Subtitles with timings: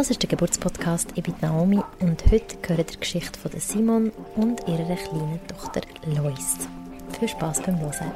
[0.00, 4.66] Das ist der Geburtspodcast «Ich bin Naomi» und heute hören die Geschichte von Simon und
[4.66, 6.56] ihrer kleinen Tochter Lois.
[7.18, 8.10] Viel Spass beim Hören.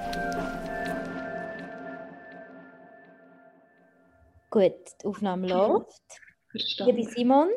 [4.49, 6.01] Gut, die Aufnahme läuft.
[6.87, 7.51] Liebe Simon,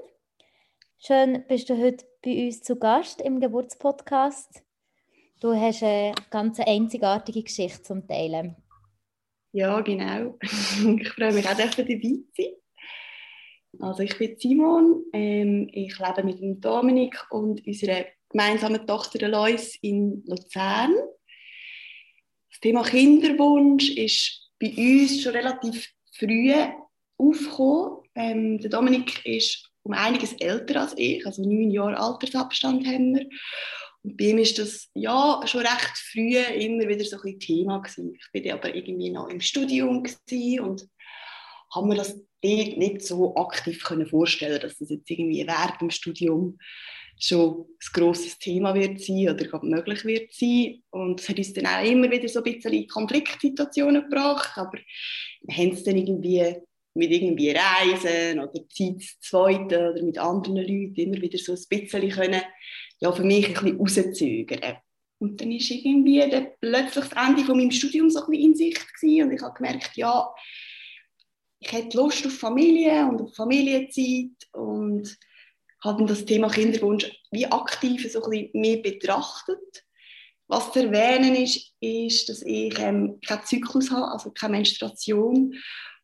[0.98, 4.62] schön bist du heute bei uns zu Gast im Geburtspodcast.
[5.39, 8.57] Du hast eine ganz einzigartige Geschichte zum Teilen.
[9.54, 10.37] Ja, genau.
[10.41, 11.86] Ich freue mich auch, dabei zu
[12.36, 12.57] sein.
[13.79, 19.75] Also ich bin Simon, ähm, ich lebe mit dem Dominik und unserer gemeinsamen Tochter Lois
[19.81, 20.93] in Luzern.
[22.50, 26.53] Das Thema Kinderwunsch ist bei uns schon relativ früh
[27.17, 28.03] aufgekommen.
[28.15, 33.30] Ähm, der Dominik ist um einiges älter als ich, also neun Jahre Altersabstand haben wir.
[34.03, 38.16] Und bei ihm ist das ja schon recht früh immer wieder so ein Thema gewesen.
[38.16, 40.89] Ich bin aber irgendwie noch im Studium und
[41.73, 46.58] habe mir das nicht so aktiv können vorstellen, dass das jetzt irgendwie während dem Studium
[47.20, 50.84] schon ein grosses Thema wird sein oder möglich wird sein.
[50.92, 54.78] Und es hat uns dann auch immer wieder so ein bisschen in Konfliktsituationen gebracht, aber
[55.42, 56.56] wir haben es dann irgendwie
[56.94, 61.64] mit irgendwie Reisen oder Zeit zu zweiten oder mit anderen Leuten immer wieder so ein
[61.70, 62.42] bisschen können,
[63.00, 64.78] ja, für mich ein bisschen rauszögern.
[65.20, 68.56] Und dann ist irgendwie dann plötzlich das Ende von meinem Studium so ein bisschen in
[68.56, 70.28] Sicht gewesen und ich habe gemerkt, ja,
[71.59, 75.17] ich hätte Lust auf Familie und auf Familienzeit und
[75.83, 79.83] habe das Thema Kinderwunsch wie aktiv so ein bisschen mehr betrachtet.
[80.47, 85.55] Was zu erwähnen ist, ist, dass ich ähm, keinen Zyklus habe, also keine Menstruation.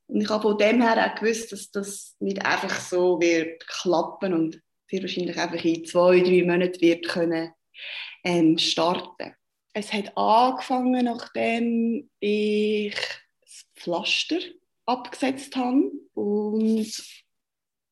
[0.08, 4.34] Und ich habe von dem her auch gewusst, dass das nicht einfach so wird klappen
[4.34, 7.54] und sehr wahrscheinlich einfach in zwei, drei Monaten wird können
[8.24, 9.34] ähm, starten.
[9.74, 12.96] Es hat angefangen, nachdem ich
[13.42, 14.40] das Pflaster
[14.86, 17.04] abgesetzt habe und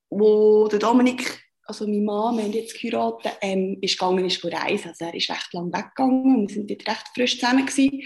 [0.09, 4.89] wo der Dominik, also mein Mann, wir haben jetzt geheiratet, ähm, ist gegangen, ist reisen.
[4.89, 8.03] Also er ist recht lang weggegangen und wir sind dort recht frisch zusammen gewesen.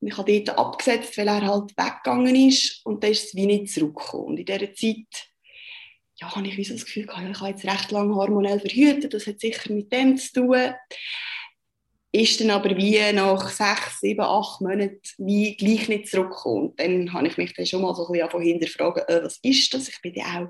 [0.00, 3.72] Ich habe dort abgesetzt, weil er halt weggegangen ist und dann ist es wie nicht
[3.72, 4.26] zurückgekommen.
[4.26, 5.28] Und in dieser Zeit
[6.20, 9.26] ja, habe ich so das Gefühl gehabt, ich habe jetzt recht lange hormonell verhütet, das
[9.26, 10.74] hat sicher mit dem zu tun
[12.10, 16.68] ist dann aber wie nach sechs, sieben, acht Monaten wie gleich nicht zurückgekommen.
[16.68, 19.74] Und dann habe ich mich dann schon mal so ein bisschen hinterfragen, äh, was ist
[19.74, 19.88] das?
[19.88, 20.48] Ich bin ja auch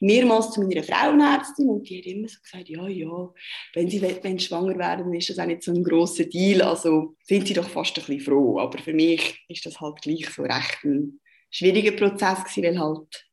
[0.00, 3.30] mehrmals zu meiner Frauenärztin und die hat immer so gesagt, ja, ja,
[3.74, 7.16] wenn sie wenn schwanger werden, dann ist das auch nicht so ein grosser Deal, also
[7.24, 8.60] sind sie doch fast ein bisschen froh.
[8.60, 11.20] Aber für mich ist das halt gleich so recht ein
[11.50, 13.26] schwieriger Prozess gewesen, weil halt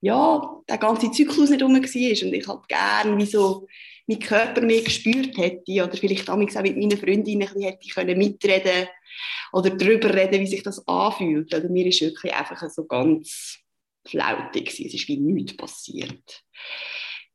[0.00, 3.66] ja, der ganze Zyklus nicht rum war und ich halt gerne wie so
[4.08, 8.88] mein Körper mehr gespürt hätte oder vielleicht auch mit meinen Freundinnen ein hätte können mitreden
[9.52, 11.54] oder darüber reden, wie sich das anfühlt.
[11.54, 13.58] Oder mir ist wirklich einfach so ganz
[14.06, 16.42] flautig es ist wie nichts passiert.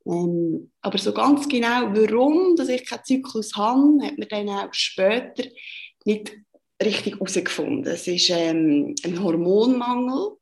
[0.05, 4.73] Ähm, aber so ganz genau, warum dass ich keinen Zyklus habe, hat man dann auch
[4.73, 5.43] später
[6.05, 6.35] nicht
[6.81, 7.85] richtig herausgefunden.
[7.85, 10.37] Es ist ähm, ein Hormonmangel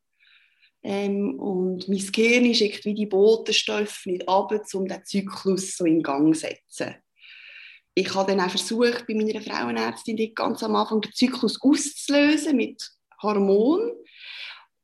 [0.84, 6.02] ähm, und mein Gehirn schickt wie die Botenstoffe nicht ab, um den Zyklus so in
[6.02, 6.96] Gang zu setzen.
[7.94, 12.90] Ich habe dann auch versucht, bei meiner Frauenärztin ganz am Anfang den Zyklus auszulösen mit
[13.22, 13.92] Hormonen.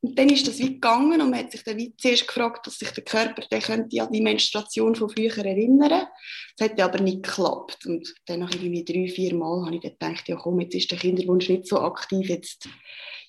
[0.02, 2.78] Und dann ist das wie gegangen und man hat sich dann wie zuerst gefragt, dass
[2.78, 6.08] sich der Körper der könnte an die Menstruation von früher erinnern.
[6.56, 7.86] Das hat aber nicht geklappt.
[7.88, 10.92] Und dann nach irgendwie drei, vier Mal habe ich dann gedacht, ja komm, jetzt ist
[10.92, 12.70] der Kinderwunsch nicht so aktiv, jetzt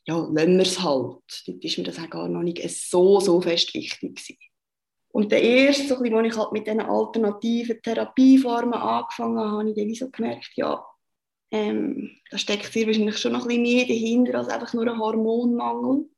[0.08, 1.18] ja, lassen wir es halt.
[1.46, 4.38] Dort ist mir das auch gar noch nicht so, so fest wichtig gewesen.
[5.10, 10.12] Und der erste, als ich halt mit diesen alternativen Therapieformen angefangen habe, habe ich dann
[10.12, 10.82] gemerkt, ja,
[11.50, 14.98] ähm, da steckt sehr wahrscheinlich schon noch ein bisschen mehr dahinter als einfach nur ein
[14.98, 16.08] Hormonmangel.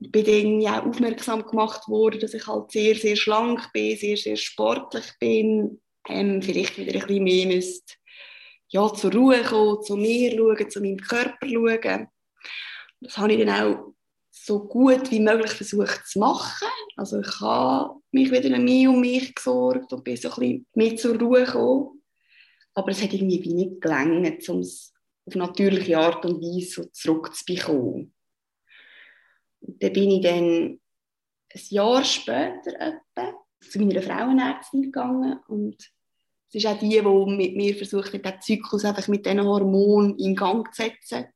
[0.00, 4.16] Ich bin dann ja aufmerksam gemacht worden, dass ich halt sehr, sehr schlank bin, sehr,
[4.16, 7.94] sehr sportlich bin, ähm, vielleicht wieder ein bisschen mehr müsste,
[8.68, 12.08] ja, zur Ruhe kommen, zu mir schauen, zu meinem Körper schauen.
[13.00, 13.94] Das habe ich dann auch
[14.30, 16.68] so gut wie möglich versucht zu machen.
[16.96, 20.96] Also ich habe mich wieder mehr um mich gesorgt und bin so ein bisschen mehr
[20.96, 22.02] zur Ruhe gekommen.
[22.74, 24.92] Aber es hat irgendwie nicht gelangt, um es
[25.26, 28.14] auf natürliche Art und Weise so zurückzubekommen.
[29.60, 30.80] Und dann bin ich dann
[31.54, 35.76] ein Jahr später etwa zu meiner Frauenärztin gegangen und
[36.48, 40.16] es ist auch die, die mit mir versucht hat, den Zyklus einfach mit diesen Hormonen
[40.18, 41.26] in Gang zu setzen.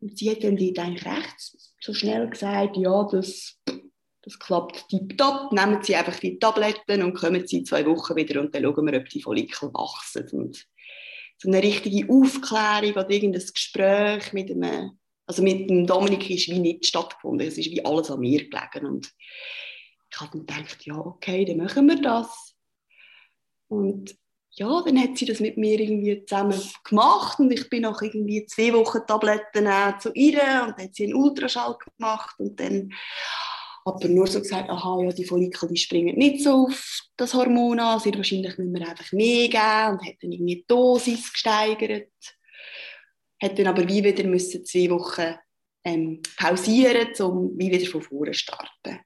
[0.00, 3.58] Und sie hat dann dort eigentlich recht so schnell gesagt, ja, das,
[4.22, 8.40] das klappt tipptopp, nehmen Sie einfach die Tabletten und kommen Sie in zwei Wochen wieder
[8.40, 10.28] und dann schauen wir, ob die Follikel wachsen.
[10.32, 10.66] Und
[11.38, 16.58] so eine richtige Aufklärung oder irgendein Gespräch mit einem, also mit dem Dominik ist wie
[16.58, 19.12] nicht stattgefunden, es ist wie alles an mir gelegen und
[20.12, 22.56] ich habe dann gedacht, ja, okay, dann machen wir das.
[23.68, 24.16] Und
[24.60, 28.44] ja, dann hat sie das mit mir irgendwie zusammen gemacht und ich bin nach irgendwie
[28.44, 29.66] zwei Wochen Tabletten
[29.98, 32.92] zu ihr und dann hat sie einen Ultraschall gemacht und dann
[33.86, 37.80] aber nur so gesagt, aha, ja, die Follikel die springen nicht so auf das Hormon
[37.80, 42.12] an, sehr wahrscheinlich müssen wir einfach mehr geben und hat dann irgendwie die Dosis gesteigert.
[43.42, 45.36] Hat dann aber wie wieder müssen zwei Wochen
[45.84, 49.00] ähm, pausieren, um wie wieder von vorne zu starten.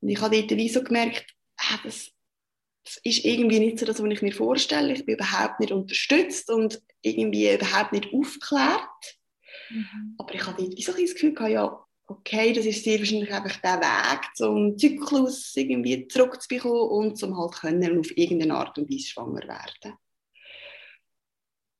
[0.00, 1.26] Und ich habe dort wie so gemerkt,
[1.56, 2.12] ah, das,
[2.88, 4.94] das ist irgendwie nicht so das, was ich mir vorstelle.
[4.94, 9.18] Ich bin überhaupt nicht unterstützt und irgendwie überhaupt nicht aufgeklärt.
[9.68, 10.14] Mhm.
[10.16, 13.56] Aber ich wie so ein das Gefühl gehabt, ja, okay, das ist sehr wahrscheinlich einfach
[13.60, 19.08] der Weg, zum Zyklus irgendwie zurückzubekommen und zum halt können auf irgendeine Art und Weise
[19.08, 19.98] schwanger werden.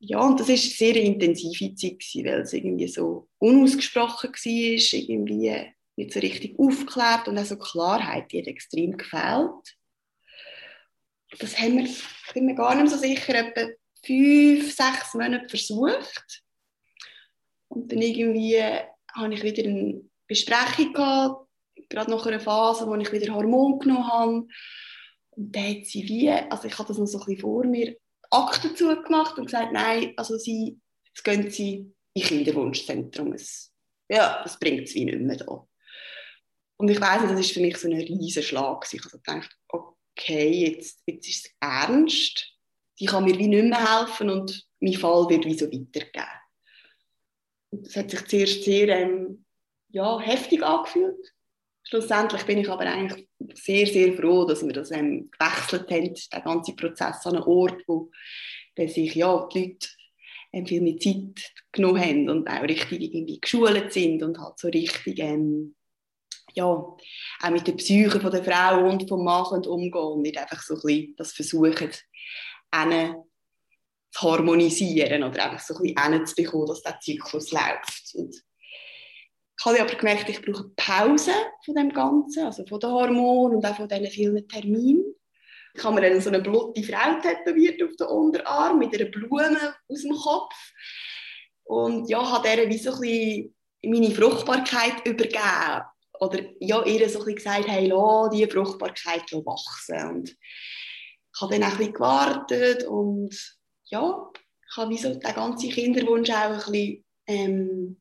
[0.00, 5.72] Ja, und das ist eine sehr intensive Zeit, weil es irgendwie so unausgesprochen war, irgendwie
[5.96, 9.77] nicht so richtig aufgeklärt und auch so Klarheit, die hat extrem gefehlt.
[11.38, 11.88] Das haben wir,
[12.34, 13.68] bin mir gar nicht so sicher, etwa
[14.04, 16.42] fünf, sechs Monate versucht.
[17.68, 21.46] Und dann irgendwie habe ich wieder eine Besprechung gehabt,
[21.88, 24.46] gerade nach einer Phase, wo ich wieder Hormon genommen habe.
[25.30, 27.96] Und dann hat sie wie, also ich hatte das noch so ein bisschen vor mir,
[28.30, 33.32] Akte zugemacht und gesagt, nein, also sie, jetzt gehen sie in Kinderwunschzentrum.
[33.32, 33.72] Es,
[34.08, 35.66] ja, das bringt es wie nicht mehr da.
[36.76, 38.86] Und ich weiß nicht, das war für mich so ein riesen Schlag.
[38.90, 42.52] Ich habe gedacht, okay, jetzt, jetzt ist es ernst.
[42.98, 46.24] Die kann mir wie nicht mehr helfen und mein Fall wird wie so weitergehen.
[47.70, 49.44] Und das hat sich zuerst sehr ähm,
[49.90, 51.34] ja, heftig angefühlt.
[51.84, 56.42] Schlussendlich bin ich aber eigentlich sehr, sehr froh, dass wir das ähm, gewechselt haben, den
[56.44, 58.10] ganzen Prozess an einen Ort, wo
[58.76, 59.88] sich ja, die Leute
[60.52, 64.68] ähm, viel mehr Zeit genommen haben und auch richtig irgendwie geschult sind und halt so
[64.68, 65.74] richtig ähm,
[66.54, 70.62] ja, auch mit der Psyche von der Frau und vom Mann umgehen und nicht einfach
[70.62, 72.02] so ein bisschen das versuchen, zu
[74.20, 78.14] harmonisieren oder einfach so ein bisschen zu bekommen, dass der Zyklus läuft.
[78.14, 81.32] Und ich habe aber gemerkt, ich brauche Pause
[81.64, 85.14] von dem Ganzen, also von den Hormonen und auch von diesen vielen Terminen.
[85.74, 89.74] Ich habe mir dann so eine blutige Frau tätowiert auf den Unterarm mit einer Blume
[89.88, 90.54] aus dem Kopf.
[91.64, 93.54] Und ja, habe der wie so ein bisschen
[93.84, 95.82] meine Fruchtbarkeit übergeben.
[96.20, 100.08] Oder ja, ihr so gesagt, hey, lass die Fruchtbarkeit wachsen.
[100.08, 103.58] Und ich habe dann auch ein gewartet und
[103.90, 104.30] ja,
[104.68, 108.00] ich habe wie so den ganzen Kinderwunsch auch ein bisschen ähm,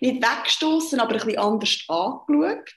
[0.00, 2.70] nicht weggestoßen, aber ein bisschen anders angeschaut.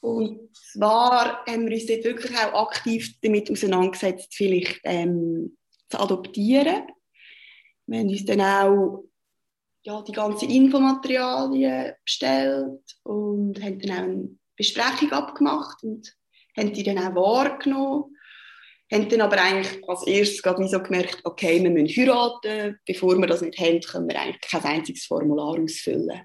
[0.00, 5.56] Und zwar haben wir uns dort wirklich auch aktiv damit auseinandergesetzt, vielleicht ähm,
[5.88, 6.86] zu adoptieren.
[7.86, 9.04] Wir haben uns dann auch
[9.82, 16.14] ja, die ganzen Infomaterialien bestellt und haben dann auch eine Besprechung abgemacht und
[16.56, 18.16] haben die dann auch wahrgenommen
[18.92, 23.26] haben dann aber eigentlich als erstes gerade so gemerkt, okay, wir müssen heiraten, bevor wir
[23.26, 26.22] das nicht haben, können wir eigentlich kein einziges Formular ausfüllen.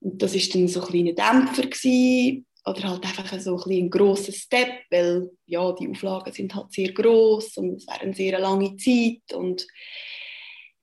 [0.00, 3.90] Und das war dann so ein kleiner Dämpfer gewesen, oder halt einfach so ein, ein
[3.90, 8.38] grosser Step, weil ja, die Auflagen sind halt sehr groß und es wäre eine sehr
[8.38, 9.66] lange Zeit und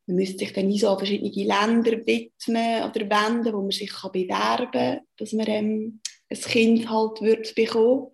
[0.10, 3.92] man müsste sich dann wie so an verschiedene Länder widmen oder wenden, wo man sich
[3.92, 8.12] kann bewerben kann, dass man ähm, ein Kind halt wird bekommen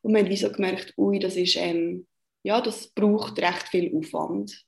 [0.00, 2.06] und wir haben wie so gemerkt, ui, das ist, ähm,
[2.42, 4.64] ja, das braucht recht viel Aufwand.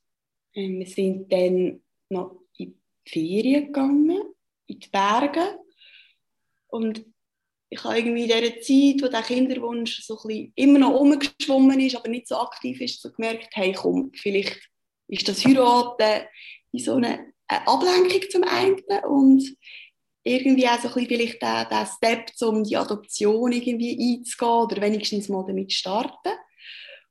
[0.55, 2.75] Ähm, wir sind dann noch in
[3.07, 4.23] die Ferien gegangen,
[4.67, 5.59] in die Berge.
[6.69, 7.07] Und
[7.71, 11.97] ich habe irgendwie in dieser Zeit, wo der Kinderwunsch so ein immer noch rumgeschwommen ist,
[11.97, 14.71] aber nicht so aktiv ist, so gemerkt, hey komm, vielleicht
[15.09, 16.27] ist das Heiraten
[16.77, 19.57] wie so eine, eine Ablenkung zum einen und
[20.23, 24.83] irgendwie auch so ein bisschen vielleicht der, der Step, um die Adoption irgendwie einzugehen oder
[24.83, 26.33] wenigstens mal damit zu starten.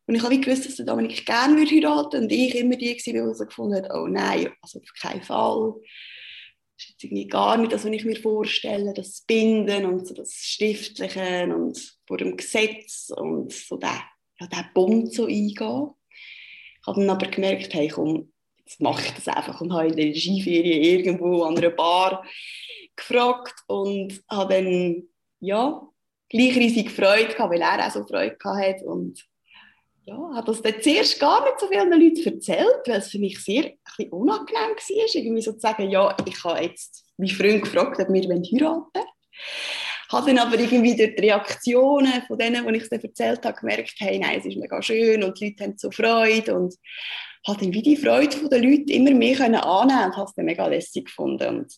[0.05, 3.33] Und ich habe gewusst, dass der Dominik gerne würde heiraten und ich immer die war,
[3.33, 5.73] die gefunden hat, oh nein, also auf keinen Fall.
[6.77, 10.13] Das ist jetzt irgendwie gar nicht das, was ich mir vorstelle, das Binden und so
[10.13, 14.03] das Schriftliche und vor dem Gesetz und so der,
[14.39, 15.91] ja, der Bund so eingehen.
[16.81, 18.31] Ich habe dann aber gemerkt, hey komm,
[18.65, 22.25] jetzt mache ich das einfach und habe in der Skiferien irgendwo an einer Bar
[22.95, 25.03] gefragt und habe dann
[25.39, 25.81] ja,
[26.29, 29.23] gleich riesig Freude gehabt, weil er auch so Freude gehabt hat und
[30.05, 33.43] ja, hat das dann zuerst gar nicht so vielen Leuten erzählt, weil es für mich
[33.43, 37.99] sehr ein unangenehm war, irgendwie so zu sagen, ja, ich habe jetzt meinen Freund gefragt,
[37.99, 38.83] ob wir heiraten wollen.
[40.11, 43.93] Habe dann aber irgendwie durch die Reaktionen von denen, die ich es erzählt habe, gemerkt,
[43.97, 46.75] hey, nein, es ist mega schön und die Leute haben so Freude und
[47.47, 50.67] habe dann wie die Freude der Leute immer mehr annehmen und habe es dann mega
[50.67, 51.47] lässig gefunden.
[51.47, 51.73] Und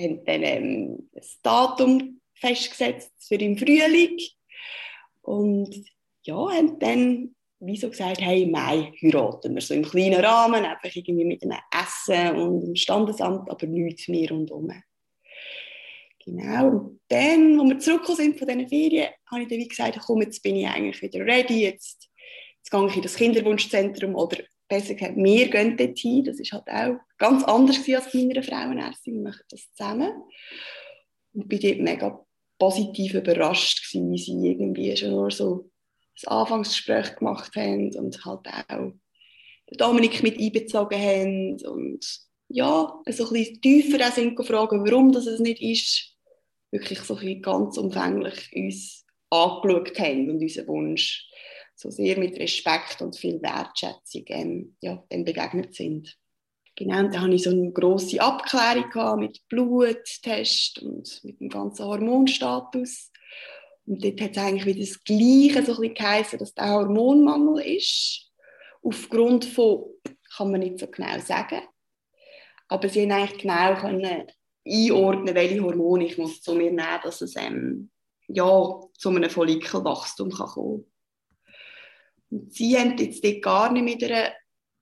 [0.00, 4.18] haben dann ähm, das Datum festgesetzt für im Frühling.
[5.22, 5.84] Und
[6.24, 7.34] ja, haben dann
[7.66, 11.42] wie so gesagt, hey, im Mai heiraten wir, so im kleinen Rahmen, einfach irgendwie mit
[11.42, 14.70] einem Essen und einem Standesamt, aber nichts mehr rundherum.
[16.24, 19.98] Genau, und dann, als wir zurückgekommen sind von diesen Ferien, habe ich dann wie gesagt,
[20.06, 22.08] komm, jetzt bin ich eigentlich wieder ready, jetzt,
[22.58, 26.64] jetzt gehe ich in das Kinderwunschzentrum oder besser gesagt, wir gehen dort hin, das war
[26.66, 30.12] halt auch ganz anders als bei meiner Frauenärztin, wir machen das zusammen.
[31.34, 32.24] Und bin dort mega
[32.58, 35.70] positiv überrascht gewesen, wie sie irgendwie schon nur so
[36.14, 38.92] das Anfangsgespräch gemacht haben und halt auch
[39.76, 42.06] Dominik mit einbezogen haben und
[42.48, 46.13] ja, so ein bisschen tiefer auch sind fragen, warum das es nicht ist,
[46.74, 51.30] wirklich so ganz umfänglich uns angeschaut haben und unseren Wunsch
[51.76, 56.16] so sehr mit Respekt und viel Wertschätzung ähm, ja, dann begegnet sind.
[56.76, 63.12] Genau, dann hatte ich so eine grosse Abklärung mit Bluttest und mit dem ganzen Hormonstatus.
[63.86, 68.32] Und dort hat es eigentlich wieder das Gleiche so geheißen, dass der Hormonmangel ist.
[68.82, 69.84] Aufgrund von,
[70.36, 71.62] kann man nicht so genau sagen.
[72.68, 74.26] Aber sie haben eigentlich genau können
[74.66, 77.90] einordnen, welche Hormone ich muss zu mir nehmen muss, dass es ähm,
[78.28, 80.86] ja, zu einem Follikelwachstum kann kommen
[82.30, 84.32] und Sie haben jetzt dort gar nicht mit einer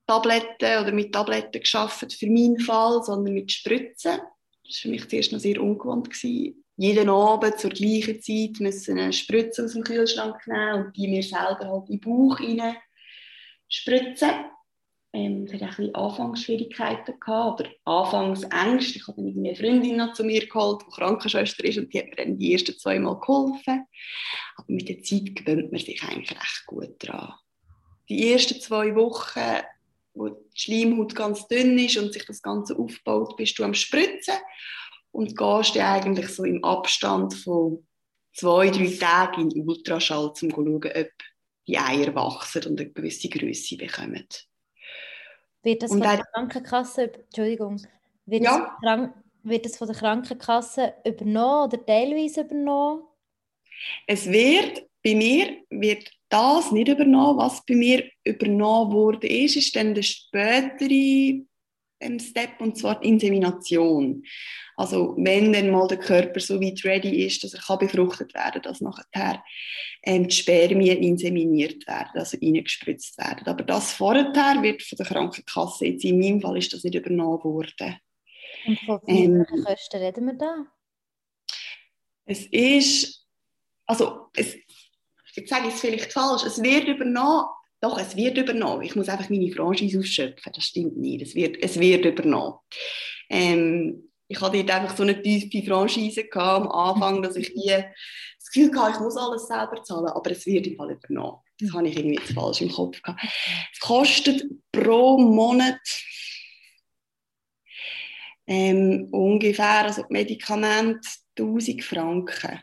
[0.07, 4.19] Tablette oder mit Tabletten geschafft für meinen Fall, sondern mit Spritzen.
[4.65, 6.09] Das war für mich zuerst noch sehr ungewohnt.
[6.09, 11.07] Gewesen jeden Abend zur gleichen Zeit müssen eine Spritze aus dem Kühlschrank nehmen und die
[11.07, 12.75] mir selber halt in den Bauch rein
[13.69, 14.29] spritzen.
[15.15, 18.97] Ähm, auch ein Anfangsschwierigkeiten gehabt, oder Anfangsängste.
[18.97, 22.07] Ich habe dann eine Freundin noch zu mir geholt, die Krankenschwester ist und die hat
[22.07, 23.85] mir dann die ersten zwei Mal geholfen.
[24.55, 27.35] Aber mit der Zeit gewöhnt man sich eigentlich recht gut daran.
[28.09, 29.61] Die ersten zwei Wochen,
[30.15, 34.35] wo die Schleimhaut ganz dünn ist und sich das Ganze aufbaut, bist du am Spritzen
[35.11, 37.85] und gehst dann eigentlich so im Abstand von
[38.33, 41.11] zwei, drei Tagen in Ultraschall, um zu schauen, ob
[41.67, 44.27] die Eier wachsen und eine gewisse Größe bekommen.
[45.63, 47.81] Wird das und von der Krankenkasse, Entschuldigung,
[48.25, 48.77] wird, ja.
[48.81, 49.09] das
[49.43, 53.03] wird das von der Krankenkasse übernommen oder teilweise übernommen?
[54.05, 57.37] Es wird, bei mir wird das nicht übernommen.
[57.37, 61.45] Was bei mir übernommen wurde, ist, ist dann der spätere
[62.03, 64.23] ähm, Step, und zwar die Insemination.
[64.75, 68.61] Also wenn dann mal der Körper so weit ready ist, dass er kann befruchtet werden
[68.61, 69.43] kann, dass nachher
[70.03, 73.45] ähm, die Spermien inseminiert werden, also reingespritzt werden.
[73.47, 74.33] Aber das vorher
[74.63, 77.99] wird von der Krankenkasse, jetzt in meinem Fall ist das nicht übernommen worden.
[78.65, 80.65] Und von welchen ähm, Kosten reden wir da?
[82.25, 83.27] Es ist,
[83.85, 84.55] also es,
[85.35, 87.47] jetzt sage ich es vielleicht falsch, es wird übernommen,
[87.83, 88.83] doch, es wird übernommen.
[88.83, 90.53] Ich muss einfach meine Franchise ausschöpfen.
[90.55, 91.21] Das stimmt nicht.
[91.21, 92.59] Es wird, es wird übernommen.
[93.29, 97.83] Ähm, ich hatte dort einfach so eine tiefe Franchise am Anfang, dass ich nie
[98.39, 101.39] das Gefühl hatte, ich muss alles selber zahlen, aber es wird im Fall übernommen.
[101.59, 103.21] Das habe ich irgendwie jetzt falsch im Kopf gehabt.
[103.73, 105.81] Es kostet pro Monat
[108.47, 112.61] ähm, ungefähr, also Medikamente 1000 Franken.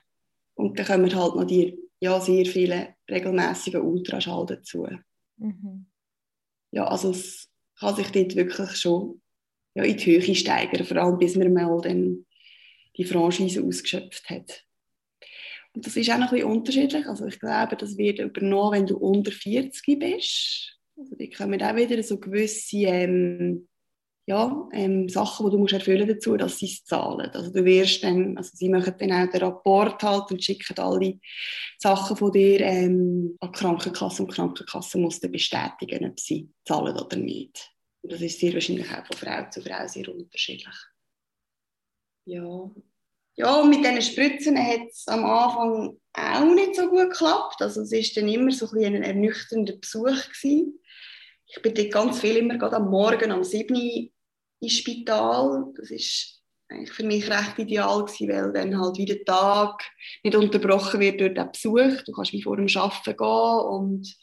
[0.54, 4.86] Und dann kommen halt noch die ja, sehr viele regelmäßige Ultraschall dazu.
[5.40, 5.86] Mhm.
[6.70, 9.20] Ja, also es kann sich dort wirklich schon
[9.74, 12.26] ja, in die Höhe steigern, vor allem bis man mal dann
[12.96, 14.64] die Franchise ausgeschöpft hat.
[15.72, 17.06] Und das ist auch noch ein unterschiedlich.
[17.06, 20.78] Also ich glaube, das wird übernommen, wenn du unter 40 bist.
[20.96, 23.68] Also die kommen auch wieder so gewisse ähm,
[24.30, 27.28] ja, ähm, Sachen, die du musst erfüllen dazu, dass sie es zahlen.
[27.32, 31.18] Also du wirst dann, also sie machen dann auch den Rapport halt und schicken alle
[31.78, 36.48] Sachen von dir ähm, an die Krankenkasse und die Krankenkasse muss dann bestätigen, ob sie
[36.64, 37.72] zahlen oder nicht.
[38.02, 40.76] Und das ist sehr wahrscheinlich auch von Frau zu Frau sehr unterschiedlich.
[42.26, 42.70] Ja.
[43.34, 47.62] Ja, mit diesen Spritzen hat es am Anfang auch nicht so gut geklappt.
[47.62, 50.04] Also es war dann immer so ein, ein ernüchternder Besuch.
[50.04, 50.78] Gewesen.
[51.46, 54.10] Ich bin dort ganz viel immer gerade am Morgen um 7 Uhr
[54.60, 55.72] ins Spital.
[55.76, 59.82] Das ist eigentlich für mich recht ideal gewesen, weil dann halt wieder der Tag
[60.22, 62.02] nicht unterbrochen wird durch den Besuch.
[62.04, 64.16] Du kannst wie vor dem Arbeiten gehen und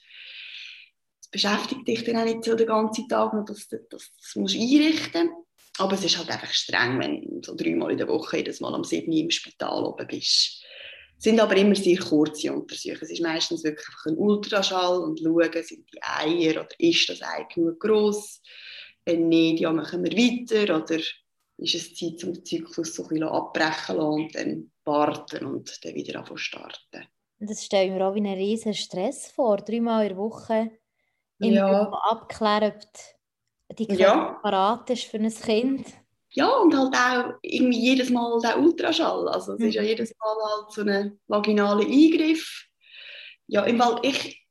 [1.22, 4.56] es beschäftigt dich dann auch nicht so den ganzen Tag dass du das, das musst
[4.56, 5.30] einrichten
[5.78, 8.74] Aber es ist halt einfach streng, wenn du so dreimal in der Woche jedes Mal
[8.74, 10.64] am 7 Uhr im Spital oben bist.
[11.18, 13.00] Es sind aber immer sehr kurze Untersuchungen.
[13.02, 17.46] Es ist meistens wirklich ein Ultraschall und schauen, sind die Eier oder ist das Ei
[17.54, 18.42] genug groß?
[19.08, 21.00] Wenn nicht, ja, machen wir weiter oder
[21.60, 25.96] ist es Zeit, um den Zyklus so ein bisschen abbrechen und dann warten und dann
[25.96, 27.08] wieder anfangen starten.
[27.40, 30.72] Das stelle ich mir auch wie einen riesen Stress vor, dreimal in der Woche
[31.40, 31.90] immer ja.
[32.10, 32.74] abklären,
[33.70, 34.40] ob die Körper ja.
[34.42, 35.88] parat ist für ein Kind.
[36.32, 39.30] ja, und halt auch irgendwie jedes Mal der Ultraschall.
[39.30, 39.68] Also es mhm.
[39.68, 39.88] ist ja mhm.
[39.88, 42.68] jedes Mal halt so ein vaginaler Eingriff.
[43.48, 44.46] Ja, im Fall, ich,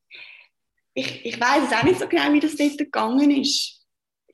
[0.94, 3.75] ich, ich weiß es auch nicht so genau, wie das dort gegangen ist.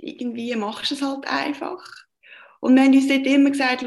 [0.03, 1.83] Irgendwie machst du es halt einfach.
[2.61, 3.85] Und wir haben uns dort immer gesagt,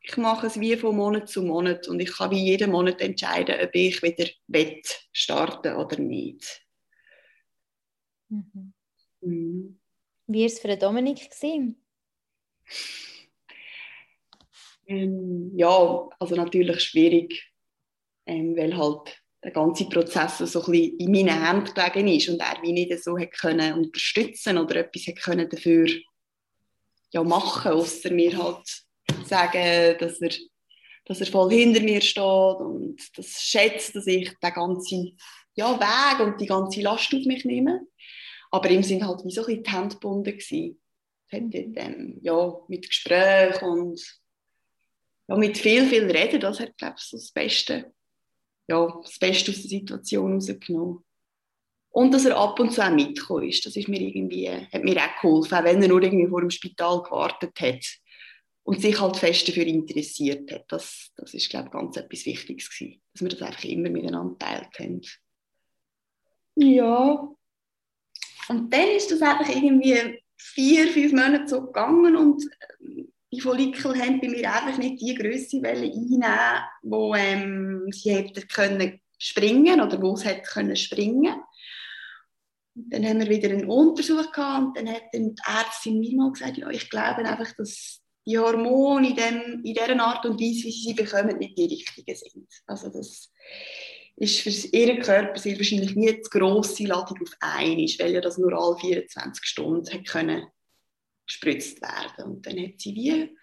[0.00, 3.56] ich mache es wie von Monat zu Monat und ich kann wie jeden Monat entscheiden,
[3.60, 6.64] ob ich wieder wett starten oder nicht.
[8.28, 8.72] Mhm.
[9.22, 9.80] Mhm.
[10.26, 11.30] Wie war es für Dominik?
[14.86, 17.52] Ähm, ja, also natürlich schwierig,
[18.26, 22.40] ähm, weil halt der ganze Prozess so ein bisschen in meinen Händen gelegen ist und
[22.40, 25.88] er wie nicht so hat können unterstützen oder etwas hat können dafür
[27.12, 28.84] ja, machen, außer mir halt
[29.24, 30.30] sagen, dass er,
[31.06, 35.18] dass er voll hinter mir steht und das schätzt, dass ich den ganzen
[35.54, 37.86] ja, Weg und die ganze Last auf mich nehme.
[38.50, 40.76] Aber ihm sind halt wie so ein bisschen die
[41.28, 41.76] Hände gebunden.
[41.76, 44.20] Ähm, ja, mit Gesprächen und
[45.26, 47.92] ja, mit viel, viel Reden, das hat, glaube ich, so das Beste,
[48.68, 51.04] ja, das Beste aus der Situation rausgenommen.
[51.90, 54.96] Und dass er ab und zu auch mitgekommen ist, das ist mir irgendwie, hat mir
[54.98, 57.84] auch geholfen, auch wenn er nur irgendwie vor dem Spital gewartet hat
[58.62, 60.66] und sich halt fest dafür interessiert hat.
[60.68, 64.38] Das, das ist, glaube ich, ganz etwas Wichtiges gewesen, dass wir das einfach immer miteinander
[64.38, 65.00] teilt haben.
[66.56, 67.34] Ja.
[68.48, 72.44] Und dann ist das einfach irgendwie vier, fünf Monate so gegangen und
[73.32, 76.22] die Follikel haben bei mir einfach nicht die Größe einnehmen,
[76.82, 81.34] wo ähm, sie hätten können springen oder wo es können springen.
[82.74, 86.16] Und dann haben wir wieder einen Untersuch gehabt und dann hat dann die Ärztin mir
[86.16, 90.40] mal gesagt, ja, ich glaube einfach, dass die Hormone in, dem, in dieser Art und
[90.40, 92.48] Weise, wie sie sie bekommen, nicht die richtigen sind.
[92.66, 93.32] Also das
[94.16, 98.38] ist für ihren Körper sehr wahrscheinlich nicht die grosse Ladung auf einmal, weil ja das
[98.38, 100.46] nur alle 24 Stunden können
[101.28, 102.32] gespritzt werden.
[102.32, 103.36] Und dann hat sie wie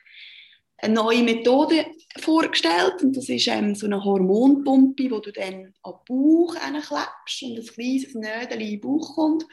[0.77, 1.85] eine neue Methode
[2.17, 7.43] vorgestellt und das ist ähm, so eine Hormonpumpe, wo du dann an den Bauch klebst
[7.43, 9.45] und ein kleines Nödel in den Bauch kommt,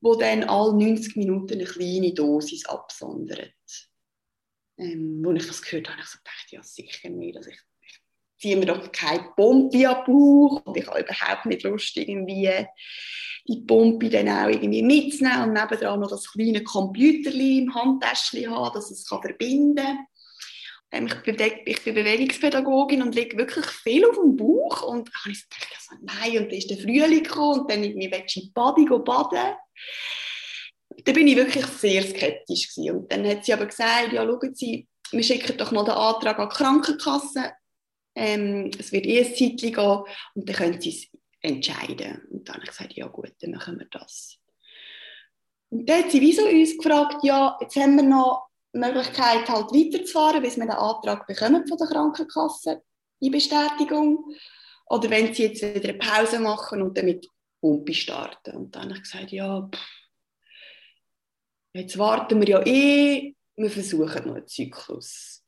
[0.00, 3.54] wo dann alle 90 Minuten eine kleine Dosis absondert
[4.78, 7.58] ähm, wo ich das gehört habe, ich so gedacht, ja sicher nicht, also ich,
[8.36, 12.66] ich ziehe mir doch keine Pumpe an Bauch und ich habe überhaupt nicht Lust, irgendwie
[13.48, 18.74] die Pumpe dann auch irgendwie mitzunehmen und nebenan noch das kleine Computerli im Handtäschchen haben,
[18.74, 20.06] dass es kann verbinden kann.
[20.92, 25.48] Ähm, ich, ich bin Bewegungspädagogin und liege wirklich viel auf dem Bauch und habe ich
[25.48, 28.46] gedacht, also, nein, und dann ist der Frühling gekommen und dann irgendwie willst du in
[28.46, 29.56] die Body baden
[31.04, 32.96] da bin ich wirklich sehr skeptisch gewesen.
[32.96, 36.38] Und dann hat sie aber gesagt, ja, schauen Sie, wir schicken doch mal den Antrag
[36.38, 37.52] an die Krankenkasse.
[38.16, 40.02] Ähm, es wird eh ein Zeitchen gehen
[40.34, 42.26] und dann können Sie es entscheiden.
[42.30, 44.38] Und dann habe ich gesagt, ja gut, dann machen wir das.
[45.70, 49.72] Und dann hat sie wieso uns gefragt, ja, jetzt haben wir noch die Möglichkeit, halt
[49.72, 52.82] weiterzufahren, bis wir den Antrag bekommen von der Krankenkasse,
[53.20, 54.34] die Bestätigung.
[54.86, 57.28] Oder wenn sie jetzt wieder eine Pause machen und dann mit
[57.60, 58.56] Pumpe starten.
[58.56, 59.86] Und dann habe ich gesagt, ja, pff,
[61.74, 65.42] jetzt warten wir ja eh, wir versuchen noch einen Zyklus.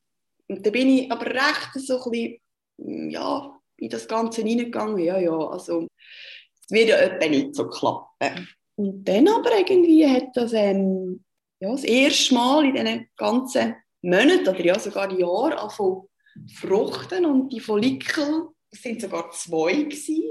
[0.47, 2.41] Und da bin ich aber recht so ein bisschen,
[2.85, 5.87] ja, in das Ganze hineingegangen, ja, ja, also
[6.61, 8.47] es wird ja etwa nicht so klappen.
[8.75, 11.23] Und dann aber irgendwie hat das ähm,
[11.59, 16.03] ja, das erste Mal in diesen ganzen Monaten oder ja sogar Jahren angefangen
[16.55, 20.23] fruchten und die Follikel, es sind sogar zwei gewesen,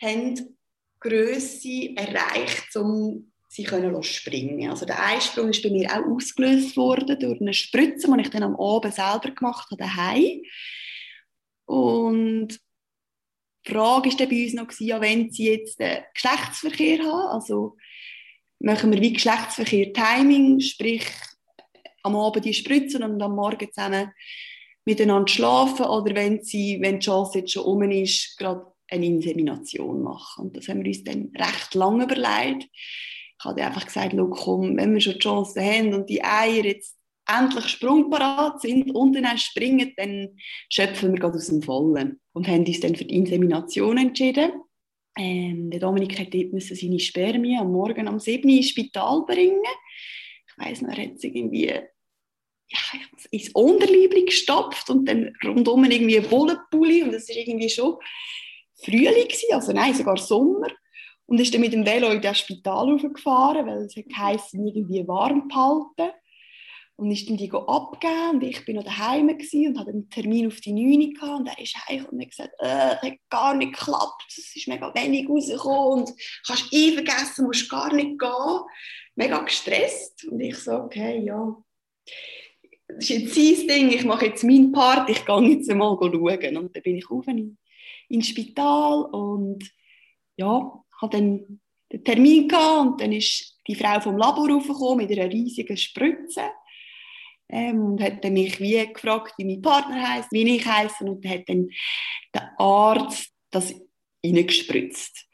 [0.00, 0.56] haben
[1.00, 4.70] Größe erreicht, um sie können springen.
[4.70, 8.42] Also der Einsprung ist bei mir auch ausgelöst worden durch eine Spritze, die ich dann
[8.42, 10.42] am Abend selber gemacht habe daheim.
[11.68, 12.58] Und
[13.66, 17.76] die Frage war bei uns noch, ja, wenn sie jetzt einen Geschlechtsverkehr haben, also
[18.58, 21.06] machen wir wie Geschlechtsverkehr Timing, sprich
[22.02, 24.12] am Abend die spritzen und am Morgen zusammen
[24.86, 30.02] miteinander schlafen oder wenn, sie, wenn die Chance jetzt schon um ist, gerade eine Insemination
[30.02, 30.46] machen.
[30.46, 32.68] Und das haben wir uns dann recht lange überlegt
[33.38, 36.97] ich habe einfach gesagt, komm, wenn wir schon die Chance haben und die Eier jetzt
[37.28, 40.36] endlich sprungparat sind und dann springen, dann
[40.70, 42.20] schöpfen wir gerade aus dem Vollen.
[42.32, 44.52] Und haben uns dann für die Insemination entschieden.
[45.18, 49.62] Ähm, der Dominik hat dort seine Spermien am Morgen um 7 Uhr ins Spital bringen.
[50.46, 52.78] Ich weiss noch, er hat es irgendwie ja,
[53.30, 57.96] ins Unterliebli gestopft und dann rundum irgendwie ein Bullenpulli und es war irgendwie schon
[58.76, 60.68] Frühling, also nein, sogar Sommer.
[61.26, 65.46] Und ist dann mit dem Velo in das Spital gefahren, weil es heisst, irgendwie warm
[65.46, 66.14] behalten.
[66.98, 70.60] Und ist dann die abgegeben und ich bin noch daheim und hatte einen Termin auf
[70.60, 73.72] die 9 gehabt, und er ist heim und hat gesagt, äh, es hat gar nicht
[73.72, 76.12] geklappt, es ist mega wenig rausgekommen und
[76.44, 78.60] kannst eh vergessen, musst gar nicht gehen.
[79.14, 80.24] Mega gestresst.
[80.24, 81.56] Und ich so, okay, ja,
[82.88, 86.56] das ist jetzt sein Ding, ich mache jetzt meinen Part, ich gehe jetzt mal schauen.
[86.56, 87.58] Und dann bin ich auf in,
[88.08, 89.62] ins Spital und
[90.36, 91.60] ja, habe dann
[91.92, 96.42] den Termin gehabt und dann ist die Frau vom Labor raufgekommen mit einer riesigen Spritze
[97.48, 101.24] ähm, und hat dann mich wie gefragt, wie mein Partner heißt, wie ich heiße und
[101.24, 101.68] dann hat dann
[102.34, 103.74] der Arzt das
[104.24, 105.28] reingespritzt.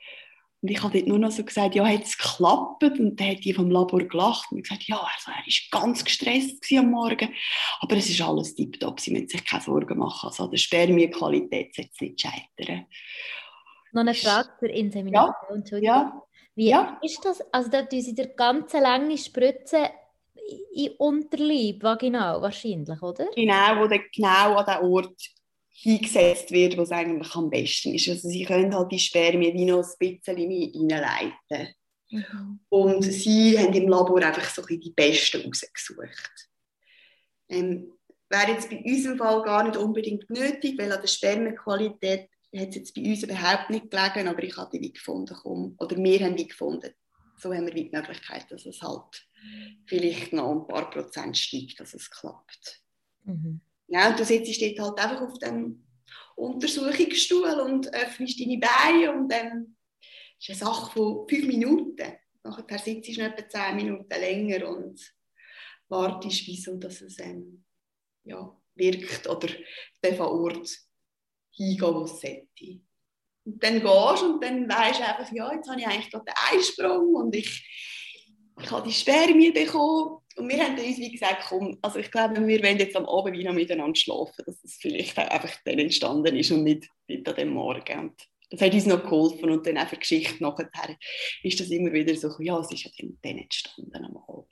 [0.64, 2.82] Und ich habe dort nur noch so gesagt, ja, hat es geklappt?
[2.82, 6.64] Und dann hat die vom Labor gelacht und gesagt, ja, also er war ganz gestresst
[6.78, 7.28] am Morgen,
[7.80, 10.26] aber es ist alles tiptop, sie müssen sich keine Sorgen machen.
[10.26, 12.86] Also an der Spermienqualität sollte es nicht scheitern.
[13.92, 15.54] Noch eine Frage zur Insemination, ja.
[15.54, 15.94] Entschuldigung.
[15.94, 16.22] Ja.
[16.54, 16.98] Wie ja.
[17.02, 17.42] ist das?
[17.52, 19.90] Also da tun sie der ganze lange Spritze
[20.74, 23.28] in Unterleib, vaginal wahrscheinlich, oder?
[23.34, 25.20] Genau, wo der genau an den Ort
[25.70, 28.08] hingesetzt wird, wo es eigentlich am besten ist.
[28.08, 31.74] Also sie können halt die Spermien wie noch ein bisschen reinleiten.
[32.10, 32.60] Mhm.
[32.68, 36.48] Und sie haben im Labor einfach so ein die besten rausgesucht.
[37.48, 37.92] Ähm,
[38.28, 42.76] wäre jetzt bei unserem Fall gar nicht unbedingt nötig, weil an der Spermienqualität hat es
[42.76, 46.36] jetzt bei uns überhaupt nicht gelegen, aber ich habe die gefunden, komm, oder wir haben
[46.36, 46.92] die gefunden.
[47.36, 49.26] So haben wir die Möglichkeit, dass es halt
[49.86, 52.82] vielleicht noch ein paar Prozent steigt, dass es klappt.
[53.24, 53.60] Mhm.
[53.88, 55.84] Ja, und du sitzt dort halt einfach auf dem
[56.36, 59.76] Untersuchungsstuhl und öffnest deine Beine und dann
[60.38, 62.12] ist eine Sache von fünf Minuten.
[62.42, 65.00] Nachher sitzt du etwa zehn Minuten länger und
[65.88, 67.64] wartest, wie so, dass es ähm,
[68.24, 69.48] ja, wirkt oder
[70.02, 70.68] der Ort
[71.52, 72.80] hingehen, wo es sollte.
[73.44, 76.24] Und dann gehst du und dann weisst du einfach, ja, jetzt habe ich eigentlich gerade
[76.24, 77.93] den Einsprung und ich,
[78.62, 80.18] ich habe die Spermie bekommen.
[80.36, 83.38] Und wir haben uns wie gesagt, komm, also ich glaube, wir wollen jetzt am Abend
[83.38, 87.36] wieder miteinander schlafen, dass es vielleicht auch einfach dann entstanden ist und nicht, nicht an
[87.36, 87.98] dem Morgen.
[88.00, 88.14] Und
[88.50, 90.68] das hat uns noch geholfen und dann einfach Geschichte nachher
[91.42, 94.46] ist das immer wieder so, ja, es ist ja dann, dann entstanden am Abend.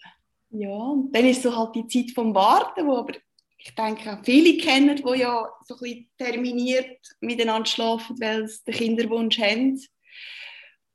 [0.51, 3.15] Ja, und dann ist so halt die Zeit vom Warten, wo aber
[3.59, 8.75] ich denke viele kennen, die ja so ein bisschen terminiert miteinander schlafen, weil sie den
[8.75, 9.81] Kinderwunsch haben.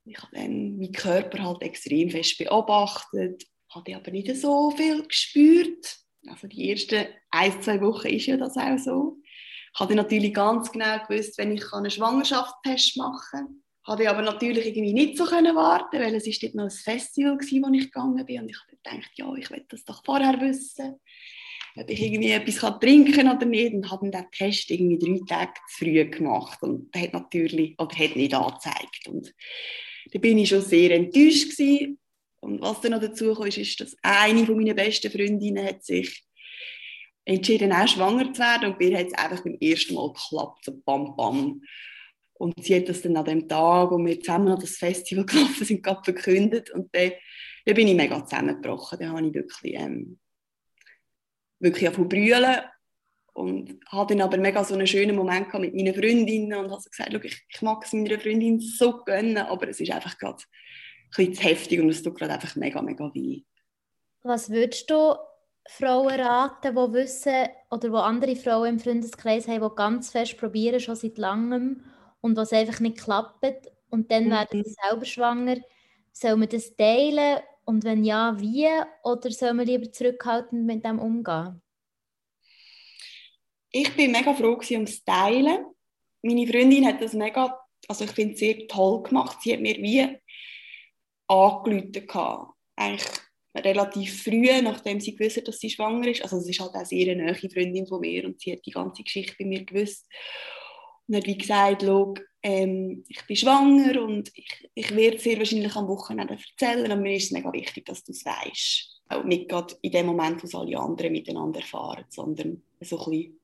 [0.09, 3.43] Ich habe dann meinen Körper halt extrem fest beobachtet,
[3.73, 5.97] habe aber nicht so viel gespürt.
[6.27, 9.17] Also die ersten ein, zwei Wochen ist ja das auch so.
[9.73, 13.63] Ich habe natürlich ganz genau gewusst, wenn ich einen Schwangerschaftstest machen kann.
[13.85, 17.37] Habe aber natürlich irgendwie nicht so können warten, weil es ist dort noch ein Festival
[17.37, 20.39] war, wo ich gegangen bin und ich habe gedacht, ja, ich will das doch vorher
[20.41, 20.99] wissen
[21.79, 25.53] ob ich irgendwie etwas trinken kann oder nicht und habe den Test irgendwie drei Tage
[25.69, 29.33] zu früh gemacht und der hat natürlich, oder hat nicht angezeigt und
[30.11, 31.99] da bin ich schon sehr enttäuscht gewesen.
[32.41, 36.23] und was dann noch dazu kam, ist, dass eine von meinen besten Freundinnen hat sich
[37.25, 38.71] entschieden, auch schwanger zu werden.
[38.71, 41.61] Und mir hat es einfach beim ersten Mal geklappt, so bam bam.
[42.33, 45.65] Und sie hat das dann an dem Tag, wo wir zusammen an das Festival gelaufen
[45.65, 46.69] sind, gerade verkündet.
[46.69, 47.11] Und dann,
[47.65, 50.19] dann bin ich mega zusammengebrochen, da habe ich wirklich ähm,
[51.59, 52.61] wirklich auf brüllen
[53.37, 56.89] und hatte dann aber mega so einen schönen Moment mit meinen Freundinnen und habe so
[56.89, 61.07] gesagt, ich, ich mag es meiner Freundin so gönnen, aber es ist einfach gerade ein
[61.15, 63.43] bisschen zu heftig und es tut gerade einfach mega, mega weh.
[64.23, 65.13] Was würdest du
[65.69, 70.79] Frauen raten, die wissen oder wo andere Frauen im Freundeskreis haben, die ganz fest probieren,
[70.79, 71.83] schon seit langem
[72.21, 74.31] und was einfach nicht klappt und dann mhm.
[74.31, 75.57] werden sie selber schwanger,
[76.11, 78.67] soll man das teilen und wenn ja, wie?
[79.03, 81.61] Oder soll man lieber zurückhaltend mit dem umgehen?
[83.71, 85.65] Ich bin mega froh ums Teilen.
[86.21, 89.39] Meine Freundin hat das mega, also ich finde sehr toll gemacht.
[89.41, 90.17] Sie hat mir wie
[91.27, 93.07] angerufen, eigentlich
[93.55, 96.21] relativ früh, nachdem sie gewusst hat, dass sie schwanger ist.
[96.21, 98.71] Also es ist halt auch sehr eine neue Freundin von mir und sie hat die
[98.71, 100.07] ganze Geschichte bei mir gewusst.
[101.07, 101.85] Und hat wie gesagt,
[102.43, 107.15] ähm, ich bin schwanger und ich, ich werde sehr wahrscheinlich am Wochenende erzählen, aber mir
[107.15, 109.01] ist es mega wichtig, dass du es weißt.
[109.09, 113.39] Auch nicht gerade in dem Moment, wo alle anderen miteinander erfahren, sondern so ein bisschen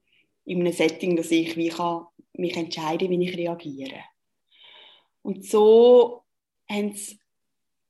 [0.46, 4.04] in einem Setting, dass ich wie kann mich entscheiden wie ich reagiere.
[5.22, 6.24] Und so
[6.70, 7.18] haben es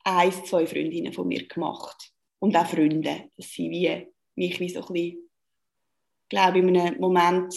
[0.04, 2.12] ein, zwei Freundinnen von mir gemacht.
[2.40, 5.30] Und auch Freunde, dass sie wie, mich wie so ein bisschen,
[6.30, 7.54] glaube in einem Moment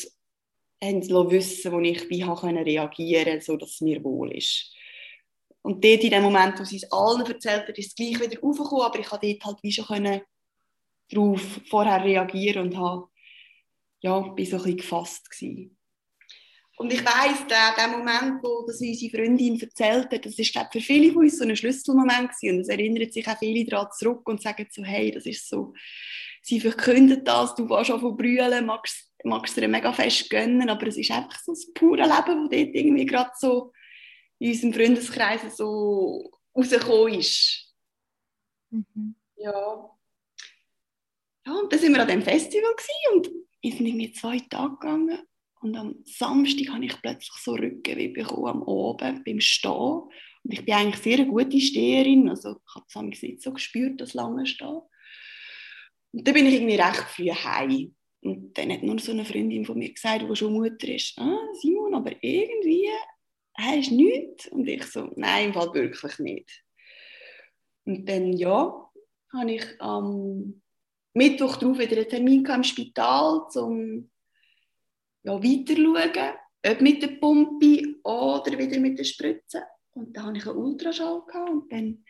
[0.82, 4.72] haben wissen, wo ich wie reagieren konnte, sodass es mir wohl ist.
[5.62, 8.42] Und dort in dem Moment, wo sie es allen erzählt hat, ist es gleich wieder
[8.42, 10.20] aufgekommen, aber ich konnte dort halt wie schon
[11.10, 13.08] darauf vorher reagieren und habe,
[14.00, 15.76] ja, bin so ein bisschen gefasst gewesen.
[16.78, 20.80] Und ich weiss, der, der Moment, wo das unsere Freundin erzählt hat, das glaube für
[20.80, 22.56] viele von uns so ein Schlüsselmoment gewesen.
[22.56, 25.72] und es erinnert sich auch viele daran zurück und sagen so, hey, das ist so,
[26.42, 30.86] sie verkündet das, du warst schon von brüllen, magst magst dir mega fest gönnen, aber
[30.86, 33.72] es ist einfach so das pure Leben, das dort irgendwie gerade so
[34.38, 37.74] in unserem Freundeskreis so rausgekommen ist.
[38.70, 39.16] Mhm.
[39.36, 39.90] Ja.
[41.46, 42.74] ja, und dann sind wir an dem Festival
[43.14, 43.28] und
[43.72, 45.18] sind irgendwie zwei Tage gegangen
[45.60, 49.72] und am Samstag habe ich plötzlich so Rückenweh bekommen am Oben beim Stehen.
[49.72, 54.00] Und ich bin eigentlich sehr eine gute Steherin, also ich habe es nicht so gespürt,
[54.00, 54.80] das lange Stehen.
[56.12, 57.94] Und dann bin ich irgendwie recht früh heim.
[58.20, 61.38] Und dann hat nur so eine Freundin von mir gesagt, die schon Mutter ist, ah,
[61.60, 62.88] Simon, aber irgendwie
[63.54, 64.48] hast du nichts.
[64.48, 66.64] Und ich so, nein, im Fall wirklich nicht.
[67.84, 68.90] Und dann, ja,
[69.32, 70.62] habe ich am
[71.16, 74.10] Mittwoch darauf wieder einen Termin im Spital, um
[75.22, 76.36] ja, weiter
[76.68, 79.62] ob mit der Pumpe oder wieder mit der Spritze.
[79.92, 82.04] Und dann hatte ich einen Ultraschall gehabt, und dann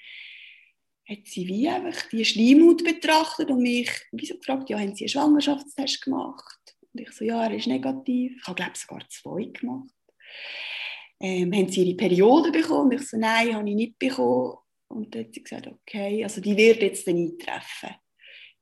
[1.09, 5.05] hat sie wie einfach die Schleimhaut betrachtet und mich wie so gefragt, ja, haben Sie
[5.05, 6.77] einen Schwangerschaftstest gemacht?
[6.93, 8.33] Und ich so, ja, er ist negativ.
[8.37, 9.95] Ich habe, glaube sogar zwei gemacht.
[11.21, 12.91] Ähm, haben Sie Ihre Periode bekommen?
[12.91, 14.57] Und ich so, nein, habe ich nicht bekommen.
[14.89, 17.95] Und dann hat sie gesagt, okay, also die wird jetzt dann eintreffen.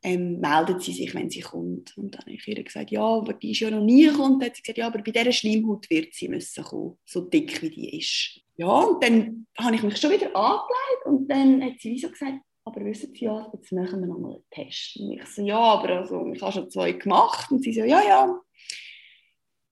[0.07, 1.97] Ähm, meldet sie sich, wenn sie kommt.
[1.97, 4.39] Und dann habe ich ihr gesagt, ja, aber die ist ja noch nie gekommen.
[4.39, 7.63] Dann hat sie gesagt, ja, aber bei dieser Schleimhaut wird sie müssen kommen, so dick
[7.63, 11.81] wie die ist ja, und dann habe ich mich schon wieder angelegt und dann hat
[11.81, 14.97] sie so gesagt, aber wissen Sie ja, jetzt machen wir nochmal einen Test.
[14.97, 17.51] Und ich so, ja, aber also, ich habe schon zwei gemacht.
[17.51, 18.41] Und sie so, ja, ja,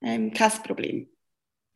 [0.02, 1.08] ähm, kein Problem.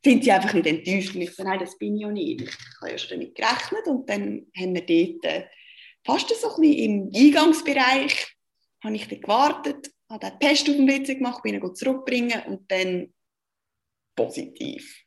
[0.05, 1.15] Sind sie einfach nicht enttäuscht?
[1.15, 2.43] Und ich so, nein, das bin ich ja nicht.
[2.43, 3.87] Ich habe ja schon damit gerechnet.
[3.87, 5.47] Und dann haben wir dort äh,
[6.05, 8.36] fast so ein bisschen im Eingangsbereich
[8.87, 12.71] habe ich dann gewartet, habe den Test auf dem WC gemacht, bin ihn zurückbringen und
[12.71, 13.13] dann
[14.15, 15.05] positiv.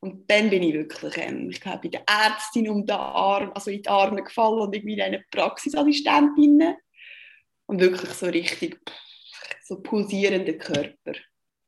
[0.00, 3.70] Und dann bin ich wirklich, ähm, ich glaube, bei der Ärztin um den Arm, also
[3.70, 6.76] in die Arme gefallen und irgendwie eine Praxisassistentin.
[7.68, 8.78] Und wirklich so richtig
[9.64, 11.14] so pulsierender Körper.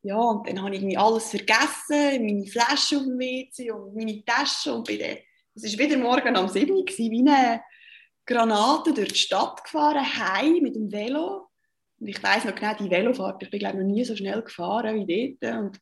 [0.03, 4.25] Ja, und dann habe ich irgendwie alles vergessen, meine Flasche auf dem WC und meine
[4.25, 4.73] Tasche.
[4.73, 5.19] Und bei der,
[5.55, 7.61] es war wieder morgen am 7 Uhr, wie eine
[8.29, 11.49] Granate durch die Stadt gefahren, heim mit dem Velo.
[11.99, 15.07] Und ich weiß noch genau die Velofahrt, ich bin glaube noch nie so schnell gefahren
[15.07, 15.59] wie dort.
[15.59, 15.81] Und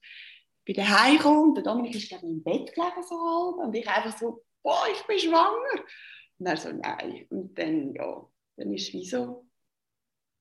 [0.64, 4.16] bin daheim gekommen, der Dominik ist glaube im Bett gelegen so halb und ich einfach
[4.16, 5.84] so, boah, ich bin schwanger.
[6.38, 7.26] Und er so, nein.
[7.30, 9.46] Und dann, ja, dann ist wie so,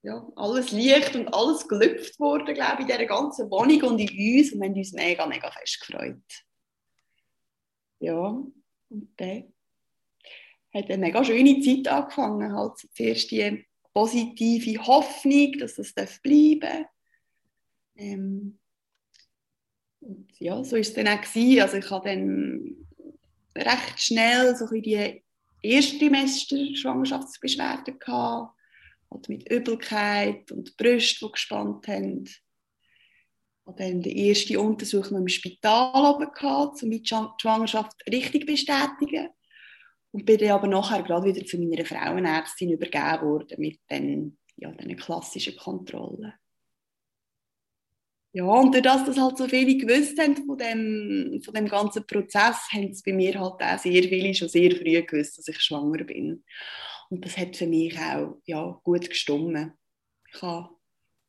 [0.04, 4.10] ja, alles Licht und alles gelüpft worden, glaube ich, in dieser ganzen Wohnung und in
[4.10, 6.22] uns und wir haben uns mega, mega fest gefreut.
[8.00, 8.20] Ja,
[8.90, 9.55] und dann
[10.76, 16.88] hat eine mega schöne Zeit angefangen, halt zuerst die positive Hoffnung, dass das bleiben darf.
[17.96, 18.60] Ähm,
[20.02, 21.22] und ja, so war es dann auch.
[21.22, 21.62] Gewesen.
[21.62, 22.76] Also ich hatte dann
[23.56, 25.24] recht schnell so die
[25.62, 28.54] Erstsemester Schwangerschaftsbeschwerden gehabt,
[29.10, 32.30] halt mit Übelkeit und Brüste, die gespannt haben.
[33.66, 39.30] Hatte dann die erste Untersuchung im Spital oben gehabt, um die Schwangerschaft richtig bestätigen.
[40.16, 44.72] Und bin dann aber nachher gerade wieder zu meiner Frauenärztin übergeben worden mit den, ja,
[44.72, 46.32] den klassischen Kontrollen.
[48.32, 52.08] Ja, und durch das, dass halt so viele gewusst haben von dem, von dem ganzen
[52.08, 55.60] Prozess, haben es bei mir halt auch sehr viele schon sehr früh gewusst, dass ich
[55.60, 56.46] schwanger bin.
[57.10, 59.74] Und das hat für mich auch ja, gut gestummen.
[60.34, 60.70] Ich habe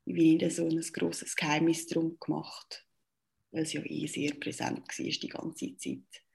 [0.05, 2.87] wieder so ein grosses Geheimnis drum gemacht,
[3.51, 6.26] weil es ja eh sehr präsent war die ganze Zeit.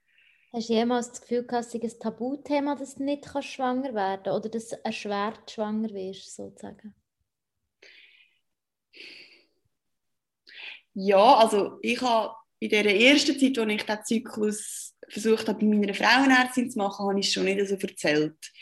[0.54, 4.24] Hast du jemals das Gefühl gehabt, es ist ein Tabuthema, dass du nicht schwanger werden
[4.24, 6.94] kannst oder dass du erschwert schwanger wirst, sozusagen?
[10.92, 15.74] Ja, also ich habe in der ersten Zeit, als ich diesen Zyklus versucht habe, bei
[15.74, 18.52] meiner Frauenärztin zu machen, habe ich es schon nicht so erzählt.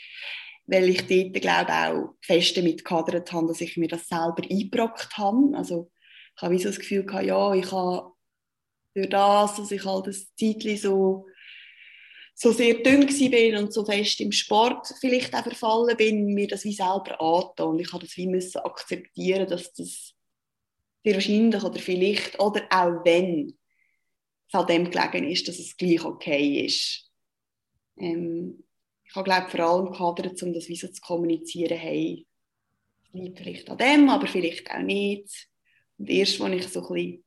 [0.67, 5.17] Weil ich dort, glaube auch fest damit gehadert habe, dass ich mir das selber eingebrockt
[5.17, 5.57] habe.
[5.57, 5.91] Also
[6.37, 8.13] ich habe so das Gefühl gehabt, ja, ich habe
[8.95, 11.27] durch das, dass ich halt das Zeitchen so
[12.33, 16.63] so sehr dünn bin und so fest im Sport vielleicht auch verfallen bin, mir das
[16.63, 17.67] wie selber angetan.
[17.67, 20.13] Und ich habe das wie müssen akzeptieren, dass das
[21.03, 23.57] sehr wahrscheinlich oder vielleicht, oder auch wenn
[24.47, 27.09] es an dem gelegen ist, dass es gleich okay ist.
[27.97, 28.63] Ähm,
[29.03, 32.25] ich habe glaube vor allem gehadert, um das wie so zu kommunizieren, hey,
[33.13, 35.49] liegt vielleicht an dem, aber vielleicht auch nicht.
[35.97, 37.25] Und erst, als ich so ein bisschen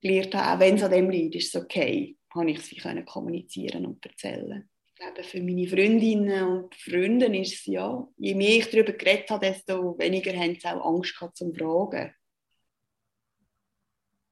[0.00, 2.76] gelernt habe, auch wenn es an dem liegt, ist es okay, habe ich es wie
[2.76, 4.68] können kommunizieren und erzählen.
[4.88, 9.28] Ich glaube, für meine Freundinnen und Freunde ist es ja, je mehr ich darüber geredet
[9.30, 12.14] habe, desto weniger haben sie auch Angst gehabt zum Fragen.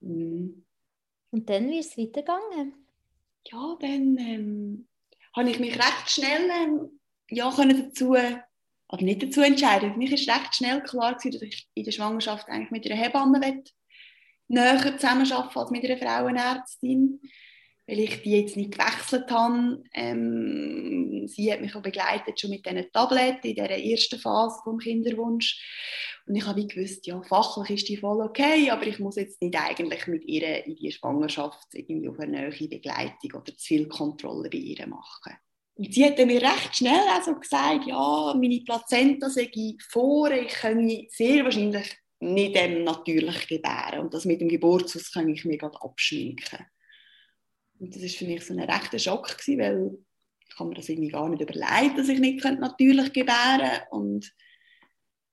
[0.01, 0.65] Mhm.
[1.31, 2.87] Und dann, wie ist es weitergegangen?
[3.47, 4.89] Ja, dann ähm,
[5.37, 9.93] habe ich mich recht schnell ähm, ja, können dazu, aber nicht dazu entscheiden.
[9.93, 13.03] Für mich ist recht schnell klar gewesen, dass ich in der Schwangerschaft eigentlich mit einer
[13.03, 13.41] Hebamme
[14.49, 17.21] näher zusammenarbeiten als mit einer Frauenärztin.
[17.87, 19.83] Weil ich die jetzt nicht gewechselt habe.
[19.93, 24.79] Ähm, sie hat mich auch begleitet schon mit diesen Tabletten in dieser ersten Phase vom
[24.79, 25.61] Kinderwunsch.
[26.27, 29.43] Und ich habe wie gewusst, ja, fachlich ist die voll okay, aber ich muss jetzt
[29.43, 33.89] nicht eigentlich mit ihr in die Schwangerschaft irgendwie auf eine neue Begleitung oder zu viel
[33.89, 35.35] Kontrolle bei ihr machen.
[35.77, 39.51] Und sie hat mir recht schnell also gesagt, ja, meine Plazenta sei
[39.91, 45.29] vor, ich könne sehr wahrscheinlich nicht ähm, natürlich gebären und das mit dem Geburtshaus kann
[45.29, 46.65] ich mir gerade abschminken.
[47.79, 49.99] Und das ist für mich so ein rechter Schock gewesen, weil
[50.49, 53.87] ich kann mir das irgendwie gar nicht überlegt, dass ich nicht natürlich gebären könnte.
[53.91, 54.33] Und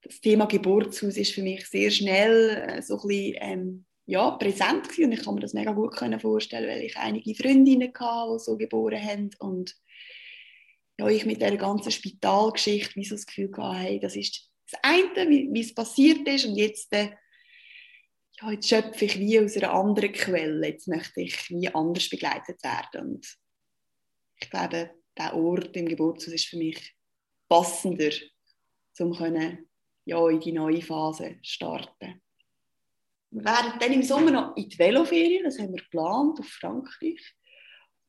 [0.02, 4.90] das Thema Geburtshaus ist für mich sehr schnell äh, so ein bisschen, ähm, ja, präsent
[4.90, 5.06] gewesen.
[5.06, 8.58] und ich kann mir das mega gut vorstellen, weil ich einige Freundinnen hatte, die so
[8.58, 9.76] geboren haben und
[11.00, 14.80] ja, ich mit der ganzen Spitalgeschichte wie so das Gefühl hatte, hey, das ist das
[14.84, 17.10] eine, wie, wie es passiert ist und jetzt, äh,
[18.42, 22.64] ja, jetzt schöpfe ich wie aus einer anderen Quelle, jetzt möchte ich wie anders begleitet
[22.64, 23.02] werden.
[23.12, 23.38] Und
[24.40, 26.96] ich glaube, der Ort im Geburtshaus ist für mich
[27.48, 28.12] passender,
[29.00, 29.70] um können,
[30.06, 32.22] ja, in die neue Phase starten.
[33.32, 37.22] Wir werden dann im Sommer noch in die Veloferien, das haben wir geplant, auf Frankreich.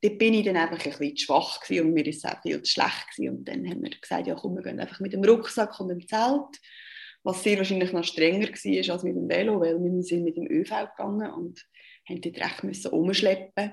[0.00, 2.60] Dort bin ich dann einfach ein bisschen zu schwach gewesen und mir ist auch viel
[2.62, 3.38] zu schlecht gewesen.
[3.38, 6.06] Und dann haben wir gesagt, ja komm, wir gehen einfach mit dem Rucksack und dem
[6.08, 6.58] Zelt,
[7.22, 10.50] was sehr wahrscheinlich noch strenger war als mit dem Velo, weil wir sind mit dem
[10.50, 11.64] ÖV gegangen und
[12.08, 13.72] haben dort recht müssen umschleppen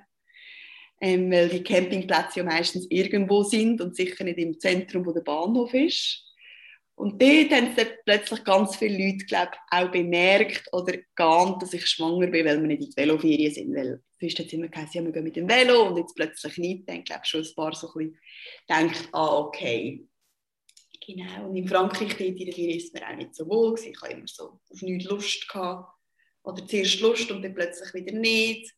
[1.01, 5.21] ähm, weil die Campingplätze ja meistens irgendwo sind und sicher nicht im Zentrum, wo der
[5.21, 6.25] Bahnhof ist.
[6.95, 11.85] Und dort haben dann plötzlich ganz viele Leute, glaube auch bemerkt oder geahnt, dass ich
[11.87, 13.73] schwanger bin, weil wir nicht in die Veloferien sind.
[13.73, 16.57] Weil sonst hat es immer gesagt, ja, wir gehen mit dem Velo und jetzt plötzlich
[16.57, 16.89] nicht.
[16.89, 18.19] Dann glaube schon ein paar so ein bisschen
[18.69, 20.05] denkt, ah, okay.
[21.15, 21.49] Genau.
[21.49, 23.91] Und in Frankreich dort in der Ferien ist mir auch nicht so wohl gewesen.
[23.91, 25.93] Ich habe immer so auf nichts Lust gehabt.
[26.43, 28.73] Oder zuerst Lust und dann plötzlich wieder nicht.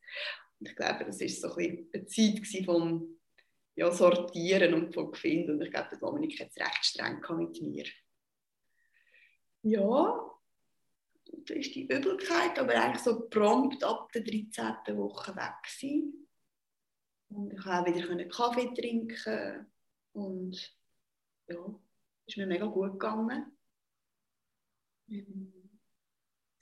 [0.60, 3.20] Und ich glaube, das war so ein bisschen eine Zeit vom
[3.76, 5.52] ja, Sortieren und vom Finden.
[5.52, 7.86] Und ich glaube, Dominik hat es recht streng mit mir
[9.64, 10.32] ja,
[11.26, 14.98] da ist die Übelkeit aber eigentlich so prompt ab der 13.
[14.98, 16.28] Woche weg gewesen.
[17.30, 19.72] Und ich konnte auch wieder Kaffee trinken
[20.14, 20.78] und
[21.48, 21.80] ja,
[22.26, 23.58] ist mir mega gut gegangen.
[25.10, 25.80] Ähm,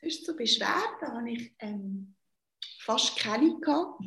[0.02, 2.16] sonst so Beschwerden habe ich ähm,
[2.80, 4.02] fast keine gehabt.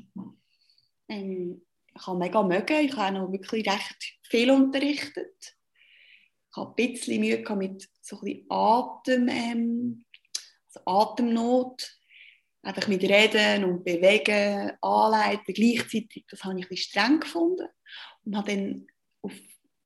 [1.09, 5.57] Ähm, ich habe mega mögen, ich habe noch wirklich recht viel unterrichtet
[6.53, 10.05] ich hatte ein bisschen Mühe mit so ein Atem, ähm,
[10.67, 11.99] also Atemnot.
[12.65, 17.67] Einfach mit Reden und Bewegen, Anleiten gleichzeitig, das habe ich ein bisschen streng gefunden.
[18.25, 18.87] Und habe dann
[19.23, 19.33] auf,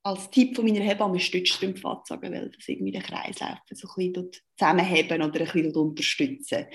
[0.07, 4.31] als Tipp von meiner Hebamme Stützstrümpfe angezogen, weil das irgendwie den Kreislauf so ein bisschen
[4.57, 6.67] zusammenheben oder ein bisschen unterstützen.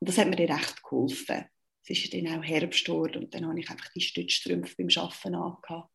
[0.00, 1.44] Und das hat mir dann recht geholfen.
[1.84, 5.34] Es ist dann auch Herbst geworden und dann habe ich einfach die Stützstrümpfe beim Arbeiten
[5.36, 5.90] angehabt.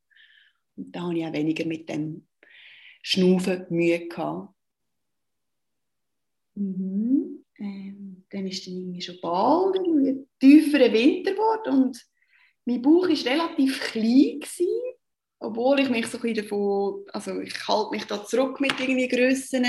[0.78, 2.28] Und da habe ich auch weniger mit dem
[3.02, 4.56] Schnaufen Mühe gehabt.
[6.56, 7.44] Mhm.
[7.58, 12.06] Ähm, dann ist dann irgendwie schon bald ein tieferer Winter geworden und
[12.64, 14.96] mein Bauch war relativ klein gewesen,
[15.40, 19.66] obwohl ich mich so ein davon, also ich halte mich da zurück mit irgendwie Grössen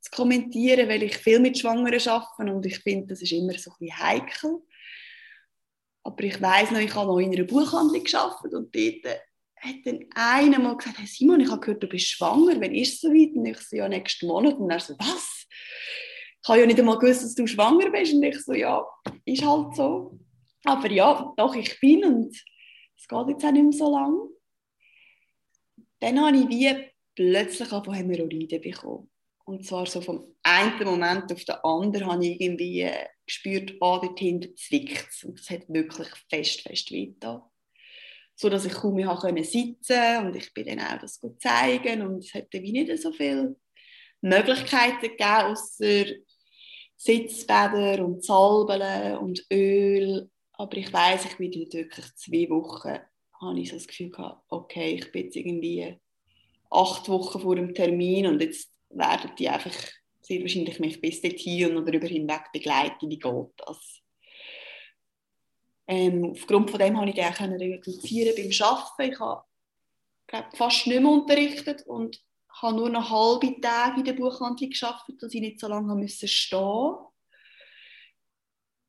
[0.00, 3.70] zu kommentieren, weil ich viel mit Schwangeren arbeite und ich finde, das ist immer so
[3.70, 4.62] ein bisschen heikel.
[6.04, 9.20] Aber ich weiß noch, ich habe noch in einer Buchhandlung gearbeitet und dort
[9.62, 12.94] hat dann einer mal gesagt, hey Simon, ich habe gehört, du bist schwanger, wann ist
[12.94, 13.34] es soweit?
[13.36, 14.58] Und ich so, ja, nächsten Monat.
[14.58, 15.46] Und er so, was?
[16.42, 18.12] Ich habe ja nicht einmal gewusst, dass du schwanger bist.
[18.12, 18.84] Und ich so, ja,
[19.24, 20.18] ist halt so.
[20.64, 24.28] Aber ja, doch, ich bin und es geht jetzt auch nicht mehr so lang.
[26.02, 29.10] Dann habe ich wie plötzlich von Hämorrhoiden bekommen.
[29.44, 32.90] Und zwar so vom einen Moment auf den anderen habe ich irgendwie
[33.26, 35.24] gespürt, ah, dort hinten zwickt es.
[35.24, 37.42] Und das hat wirklich fest, fest wehgetan
[38.34, 42.24] so dass ich kaum mehr können sitzen und ich bin dann auch das zeigen und
[42.24, 43.56] es hätte wie nicht so viele
[44.20, 46.04] Möglichkeiten gegeben, außer
[46.96, 50.30] Sitzbäder und Salben und Öl.
[50.52, 52.98] Aber ich weiß, ich bin dort wirklich zwei Wochen,
[53.42, 55.98] habe ich so das Gefühl gehabt, okay, ich bin jetzt irgendwie
[56.70, 59.74] acht Wochen vor dem Termin und jetzt werden die einfach
[60.20, 64.00] sehr wahrscheinlich mich bis dorthin und darüber hinweg begleiten, wie geht das.
[65.88, 69.12] Ähm, aufgrund von dem konnte ich auch reduzieren beim Arbeiten.
[69.12, 69.42] Ich habe
[70.26, 72.22] glaub, fast nicht mehr unterrichtet und
[72.60, 76.28] habe nur noch halbe Tage in der Buchhandlung gearbeitet, dass ich nicht so lange musste
[76.28, 76.94] stehen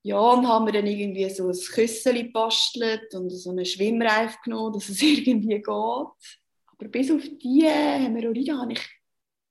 [0.05, 4.73] ja, und haben wir dann irgendwie so ein Küssel gebastelt und so einen Schwimmreif genommen,
[4.73, 5.65] dass es irgendwie geht.
[5.65, 8.81] Aber bis auf diese Hämorrhoiden habe ich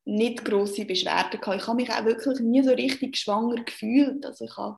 [0.05, 1.63] nicht grosse Beschwerden gehabt.
[1.63, 4.27] Ich habe mich auch wirklich nie so richtig schwanger gefühlt.
[4.27, 4.77] Also ich habe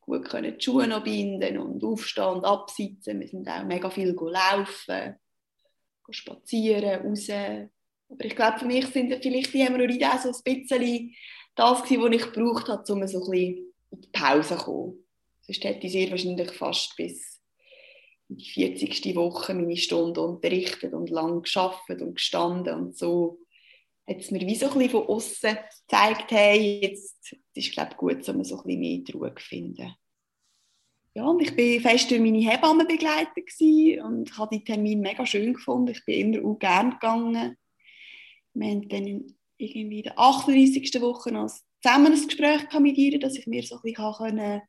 [0.00, 3.18] gut können die Schuhe noch binden und aufstehen und absitzen.
[3.18, 5.16] Wir sind auch mega viel laufen,
[6.10, 7.28] spazieren, raus.
[8.10, 11.14] Aber ich glaube, für mich sind vielleicht die Hämorrhoiden auch so ein bisschen
[11.56, 15.07] das was ich gebraucht habe, um so ein bisschen in die Pause zu kommen.
[15.48, 17.40] Sonst hätte ich sehr wahrscheinlich fast bis
[18.28, 19.16] in die 40.
[19.16, 23.40] Woche meine Stunde unterrichtet und lang geschafft und gestanden und so
[24.06, 28.28] hat es mir wie so ein bisschen von außen gezeigt, hey, jetzt ist glaube gut,
[28.28, 29.94] um so ein bisschen mehr Ruhe zu finden.
[31.14, 33.50] Ja, und ich war fest durch meine Hebamme begleitet
[34.02, 35.92] und habe die Termin mega schön gefunden.
[35.92, 37.56] Ich bin immer auch gerne gegangen.
[38.54, 39.26] Wir haben dann
[39.56, 41.00] irgendwie in der 38.
[41.00, 41.50] Woche noch
[41.82, 44.62] zusammen ein Gespräch mit ihr, dass ich mir so ein bisschen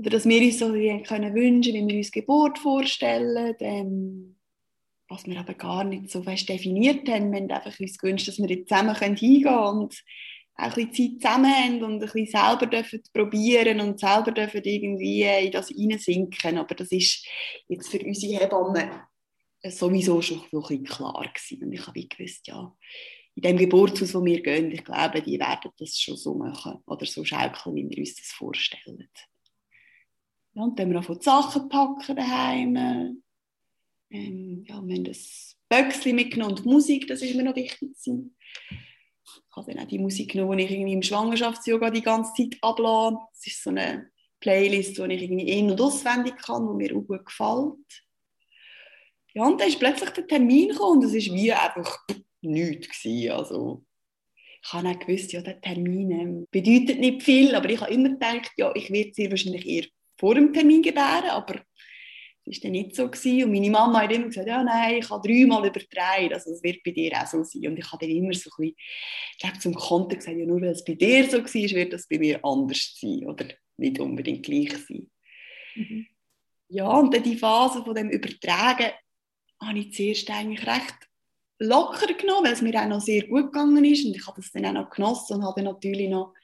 [0.00, 3.54] oder dass wir uns so können wünschen, wie wir uns Geburt vorstellen.
[3.60, 4.36] Ähm,
[5.10, 7.32] was wir aber gar nicht so fest definiert haben.
[7.32, 10.02] Wir haben einfach uns gewünscht, dass wir jetzt zusammen hingehen können und
[10.54, 14.62] auch ein bisschen Zeit zusammen haben und ein bisschen selber dürfen probieren und selber dürfen
[14.62, 16.58] irgendwie in das hineinsinken.
[16.58, 17.26] Aber das ist
[17.68, 18.88] jetzt für unsere Hebammen
[19.64, 21.64] sowieso schon ein bisschen klar gewesen.
[21.64, 22.74] Und ich habe gewusst, ja,
[23.34, 27.04] in dem Geburtshaus, wo wir gehen, ich glaube, die werden das schon so machen oder
[27.04, 29.08] so schaukeln, wie wir uns das vorstellen.
[30.60, 33.22] Ja, und dann haben wir auch die Sachen packen daheim
[34.12, 37.78] ähm, ja, wir haben das Böckchen mitgenommen und Musik, das ist mir noch wichtig.
[37.80, 38.36] Gewesen.
[38.70, 42.58] Ich habe dann auch die Musik genommen, die ich irgendwie im Schwangerschafts-Yoga die ganze Zeit
[42.60, 43.18] ablasse.
[43.32, 47.06] Das ist so eine Playlist, die ich irgendwie in- und auswendig kann, die mir auch
[47.06, 48.04] gut gefällt.
[49.32, 52.06] Ja, und dann ist plötzlich der Termin gekommen und es war wie einfach
[52.42, 52.88] nichts.
[52.88, 53.30] Gewesen.
[53.30, 53.84] Also,
[54.62, 58.10] ich habe auch gewusst, ja, der Termin ähm, bedeutet nicht viel, aber ich habe immer
[58.10, 59.86] gedacht, ja, ich werde sehr wahrscheinlich eher
[60.20, 61.54] vor dem Termin gebären, aber
[62.44, 63.08] das war dann nicht so.
[63.08, 63.44] Gewesen.
[63.44, 66.82] Und meine Mama hat immer gesagt, ja nein, ich habe dreimal übertragen, also das wird
[66.84, 67.66] bei dir auch so sein.
[67.68, 68.74] Und ich habe dann immer so ein bisschen,
[69.32, 72.06] ich glaube, zum Konter gesagt, ja nur weil es bei dir so war, wird das
[72.06, 73.46] bei mir anders sein oder
[73.78, 75.10] nicht unbedingt gleich sein.
[75.74, 76.06] Mhm.
[76.68, 78.90] Ja, und dann die Phase von dem Übertragen
[79.62, 80.96] habe ich zuerst eigentlich recht
[81.58, 84.52] locker genommen, weil es mir auch noch sehr gut gegangen ist und ich habe das
[84.52, 86.34] dann auch noch genossen und habe dann natürlich noch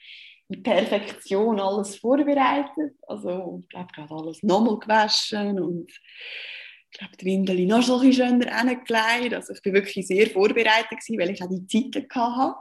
[0.48, 2.94] in Perfektion alles vorbereitet.
[3.06, 8.12] Also, ich glaube, gerade alles nochmal gewaschen und ich glaube, die Windel noch ein bisschen
[8.12, 9.34] schöner hingelegt.
[9.34, 12.54] Also, ich war wirklich sehr vorbereitet, gewesen, weil ich auch die Zeiten hatte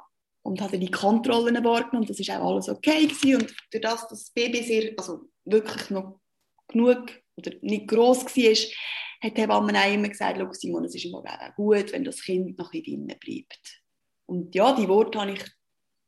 [0.43, 2.07] und hatte die Kontrollen wahrgenommen.
[2.07, 3.07] Das war auch alles okay.
[3.07, 3.41] Gewesen.
[3.41, 6.19] Und durch das, dass das Baby sehr, also wirklich noch
[6.67, 8.75] genug oder nicht gross war,
[9.23, 12.57] hat die Hebamme auch immer gesagt, Simon, es ist immer auch gut, wenn das Kind
[12.57, 13.81] noch in drinnen bleibt.
[14.27, 15.43] Und ja, die Worte habe ich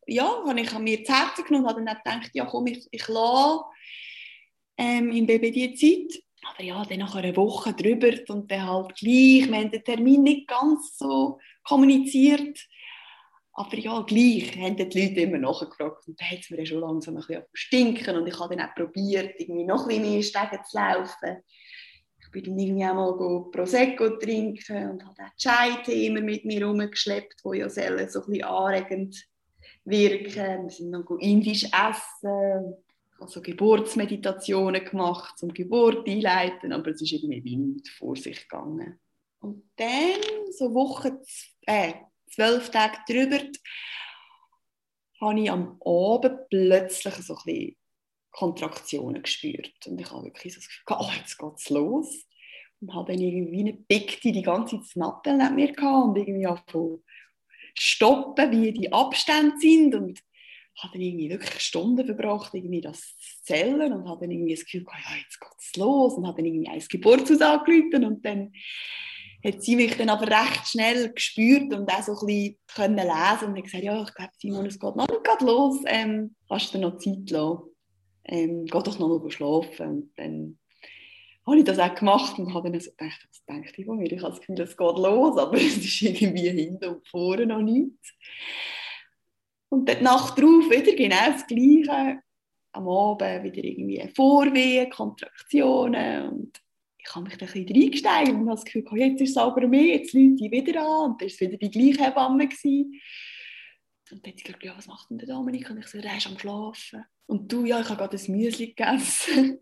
[0.07, 2.87] ja, habe ich an mir zu Herzen genommen und habe dann gedacht, ja komm, ich,
[2.91, 3.63] ich lasse
[4.77, 6.23] ähm, im Baby die Zeit.
[6.49, 10.23] Aber ja, dann nach einer Woche drüber und dann halt gleich, wir haben den Termin
[10.23, 12.57] nicht ganz so kommuniziert,
[13.51, 17.15] aber ja, gleich haben die Leute immer nachgefragt und dann hat es mir schon langsam
[17.15, 20.61] ein bisschen stinken und ich habe dann auch probiert, irgendwie noch ein bisschen mehr Stege
[20.63, 21.43] zu laufen.
[22.19, 26.65] Ich bin dann irgendwie auch mal Prosecco trinken und habe auch Chai-Tee immer mit mir
[26.65, 29.27] rumgeschleppt, wo ja so ein bisschen anregend
[29.87, 30.63] wirken.
[30.63, 32.75] Wir sind dann indisch essen,
[33.19, 38.99] also Geburtsmeditationen gemacht, zum Geburt einleiten, aber es ist irgendwie wild vor sich gegangen.
[39.39, 41.19] Und dann, so Woche,
[41.65, 41.93] äh,
[42.31, 43.39] zwölf Tage drüber,
[45.21, 47.75] habe ich am Abend plötzlich so ein
[48.31, 49.87] Kontraktionen gespürt.
[49.87, 52.25] Und ich habe wirklich so das Gefühl, oh, jetzt geht es los.
[52.79, 56.45] Und habe dann irgendwie eine Pickte die ganze Zeit Nappel neben mir gehabt und irgendwie
[56.45, 57.03] angefangen
[57.79, 60.19] stoppen, wie die Abstände sind und
[60.81, 64.63] habe dann irgendwie wirklich Stunden verbracht, irgendwie das zu zählen und habe dann irgendwie das
[64.63, 68.53] Gefühl, ja, jetzt es los und habe dann irgendwie ein Geburtshaus angerufen und dann
[69.43, 73.49] hat sie mich dann aber recht schnell gespürt und auch so ein bisschen können lesen
[73.49, 76.79] und hat gesagt, ja, ich glaube, Simon, es geht noch nicht los, ähm, kannst du
[76.79, 77.31] noch Zeit
[78.25, 80.59] ähm, geh doch noch mal schlafen und dann
[81.47, 84.11] habe ich das auch gemacht und habe dann so gedacht, was denkt ich von mir?
[84.11, 87.61] Ich habe das Gefühl, es geht los, aber es ist irgendwie hinten und vorne noch
[87.61, 88.13] nichts.
[89.69, 92.21] Und dann Nacht drauf wieder genau das Gleiche.
[92.73, 96.61] Am Abend wieder irgendwie Vorwehen, Kontraktionen und
[96.99, 99.65] ich habe mich dann ein bisschen reingesteigert und habe das Gefühl, jetzt ist es aber
[99.65, 102.47] mehr, jetzt läuft die wieder an und dann war es wieder die gleiche Hebamme.
[102.47, 103.01] Gewesen.
[104.11, 105.69] Und dann hat sie gesagt, ja, was macht denn der Dominik?
[105.69, 107.05] Und ich so, der ist am Schlafen.
[107.25, 109.59] Und du, ja, ich habe gerade ein Müsli gegessen.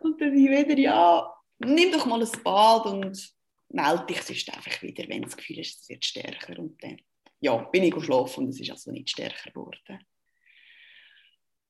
[0.00, 3.32] Und dann wieder, ja, nimm doch mal ein Bad und
[3.68, 6.58] melde dich sonst einfach wieder, wenn das Gefühl ist, es wird stärker.
[6.58, 7.00] Und dann
[7.40, 9.98] ja, bin ich geschlafen und es ist also nicht stärker geworden.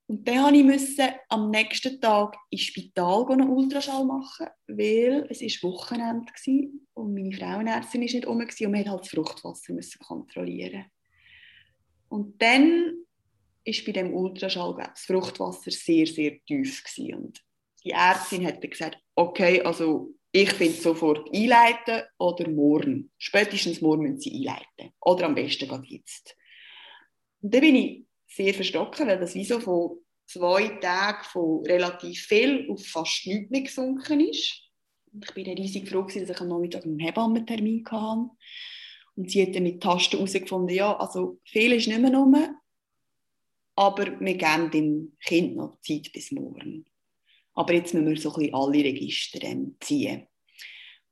[0.06, 5.70] Und dann musste ich am nächsten Tag ins Spital einen Ultraschall machen, weil es war
[5.70, 10.86] Wochenende war und meine Frauenärztin war nicht rum und man halt das Fruchtwasser kontrollieren.
[12.08, 13.04] Und dann
[13.62, 17.14] ist bei dem Ultraschall das Fruchtwasser sehr, sehr tief gewesen.
[17.14, 17.40] Und
[17.84, 23.10] die Ärztin hat gesagt, okay, also ich finde sofort einleiten oder morgen.
[23.18, 24.94] Spätestens morgen müssen sie einleiten.
[25.00, 26.36] Oder am besten gerade jetzt.
[27.40, 32.26] Und dann bin ich sehr verstocken, weil das wie so von zwei Tagen von relativ
[32.26, 34.62] viel auf fast nichts mehr gesunken ist.
[35.12, 38.30] Ich bin riesig froh, dass ich am Nachmittag einen Hebammentermin hatte.
[39.16, 42.36] Und sie hat dann mit Tasten herausgefunden, ja, also viel ist nicht mehr rum,
[43.74, 46.86] aber wir geben dem Kind noch Zeit bis morgen.
[47.60, 49.38] Aber jetzt müssen wir so ein bisschen alle Register
[49.80, 50.26] ziehen.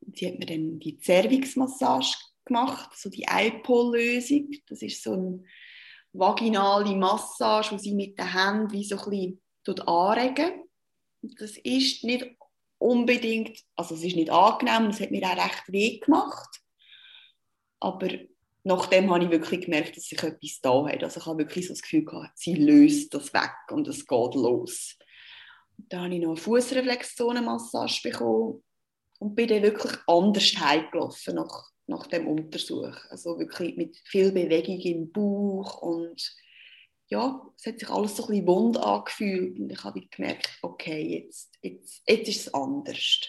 [0.00, 4.52] Und sie hat mir dann die Cervix-Massage gemacht, so die iPol-Lösung.
[4.66, 5.44] Das ist so eine
[6.14, 10.62] vaginale Massage, die sie mit den Händen wie so ein bisschen anregen.
[11.20, 12.26] Das ist nicht
[12.78, 16.62] unbedingt, also es ist nicht angenehm, es hat mir auch recht weh gemacht.
[17.78, 18.08] Aber
[18.64, 21.04] nachdem habe ich wirklich gemerkt, dass sich etwas da hat.
[21.04, 24.34] Also ich habe wirklich so das Gefühl gehabt, sie löst das weg und es geht
[24.34, 24.96] los.
[25.78, 28.62] Da habe ich noch eine Fußreflexzonenmassage bekommen
[29.20, 32.96] und bin dann wirklich anders heimgelaufen nach, nach dem Untersuch.
[33.10, 36.36] Also wirklich mit viel Bewegung im Bauch und
[37.10, 41.02] ja, es hat sich alles so ein bisschen wund angefühlt und ich habe gemerkt, okay,
[41.02, 43.20] jetzt, jetzt, jetzt ist es anders.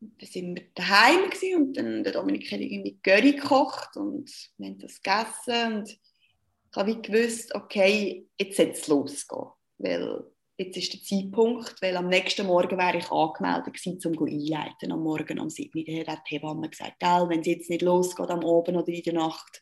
[0.00, 4.78] Dann sind wir daheim und dann der Dominik hat irgendwie Curry gekocht und wir haben
[4.78, 10.24] das gegessen und ich habe gewusst, okay, jetzt soll es losgehen, weil
[10.58, 15.02] jetzt ist der Zeitpunkt, weil am nächsten Morgen wäre ich angemeldet gewesen, um einleiten, am
[15.02, 16.04] Morgen um 7 Uhr.
[16.04, 19.12] Da hat die Hebamme gesagt, wenn es jetzt nicht losgeht am Abend oder in der
[19.12, 19.60] Nacht,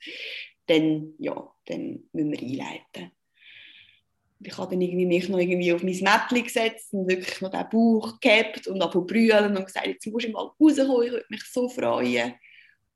[0.66, 3.12] dann, ja, dann müssen wir einleiten.
[4.40, 8.20] Ich habe dann mich noch irgendwie auf mein Mäppchen gesetzt und wirklich noch den Bauch
[8.20, 11.68] gehabt und dann brüllen und gesagt, jetzt muss ich mal rauskommen, ich würde mich so
[11.68, 12.34] freuen.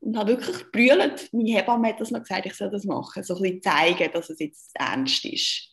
[0.01, 1.29] Und habe wirklich brüllt.
[1.33, 4.31] Meine Hebamme hat das noch gesagt, ich soll das machen, so ein bisschen zeigen, dass
[4.31, 5.71] es jetzt ernst ist.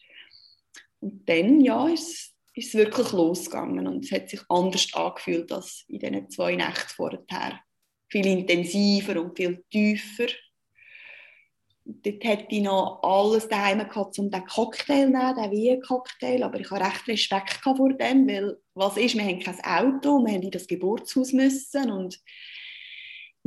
[1.06, 6.00] Und dann, ja, ist, es wirklich losgegangen und es hat sich anders angefühlt als in
[6.00, 7.60] diesen zwei Nächten vorher.
[8.10, 10.34] Viel intensiver und viel tiefer.
[11.84, 16.60] Dort hätte ich noch alles daheim gehabt, um den Cocktail zu nehmen, den Wien-Cocktail, aber
[16.60, 20.42] ich habe recht Respekt vor dem, weil was ist, wir haben kein Auto, wir haben
[20.42, 22.20] in das Geburtshaus müssen und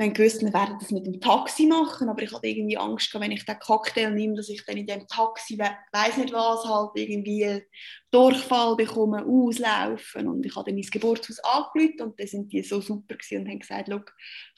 [0.05, 3.33] haben gewusst, wir werden das mit dem Taxi machen, aber ich hatte irgendwie Angst, wenn
[3.33, 7.63] ich den Cocktail nehme, dass ich dann in dem Taxi, weiß nicht was, halt irgendwie
[8.11, 10.29] Durchfall bekomme, auslaufen.
[10.29, 13.59] Und ich habe dann ins Geburtshaus angerufen und dann sind die so super und haben
[13.59, 13.91] gesagt,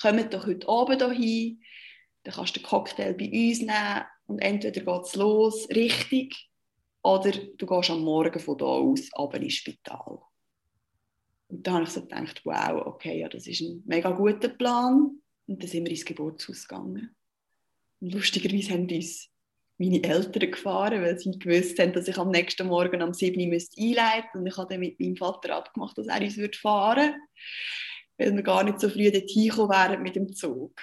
[0.01, 1.57] kommt doch heute Abend hier
[2.23, 6.51] dann kannst du den Cocktail bei uns nehmen und entweder geht es los, richtig,
[7.03, 10.19] oder du gehst am Morgen von da aus ab ins Spital.
[11.49, 15.20] Und da habe ich so gedacht, wow, okay, ja, das ist ein mega guter Plan.
[15.51, 17.15] Und dann sind wir ins Geburtshaus gegangen.
[18.01, 19.29] Und lustigerweise haben uns
[19.79, 23.43] meine Eltern gefahren, weil sie gewusst haben, dass ich am nächsten Morgen um 7 Uhr
[23.43, 24.39] einleiten müsste.
[24.39, 27.19] Und ich habe dann mit meinem Vater abgemacht, dass er uns fahren würde,
[28.17, 30.81] weil wir gar nicht so früh dorthin gekommen wären mit dem Zug.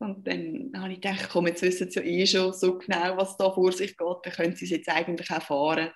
[0.00, 3.36] Und dann habe ich gedacht, komm, jetzt wissen sie ja eh schon so genau, was
[3.36, 5.92] da vor sich geht, dann können sie es jetzt eigentlich auch fahren.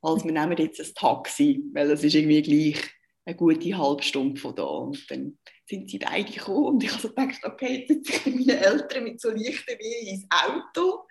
[0.00, 2.82] Als wir nehmen jetzt ein Taxi, weil es ist irgendwie gleich
[3.26, 4.64] eine gute halbe Stunde von da.
[4.64, 5.36] Und dann
[5.66, 9.20] sind sie beide gekommen und ich habe so gedacht, okay, jetzt sitzen meine Eltern mit
[9.20, 11.06] so leichten wie ins Auto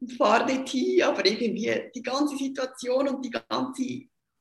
[0.00, 3.82] und fahren dort hin, aber irgendwie die ganze Situation und die ganze,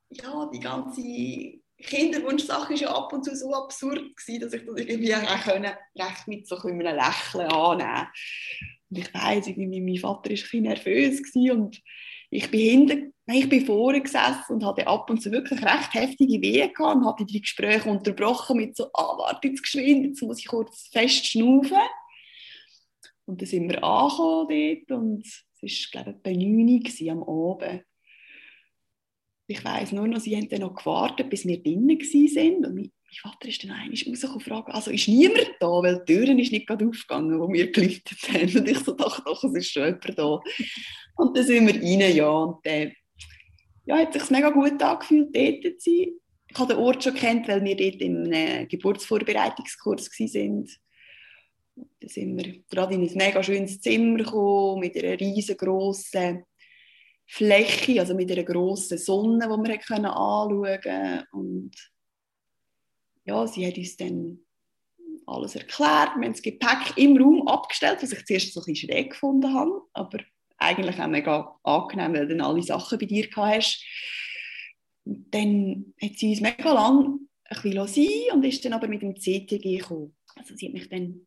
[0.10, 4.76] ja, die ganze Kinderwunschsache ist ja ab und zu so absurd gewesen, dass ich das
[4.78, 8.08] irgendwie auch recht mit so einem Lächeln annehmen
[8.90, 11.82] Und ich weiss, mein Vater war ein bisschen nervös und
[12.32, 16.42] ich bin hinten, ich bin vorne gesessen und hatte ab und zu wirklich recht heftige
[16.42, 20.40] Wehen gehabt und hatte die Gespräche unterbrochen mit so, ah, warte jetzt geschwind, jetzt muss
[20.40, 21.78] ich kurz fest schnaufen.
[23.26, 24.48] Und dann sind wir angekommen
[24.88, 25.26] dort und
[25.62, 27.84] es war, glaube ich, bei 9 Uhr am Abend.
[29.52, 32.66] Ich weiss nur noch, sie haben dann noch gewartet, bis wir drinnen waren.
[32.66, 32.92] Und mein,
[33.22, 35.68] Vater ist dann einmal rausgekommen fragte, also ist niemand da?
[35.68, 38.58] Weil die Türen ist nicht gerade aufgegangen, wo wir gelüftet haben.
[38.58, 40.40] Und ich so dachte, doch, es ist schon jemand da.
[41.18, 42.30] Und dann sind wir rein, ja.
[42.30, 42.94] Und dann
[43.86, 46.08] ja, hat sich mega gut angefühlt, dort zu sein.
[46.48, 50.68] Ich habe den Ort schon kennt, weil wir dort im äh, Geburtsvorbereitungskurs waren.
[52.00, 56.44] Dann sind wir gerade in ein mega schönes Zimmer gekommen, mit einer riesengroßen
[57.34, 61.24] Fläche, also mit einer grossen Sonne, die wir können anschauen konnten.
[61.32, 61.72] Und
[63.24, 64.40] ja, sie hat uns dann
[65.26, 66.18] alles erklärt.
[66.18, 69.54] Wir haben das Gepäck im Raum abgestellt, was ich zuerst so ein bisschen schräg gefunden
[69.54, 69.82] habe.
[69.94, 70.20] Aber
[70.58, 73.82] eigentlich auch mega angenehm, weil du dann alle Sachen bei dir hast.
[75.06, 79.04] Und dann hat sie uns mega lang ein bisschen sein und ist dann aber mit
[79.04, 80.18] dem CTG gekommen.
[80.36, 81.26] Also sie hat mich dann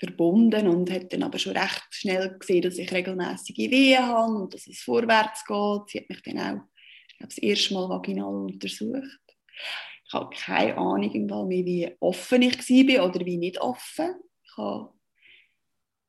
[0.00, 4.54] verbunden und hat dann aber schon recht schnell gesehen, dass ich regelmäßige Wehen habe und
[4.54, 5.90] dass es vorwärts geht.
[5.90, 6.62] Sie hat mich dann auch
[7.08, 9.20] ich glaube, das erste Mal vaginal untersucht.
[10.06, 11.12] Ich habe keine Ahnung
[11.48, 14.14] mehr, wie offen ich war oder wie nicht offen.
[14.42, 14.92] Ich habe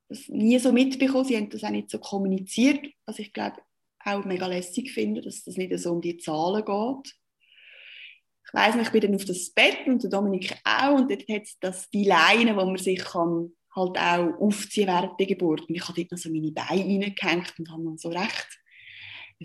[0.08, 1.24] das nie so mitbekommen.
[1.24, 3.58] Sie haben das auch nicht so kommuniziert, was ich glaube
[4.04, 7.14] auch mega lässig finde, dass das nicht so um die Zahlen geht.
[8.46, 11.28] Ich weiss nicht, ich bin dann auf das Bett und der Dominik auch und dort
[11.28, 15.62] hat es die Leine, wo man sich kann halt auch aufziehen während der Geburt.
[15.68, 18.62] Und ich habe dort noch so meine Beine reingehängt und habe dann so recht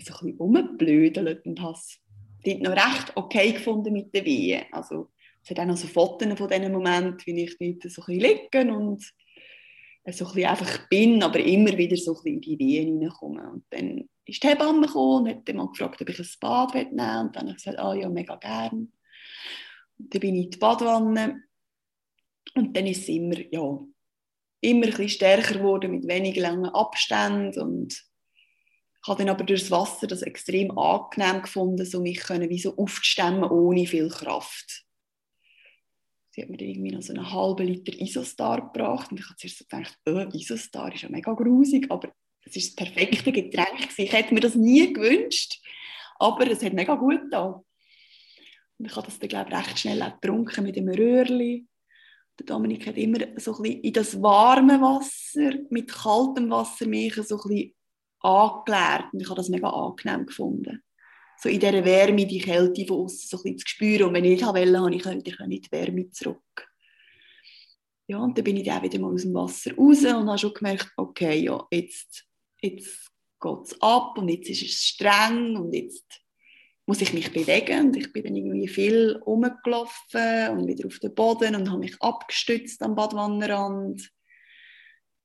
[0.00, 2.00] so ein bisschen und habe es
[2.44, 4.64] dort noch recht okay gefunden mit den Wehen.
[4.70, 5.10] Also
[5.42, 8.40] es hat auch noch so Fotos von diesen Momenten, wie ich dort so ein bisschen
[8.52, 9.02] liege und
[10.10, 13.50] so ein bisschen einfach bin, aber immer wieder so ein bisschen in die Wehen reinkomme.
[13.50, 16.74] Und dann ist die Hebamme gekommen und hat dann mal gefragt, ob ich ein Bad
[16.74, 17.20] nehmen will.
[17.20, 18.92] Und dann habe ich gesagt, ah ja, mega gern.
[19.98, 21.42] Und dann bin ich in die Badwanne
[22.54, 23.78] und dann ist es immer, ja,
[24.60, 28.08] immer ein stärker geworden mit wenig langen Abständen und
[29.00, 32.58] ich habe dann aber durch das Wasser das extrem angenehm gefunden, so mich können wie
[32.58, 34.84] so aufzustemmen ohne viel Kraft.
[36.30, 39.36] Sie hat mir dann irgendwie noch so einen halben Liter Isostar gebracht und ich habe
[39.36, 42.12] zuerst so gedacht, oh, Isostar ist ja mega grusig, aber
[42.44, 43.88] es ist das perfekte Getränk.
[43.96, 45.60] Ich hätte mir das nie gewünscht,
[46.18, 47.62] aber es hat mega gut getan.
[48.78, 51.66] Und ich habe das dann, glaube ich, recht schnell auch getrunken mit dem Röhrli.
[52.44, 57.36] Dominik hat immer so ein bisschen in das warme Wasser mit kaltem Wasser mich so
[57.36, 57.74] ein bisschen
[59.12, 60.82] und ich habe das mega angenehm gefunden.
[61.40, 64.24] So in dieser Wärme die Kälte von außen so ein bisschen zu spüren und wenn
[64.24, 66.68] ich nicht wollte, habe ich ich nicht die Wärme zurück.
[68.08, 70.54] Ja, und dann bin ich auch wieder mal aus dem Wasser raus und habe schon
[70.54, 72.26] gemerkt, okay, ja, jetzt,
[72.60, 76.22] jetzt geht es ab und jetzt ist es streng und jetzt
[76.88, 81.14] muss ich mich bewegen und ich bin dann irgendwie viel rumgelaufen und wieder auf den
[81.14, 84.10] Boden und habe mich abgestützt am Badwannenrand.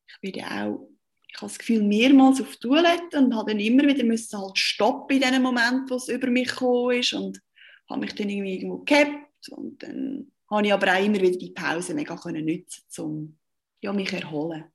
[0.10, 0.90] Ich bin auch
[1.30, 4.56] ich habe das Gefühl, mehrmals auf die Toilette und habe dann immer wieder müssen halt
[4.56, 7.42] stoppen in dem Moment, wo es über mich gekommen ist und
[7.90, 11.52] habe mich dann irgendwie irgendwo gehabt und dann habe ich aber auch immer wieder die
[11.52, 13.40] Pause mega können nutzen, um
[13.82, 14.66] ja, mich erholen.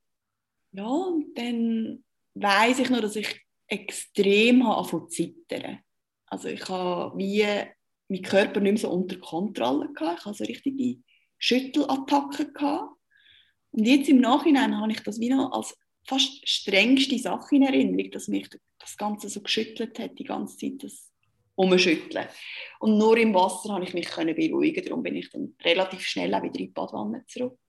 [0.71, 5.79] Ja, und dann weiß ich noch, dass ich extrem habe zu zittern.
[6.29, 7.43] Also ich habe wie
[8.07, 10.19] meinen Körper nicht mehr so unter Kontrolle gehabt.
[10.19, 11.01] Ich hatte so richtige
[11.37, 12.95] Schüttelattacken gehabt.
[13.71, 15.75] Und jetzt im Nachhinein habe ich das wie noch als
[16.07, 18.49] fast strengste Sache in Erinnerung, dass mich
[18.79, 21.11] das Ganze so geschüttelt hat, die ganze Zeit das
[21.55, 22.27] Umschütteln.
[22.79, 26.33] Und nur im Wasser habe ich mich können beruhigen, darum bin ich dann relativ schnell
[26.33, 27.59] auch wieder in die Badwanne zurück.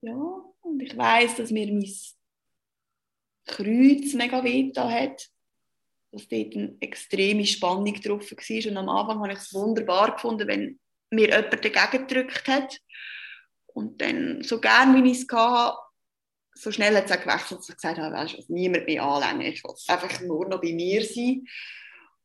[0.00, 1.88] Ja, und ich weiß, dass mir mein
[3.46, 5.30] Kreuz mega weh hat,
[6.12, 8.70] dass dort eine extreme Spannung drauf war.
[8.70, 10.78] Und am Anfang habe ich es wunderbar gefunden, wenn
[11.10, 12.78] mir jemand dagegen gedrückt hat.
[13.66, 15.78] Und dann, so gern wie ich es hatte,
[16.54, 19.52] so schnell hat es auch gewechselt, dass ich gesagt habe, weißt, also niemand mehr anlängen.
[19.52, 21.46] Ich will einfach nur noch bei mir sein.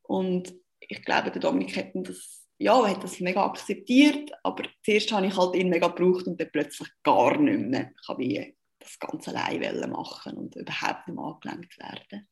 [0.02, 5.28] Und ich glaube, der Dominik hat das, ja, hat das mega akzeptiert, aber zuerst habe
[5.28, 7.92] ich halt ihn mega gebraucht und dann plötzlich gar nicht mehr.
[8.02, 12.28] Ich habe das Ganze allein machen und überhaupt nicht mehr angelenkt werden.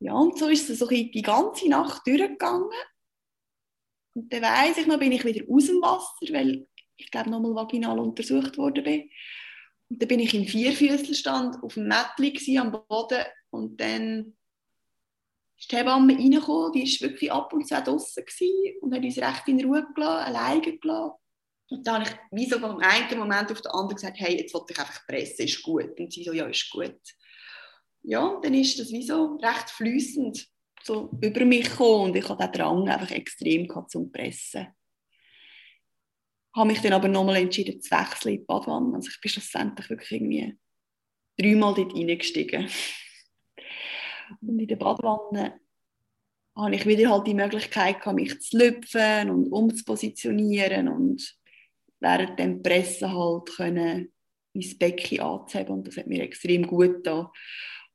[0.00, 2.70] Ja, und so ist es so die ganze Nacht durchgegangen.
[4.14, 7.54] Und dann weiss ich noch, bin ich wieder aus dem Wasser, weil ich glaube, nochmal
[7.54, 9.10] vaginal untersucht worden bin.
[9.88, 14.36] Und dann bin ich im Vierfüßlerstand auf dem Mättli am Boden und dann
[15.58, 18.24] ist die Hebamme reingekommen, die war wirklich ab und zu draußen
[18.80, 21.12] und hat uns recht in Ruhe gelassen, alleine gelassen.
[21.68, 24.54] Und dann habe ich wie so vom einen Moment auf den anderen gesagt, hey, jetzt
[24.54, 26.00] wollte ich einfach pressen, ist gut.
[26.00, 26.98] Und sie so, ja, ist gut.
[28.02, 30.46] Ja, dann ist das wie so recht flüssend
[30.82, 34.68] so über mich gekommen und ich hatte den Drang einfach extrem zum Pressen
[36.54, 38.94] habe mich dann aber nochmal entschieden zu wechseln in die Badwanne.
[38.94, 40.58] Also ich bin schlussendlich wirklich irgendwie
[41.38, 42.68] dreimal dort reingestiegen.
[44.40, 45.60] Und in der Badwanne
[46.56, 51.36] habe ich wieder halt die Möglichkeit gehabt, mich zu lüpfen und umzupositionieren und
[52.00, 54.12] während dem Pressen halt können
[54.52, 57.28] mein Becken anzuheben und das hat mir extrem gut getan.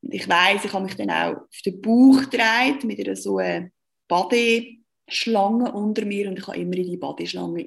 [0.02, 3.38] Und ich weiß, ich habe mich dann auch auf den Bauch gedreht mit einer so
[3.38, 3.70] einer
[4.08, 7.64] Badeschlange unter mir und ich habe immer in die Badeschlange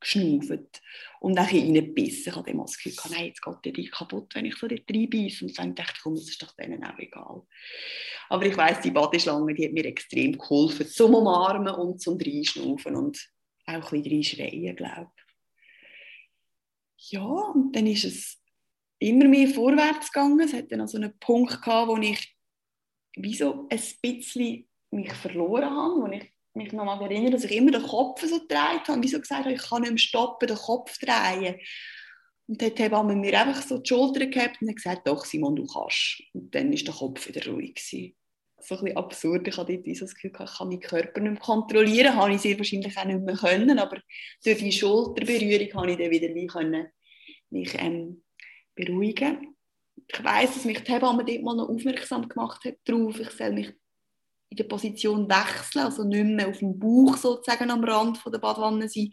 [0.00, 0.82] geschnauft
[1.20, 2.30] und auch reingebissen.
[2.30, 5.44] Ich hatte immer das Gefühl, nein, jetzt geht die kaputt, wenn ich so dort reinbeiße.
[5.44, 7.42] Und dann dachte ich, komm, das ist doch denen auch egal.
[8.28, 12.94] Aber ich weiss, die Badeschlange, die hat mir extrem geholfen, zum Umarmen und zum Reinschnaufen
[12.94, 13.18] und
[13.66, 17.12] auch ein bisschen reinschreien, glaube ich.
[17.12, 18.38] Ja, und dann ist es
[18.98, 20.40] immer mehr vorwärts gegangen.
[20.40, 22.36] Es hat dann also einen Punkt gehabt, wo ich
[23.16, 27.52] wie so ein bisschen mich verloren habe, wo ich mich noch mal erinnern, dass ich
[27.52, 30.48] immer den Kopf so gedreht habe, wie so gesagt habe, ich kann nicht mehr stoppen,
[30.48, 31.60] den Kopf drehen.
[32.46, 35.66] Und hat die Hebamme mir einfach so die Schulter gehabt und gesagt, doch Simon, du
[35.66, 36.22] kannst.
[36.32, 37.74] Und dann war der Kopf wieder ruhig.
[37.74, 38.16] Gewesen.
[38.60, 39.48] So ein bisschen absurd.
[39.48, 42.16] Ich hatte dort das Gefühl, ich kann meinen Körper nicht mehr kontrollieren.
[42.16, 43.78] Habe ich sehr wahrscheinlich auch nicht mehr können.
[43.78, 44.00] Aber
[44.42, 46.88] durch die Schulterberührung konnte ich dann wieder wie können
[47.50, 48.22] mich ähm,
[48.78, 49.56] beruhigen.
[50.06, 53.52] Ich weiß, dass mich die Hebamme dort mal noch aufmerksam gemacht hat darauf, ich soll
[53.52, 53.72] mich
[54.50, 58.38] in der Position wechseln, also nicht mehr auf dem Bauch sozusagen am Rand von der
[58.38, 59.10] Badwanne sein,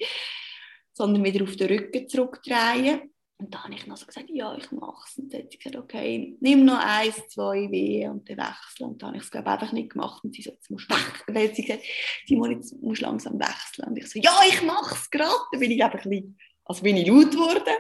[0.94, 3.12] sondern wieder auf den Rücken zurückdrehen.
[3.38, 5.18] Und dann habe ich noch so gesagt, ja, ich mache es.
[5.18, 8.92] Und dann hat sie gesagt, okay, nimm noch eins, zwei Wehen und dann wechseln.
[8.92, 10.24] Und dann habe ich es, glaube einfach nicht gemacht.
[10.24, 11.50] Und sie so, jetzt musst du wechseln.
[11.50, 11.84] Hat sie gesagt,
[12.26, 13.90] Simon, jetzt musst du langsam wechseln.
[13.90, 15.36] Und ich so, ja, ich mache es gerade.
[15.52, 17.76] Dann bin ich einfach ein bisschen, also bin ich laut geworden.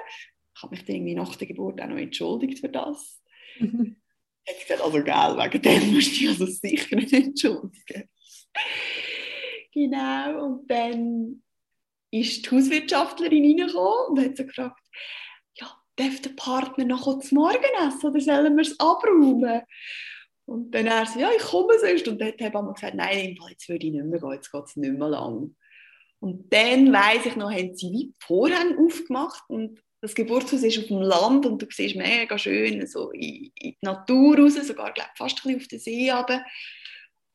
[0.56, 3.22] Ich habe mich dann irgendwie nach der Geburt auch noch entschuldigt für das.
[3.60, 3.98] Mhm.
[4.48, 8.10] Hat gesagt, also geil, wegen dem musst du dich also sicher nicht entschuldigen.
[9.74, 11.44] genau, und dann
[12.12, 14.82] ist die Hauswirtschaftlerin reingekommen und hat so gefragt,
[15.56, 19.62] ja, darf der Partner noch zu Morgen essen oder sollen wir es abräumen?
[20.46, 22.08] Und dann er so, ja, ich komme sonst.
[22.08, 24.76] Und dann hat er gesagt, nein, jetzt würde ich nicht mehr gehen, jetzt geht es
[24.76, 25.56] nicht mehr lang.
[26.20, 30.88] Und dann, weiss ich noch, haben sie wie Vorhänge aufgemacht und das Geburtshaus ist auf
[30.88, 35.08] dem Land und du siehst mega schön so in, in die Natur raus, sogar glaub,
[35.16, 36.46] fast ein bisschen auf den See runter.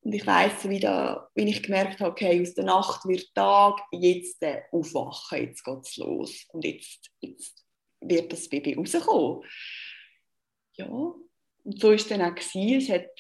[0.02, 3.80] Und ich weiss, wie, da, wie ich gemerkt habe, okay, aus der Nacht wird Tag,
[3.92, 7.64] jetzt äh, aufwachen, jetzt geht es los und jetzt, jetzt
[8.00, 9.44] wird das Baby rauskommen.
[10.76, 12.34] Ja, und so war es dann auch.
[12.34, 12.78] Gewesen.
[12.78, 13.10] Es hat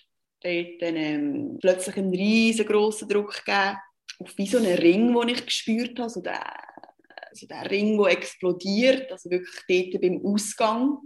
[0.42, 3.76] dann, ähm, plötzlich einen riesengroßen Druck gegeben,
[4.18, 6.40] auf wie so einen Ring, den ich gespürt habe, so der
[7.30, 10.98] also der Ring, der explodiert, also wirklich dort beim Ausgang.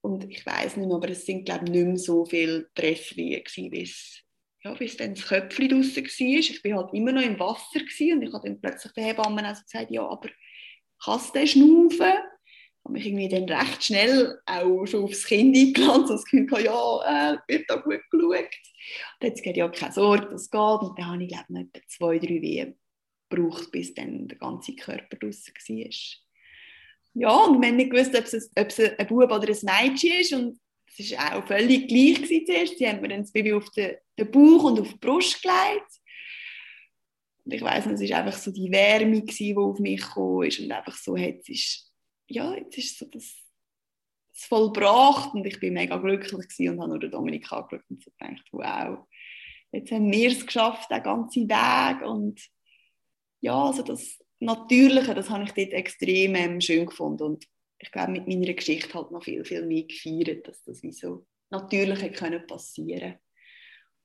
[0.00, 3.70] Und ich weiß nicht mehr, aber es sind glaube ich nicht mehr so viele Trefflinien
[3.70, 4.22] bis,
[4.62, 6.38] ja, bis dann das Köpfchen draußen war.
[6.38, 9.62] Ich war halt immer noch im Wasser und ich habe dann plötzlich der Hebamme also
[9.62, 10.28] gesagt, ja, aber
[11.02, 12.14] kannst du schnaufen?
[12.80, 16.46] Ich habe mich irgendwie dann recht schnell auch schon aufs Kind eingeladen, so das Gefühl
[16.46, 18.48] gehabt, ja, äh, wird da gut geschaut.
[19.20, 20.60] Und sie gesagt, ja, keine Sorge, das geht.
[20.60, 22.78] Und dann habe ich, glaube ich, etwa zwei, drei Wehen
[23.28, 25.90] gebraucht, bis dann der ganze Körper draußen war.
[27.14, 30.20] Ja, und wir haben nicht gewusst, ob es, ob es ein Bub oder ein Mädchen
[30.20, 30.32] ist.
[30.32, 30.60] Und
[30.96, 32.78] es war auch völlig gleich zuerst.
[32.78, 36.00] Sie haben mir dann das Baby auf den, den Bauch und auf die Brust gelegt.
[37.44, 40.24] Und ich weiss nicht, es war einfach so die Wärme, die auf mich kam.
[40.24, 41.90] Und einfach so, jetzt ist,
[42.28, 43.34] ja, jetzt ist so das,
[44.32, 45.34] das vollbracht.
[45.34, 48.98] Und ich war mega glücklich und habe nur den Dominik angeschaut und so gedacht, wow,
[49.72, 52.06] jetzt haben wir es geschafft, den ganzen Weg.
[52.06, 52.40] Und
[53.40, 57.22] ja, also das Natürliche, das habe ich dort extrem ähm, schön gefunden.
[57.24, 57.44] Und
[57.78, 61.26] ich glaube mit meiner Geschichte halt noch viel, viel mehr gefeiert, dass das wie so
[61.50, 63.18] natürlich können passieren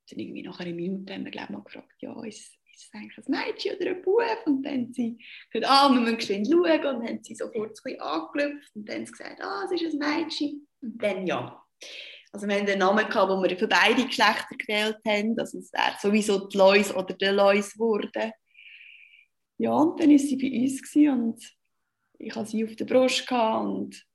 [0.04, 2.84] und dann irgendwie nach einer Minute haben wir glaube ich mal gefragt, ja, ist, ist
[2.84, 4.44] es eigentlich ein Mädchen oder ein Bub?
[4.46, 5.18] Und dann haben sie
[5.52, 6.64] gesagt, ah, wir müssen geschwind schauen.
[6.64, 9.94] Und dann haben sie sofort ein angelüpft und dann haben sie gesagt, ah, es ist
[9.94, 10.68] ein Mädchen.
[10.82, 11.64] Und dann ja.
[12.32, 15.72] Also wir haben einen Namen gehabt, wo wir für beide Geschlechter gewählt haben, also es
[15.72, 18.32] wäre sowieso die Lois oder der Lois geworden
[19.64, 21.56] ja, und dann war sie bei uns und
[22.20, 24.06] ich hatte sie auf der Brust und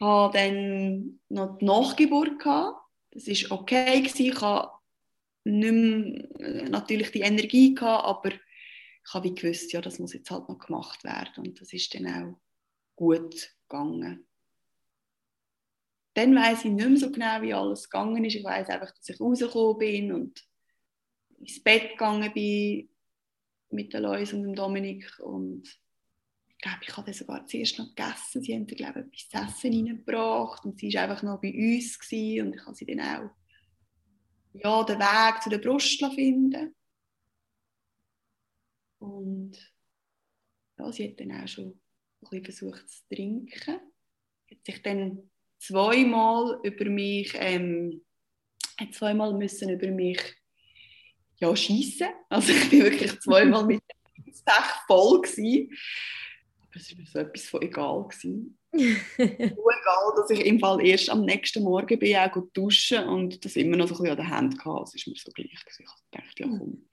[0.00, 2.38] hatte dann noch die Nachgeburt.
[2.38, 2.80] Gehabt.
[3.10, 4.00] Das war okay.
[4.00, 4.22] Gewesen.
[4.22, 4.70] Ich hatte
[5.44, 5.72] nicht
[6.38, 10.58] mehr, natürlich die Energie, gehabt, aber ich habe gewusst, ja, das muss jetzt halt noch
[10.58, 11.48] gemacht werden.
[11.48, 12.40] Und das ist dann auch
[12.96, 14.26] gut gegangen.
[16.14, 18.36] Dann weiß ich nicht mehr so genau, wie alles gegangen ist.
[18.36, 20.42] Ich weiß einfach, dass ich rausgekommen bin und
[21.40, 22.88] ins Bett gegangen bin
[23.72, 25.68] mit der Lois und dem Dominik und
[26.48, 28.42] ich glaube, ich habe sogar zuerst noch gegessen.
[28.42, 31.98] Sie haben glaube ich, etwas zu essen reingebracht und sie war einfach noch bei uns
[31.98, 33.30] gewesen, und ich habe sie dann auch
[34.54, 36.74] ja, den Weg zu der Brust finden
[39.02, 39.58] und
[40.78, 41.80] ja, sie hat dann auch schon
[42.20, 43.80] ein bisschen versucht zu trinken.
[44.46, 48.04] Sie hat sich dann zweimal über mich ähm,
[48.78, 50.20] hat zweimal müssen über mich
[51.42, 52.08] ja, schiessen.
[52.28, 53.82] Also ich war wirklich zweimal mit
[54.16, 55.20] dem Pech voll.
[55.20, 55.70] Gewesen.
[56.60, 58.04] Aber es war mir so etwas von egal.
[58.08, 58.58] Gewesen.
[58.72, 58.82] so
[59.22, 63.76] egal, dass ich im Fall erst am nächsten Morgen bin, auch duschen und das immer
[63.76, 64.84] noch so ein bisschen an der Hand hatte.
[64.84, 65.50] Es ist mir so gleich.
[65.64, 65.84] Gewesen.
[65.84, 66.88] Ich dachte, ja komm.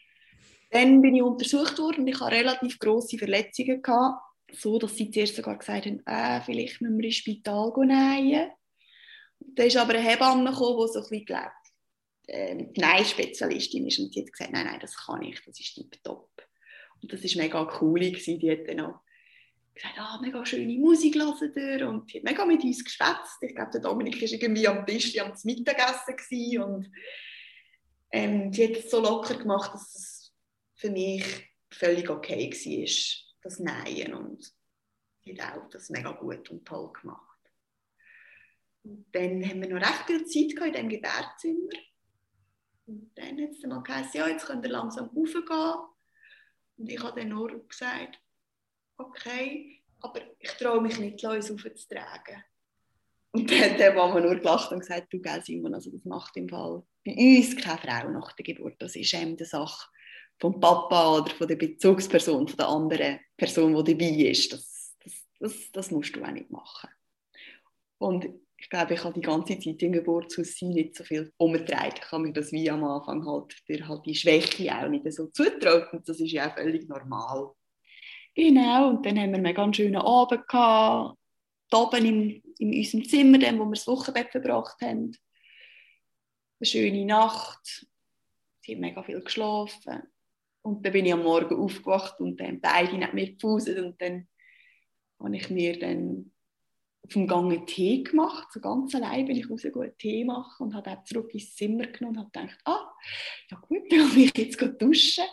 [0.72, 3.82] Dann bin ich untersucht worden und ich hatte relativ grosse Verletzungen.
[3.82, 4.22] Gehabt,
[4.52, 8.52] so dass sie zuerst sogar gesagt haben, äh, vielleicht müssen wir ins Spital gehen.
[9.40, 11.59] Da ist aber eine Hebamme gekommen, die so ein bisschen glaubt,
[12.76, 16.30] Nein-Spezialistin ist und sie hat gesagt, nein, nein, das kann ich, das ist top.
[17.02, 18.40] Und das war mega cool, gewesen.
[18.40, 19.00] die hat dann auch
[19.74, 23.42] gesagt, ah, mega schöne Musik hören dir und die hat mega mit uns geschwätzt.
[23.42, 26.92] Ich glaube, der Dominik war irgendwie am Tisch am Mittagessen und
[28.12, 30.34] ähm, die hat es so locker gemacht, dass es
[30.76, 31.24] für mich
[31.72, 34.14] völlig okay war, das Nein.
[34.14, 34.54] Und
[35.38, 37.40] hat auch das mega gut und toll gemacht.
[38.84, 41.70] Und dann haben wir noch recht viel Zeit in diesem Gebärzimmer.
[42.90, 45.78] Und dann hat es dann mal geheißen, ja, jetzt könnt ihr langsam raufgehen.
[46.78, 48.20] Und ich habe dann nur gesagt,
[48.98, 52.44] okay, aber ich traue mich nicht, uns aufzutragen.
[53.32, 56.36] Und dann hat der Mama nur gelacht und gesagt, du, gell, Simon, also das macht
[56.36, 58.82] im Fall bei uns keine Frau nach der Geburt.
[58.82, 59.88] Das ist eben die Sache
[60.40, 64.52] vom Papa oder von der Bezugsperson, von der anderen Person, die dabei ist.
[64.52, 66.90] Das, das, das, das musst du auch nicht machen.
[68.00, 68.28] Und
[68.60, 71.96] ich glaube, ich habe die ganze Zeit im Geburtshaus sie nicht so viel umgetragen.
[71.96, 75.28] Ich habe mir das wie am Anfang halt, der halt die Schwäche auch nicht so
[75.28, 75.94] zutraut.
[75.94, 77.54] Und das ist ja auch völlig normal.
[78.36, 81.18] Genau, und dann haben wir einen ganz schönen Abend gehabt,
[81.74, 85.16] oben in, in unserem Zimmer, dem, wo wir das Wochenbett verbracht haben.
[86.60, 87.88] Eine schöne Nacht.
[88.62, 90.04] Sie haben mega viel geschlafen.
[90.62, 94.28] Und dann bin ich am Morgen aufgewacht und dann beide nicht mehr gepauset und dann
[95.20, 96.32] habe ich mir dann
[97.04, 100.74] auf dem Gang Tee gemacht, so ganz allein bin ich raus einen Tee machen und
[100.76, 102.92] habe dann zurück ins Zimmer genommen und habe gedacht, ah,
[103.50, 105.26] ja gut, dann habe ich jetzt duschen.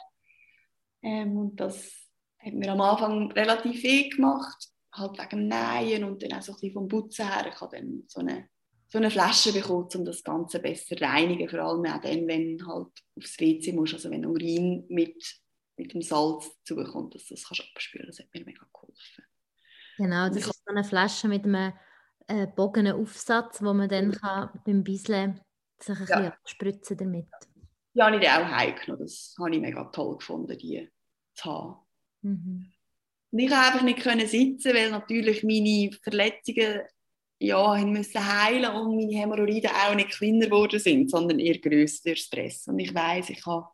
[1.03, 2.09] Ähm, und das
[2.39, 6.53] hat mir am Anfang relativ viel gemacht, halt wegen dem Nähen und dann auch so
[6.53, 7.47] ein bisschen vom Putzen her.
[7.53, 8.49] Ich habe dann so eine,
[8.89, 12.89] so eine Flasche bekommen, um das Ganze besser reinigen, vor allem auch dann, wenn halt
[13.17, 15.41] aufs WC musst, also wenn Urin mit,
[15.77, 19.25] mit dem Salz zukommt, dass du das kannst abspülen Das hat mir mega geholfen.
[19.97, 21.73] Genau, das ist so eine Flasche mit einem
[22.29, 25.41] äh, bogenen Aufsatz, wo man dann kann, beim Bisseln
[25.79, 26.17] sich ein ja.
[26.17, 27.29] bisschen abspritzen damit.
[27.95, 29.07] Die habe ich auch heimgenommen.
[29.07, 30.91] Das habe ich mega toll gefunden, die
[31.35, 31.77] zu haben.
[32.23, 32.73] Mhm.
[33.31, 36.83] Und ich konnte einfach nicht können sitzen, weil natürlich meine Verletzungen
[37.39, 42.67] ja, müssen heilen und meine Hämorrhoiden auch nicht kleiner geworden sind, sondern eher grösser Stress.
[42.67, 43.67] Und ich weiß, ich habe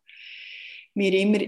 [0.95, 1.41] mir immer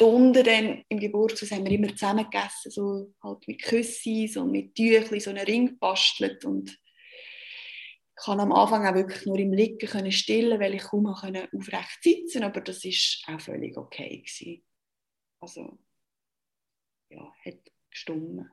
[0.00, 4.74] unten dann im Geburtshaus haben wir immer zusammen gegessen, so halt mit Küssis und mit
[4.74, 9.86] Tüchli so einen Ring gebastelt und ich konnte am Anfang auch wirklich nur im Liegen
[9.88, 14.64] können stillen, weil ich kaum aufrecht sitzen aber das ist auch völlig okay gewesen.
[15.40, 15.78] Also
[17.10, 17.58] ja, hat
[17.90, 18.50] gestummen.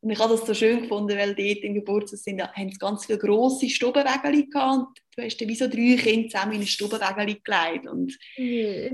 [0.00, 3.06] Und ich habe das so schön gefunden, weil dort im Geburtshaus sind, haben sie ganz
[3.06, 7.40] viele grosse Stubenwägel gehabt du hast dann wie so drei Kinder zusammen in ein Stubenwägel
[7.42, 8.92] gelegt und yeah.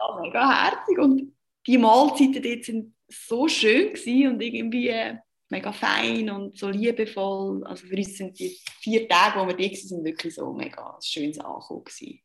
[0.00, 1.34] Ja, mega herzig und
[1.66, 5.18] die Mahlzeiten dort sind so schön und irgendwie äh,
[5.50, 7.64] mega fein und so liebevoll.
[7.64, 11.38] Also für uns sind die vier Tage, wo wir dort sind, wirklich so mega schönes
[11.38, 12.20] Ankommen gewesen.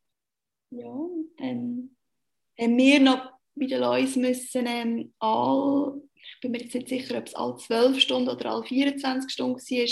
[0.71, 1.95] Ja, und dann
[2.59, 7.17] haben wir noch bei den Leuten müssen ähm, all, ich bin mir jetzt nicht sicher,
[7.17, 9.87] ob es alle 12 Stunden oder alle 24 Stunden war,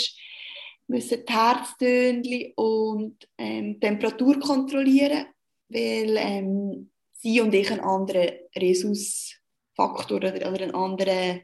[0.88, 5.26] müssen die Herztöne und ähm, Temperatur kontrollieren,
[5.68, 6.91] weil ähm,
[7.22, 11.42] sie und ich einen anderen Rhesusfaktor oder, oder eine, andere,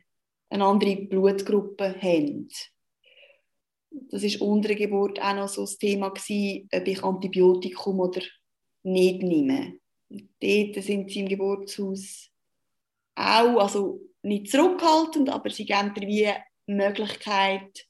[0.50, 2.48] eine andere Blutgruppe haben.
[3.90, 8.20] Das war unter der Geburt auch noch so das Thema, gewesen, ob ich Antibiotikum oder
[8.82, 9.78] nicht nehme.
[10.08, 12.30] Dort sind sie im Geburtshaus
[13.14, 17.86] auch, also nicht zurückhaltend, aber sie geben dir wie Möglichkeit,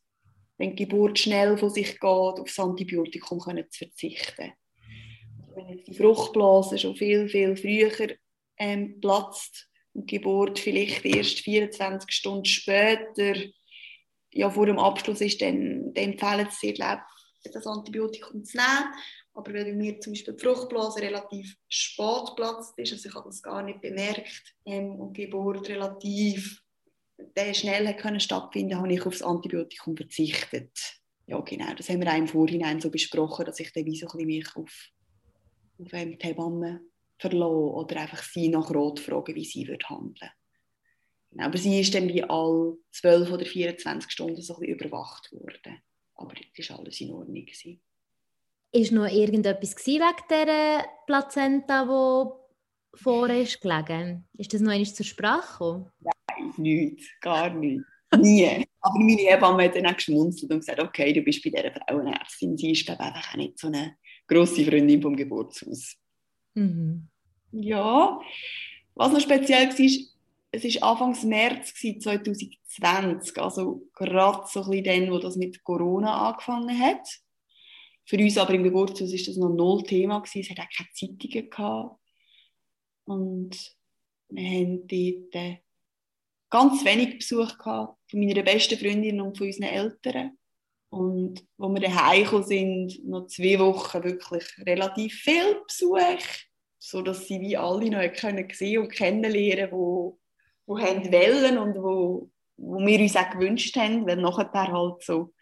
[0.56, 4.52] wenn die Geburt schnell von sich geht, auf das Antibiotikum können zu verzichten.
[5.58, 8.16] Wenn jetzt die Fruchtblase schon viel, viel früher
[8.58, 13.34] ähm, platzt und die Geburt vielleicht erst 24 Stunden später
[14.32, 17.02] ja, vor dem Abschluss ist, dann, dann empfehlen sie dir,
[17.52, 18.94] das Antibiotikum zu nehmen.
[19.34, 23.42] Aber weil mir zum Beispiel die Fruchtblase relativ spät platzt ist, also ich habe das
[23.42, 26.62] gar nicht bemerkt ähm, und die Geburt relativ
[27.52, 30.70] schnell können stattfinden, habe ich auf das Antibiotikum verzichtet.
[31.26, 31.74] Ja, genau.
[31.74, 34.26] Das haben wir auch im Vorhinein so besprochen, dass ich dann wie so ein bisschen
[34.26, 34.88] mich auf,
[35.78, 36.80] auf ähm, die Hebamme
[37.18, 40.30] verlasse oder einfach sie nach Rot fragen, wie sie wird handeln.
[41.30, 45.32] Genau, aber sie ist dann wie alle 12 oder 24 Stunden so ein bisschen überwacht
[45.32, 45.82] worden.
[46.14, 47.44] Aber es war alles in Ordnung.
[47.44, 47.80] Gewesen.
[48.72, 54.28] Ist noch irgendetwas wegen dieser Plazenta, die vor ist gelegen?
[54.36, 55.92] Ist das noch einmal zur Sprache gekommen?
[56.00, 57.86] Nein, nichts, gar nichts.
[58.16, 58.66] Nie.
[58.80, 62.56] Aber meine Hebamme hat dann auch geschmunzelt und gesagt, okay, du bist bei dieser Frauenärztin.
[62.56, 63.96] Sie ist, glaube ich, einfach auch nicht so eine
[64.28, 65.96] grosse Freundin vom Geburtshaus.
[66.54, 67.08] Mhm.
[67.50, 68.20] Ja,
[68.94, 70.08] was noch speziell war,
[70.50, 76.28] es war Anfang März 2020, also gerade so ein bisschen dann, wo das mit Corona
[76.28, 77.06] angefangen hat.
[78.04, 80.20] Für uns aber im Geburtshaus war das noch null Thema.
[80.20, 80.40] Gewesen.
[80.40, 81.50] Es hat auch keine Zeitungen.
[81.50, 82.00] Gehabt.
[83.04, 83.76] Und
[84.30, 85.58] wir haben dort äh,
[86.48, 90.37] ganz wenig Besuch gehabt von meiner besten Freundin und von unseren Eltern.
[90.90, 96.24] Und als wir daheim gekommen sind, noch zwei Wochen wirklich relativ viel Besuch,
[96.78, 100.18] sodass sie wie alle noch sehen und kennenlernen, wo,
[100.66, 105.34] wo haben wollen und wo, wo wir uns auch gewünscht haben, weil nachher halt so,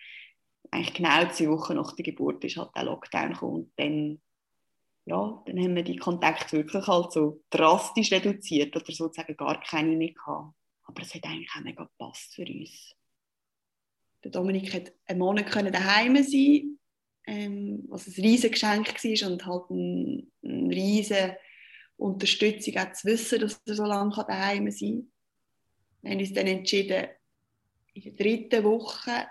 [0.70, 4.20] eigentlich genau zwei Wochen nach der Geburt ist halt der Lockdown gekommen und dann,
[5.04, 9.94] ja, dann haben wir die Kontakte wirklich halt so drastisch reduziert oder sozusagen gar keine
[9.94, 10.54] mehr gehabt.
[10.84, 12.94] Aber es hat eigentlich auch mega gepasst für uns.
[14.26, 16.76] Der Dominik hat einen Monat daheim sein
[17.26, 21.38] ähm, was ein riesiges Geschenk war und halt eine, eine riesige
[21.96, 25.12] Unterstützung auch zu wissen, dass er so lange daheim sein kann.
[26.02, 27.06] Wir haben uns dann entschieden,
[27.94, 29.26] in der dritten Woche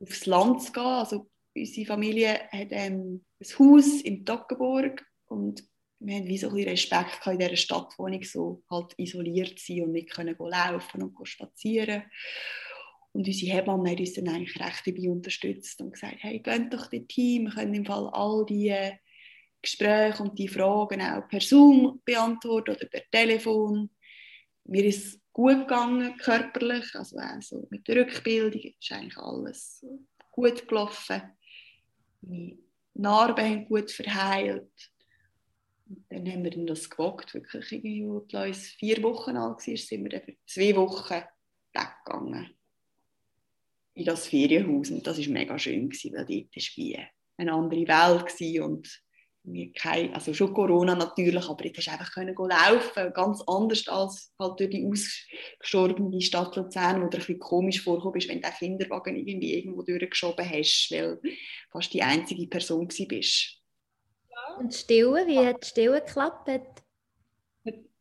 [0.00, 0.82] aufs Land zu gehen.
[0.82, 5.62] Also unsere Familie hat ähm, ein Haus in Toggenburg und
[5.98, 10.10] wir haben wie so ein Respekt in dieser Stadtwohnung so halt isoliert sein und nicht
[10.10, 12.04] können laufen und spazieren.
[13.12, 16.86] Und unsere Hebammen haben uns dann eigentlich recht dabei unterstützt und gesagt, hey, geht doch
[16.86, 18.98] das Team, wir können im Fall all diese
[19.60, 23.90] Gespräche und die Fragen auch per Zoom beantworten oder per Telefon.
[24.64, 29.84] Mir ist gut gegangen, körperlich, also auch so mit der Rückbildung ist eigentlich alles
[30.30, 31.22] gut gelaufen.
[32.20, 32.58] Meine
[32.94, 34.70] Narben haben gut verheilt.
[35.88, 40.04] Und dann haben wir dann das gewagt, wirklich irgendwie, als vier Wochen alt war, sind
[40.04, 41.22] wir dann für zwei Wochen
[41.74, 42.54] weggegangen
[44.00, 46.98] in das Ferienhaus und das war mega schön, gewesen, weil dort war wie
[47.36, 49.02] eine andere Welt gewesen und
[49.74, 54.60] kein, also schon Corona natürlich, aber jetzt hast einfach können laufen, ganz anders als halt
[54.60, 59.16] durch die ausgestorbene Stadt Luzern, wo dir ein bisschen komisch vorkommt, wenn du den Kinderwagen
[59.16, 61.30] irgendwie irgendwo durchgeschoben hast, weil du
[61.70, 63.56] fast die einzige Person bist.
[64.58, 66.48] Und Stillen, wie hat die Stillen geklappt?
[66.48, 66.82] Hat,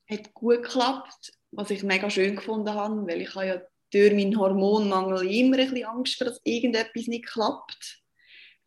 [0.09, 3.61] hat gut geklappt, was ich mega schön gefunden habe, weil ich habe ja
[3.91, 8.03] durch meinen Hormonmangel immer ein bisschen Angst, dass irgendetwas nicht klappt.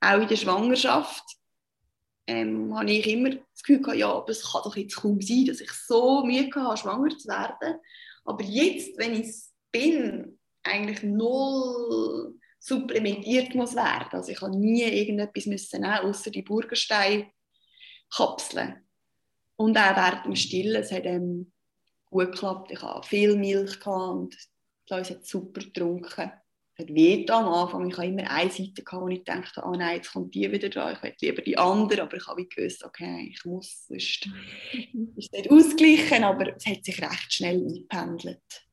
[0.01, 1.23] Auch in der Schwangerschaft
[2.27, 5.45] ähm, habe ich immer das Gefühl gehabt, ja, aber es kann doch jetzt kaum sein,
[5.47, 7.79] dass ich so Mühe habe, schwanger zu werden.
[8.25, 14.09] Aber jetzt, wenn ich es bin, eigentlich null supplementiert muss werden.
[14.13, 18.87] Also ich habe nie irgendetwas müssen nehmen, außer die Burgenstein-Kapseln.
[19.57, 21.53] Und auch während dem Stillen, es hat ähm,
[22.07, 22.71] gut geklappt.
[22.71, 24.37] Ich hatte viel Milch und
[24.93, 26.33] Lois hat super getrunken.
[26.75, 27.89] Es hat weh am Anfang.
[27.89, 30.69] Ich habe immer eine Seite, gehabt, wo ich dachte, oh nein, jetzt kommt die wieder
[30.69, 30.95] dran.
[30.95, 34.27] Ich hätte lieber die andere, aber ich habe gewusst, okay, ich muss, sonst
[35.17, 38.67] ist es nicht ausgeglichen, aber es hat sich recht schnell eingependelt.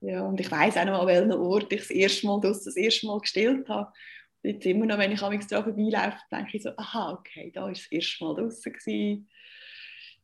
[0.00, 2.76] Ja, und ich weiß auch noch, an welchem Ort ich das erste Mal das, das
[2.76, 3.92] erste Mal gestillt habe.
[4.42, 7.68] Und jetzt immer noch, wenn ich daran vorbeilaufe, denke ich so, aha, okay, da war
[7.68, 9.28] das erste Mal draußen.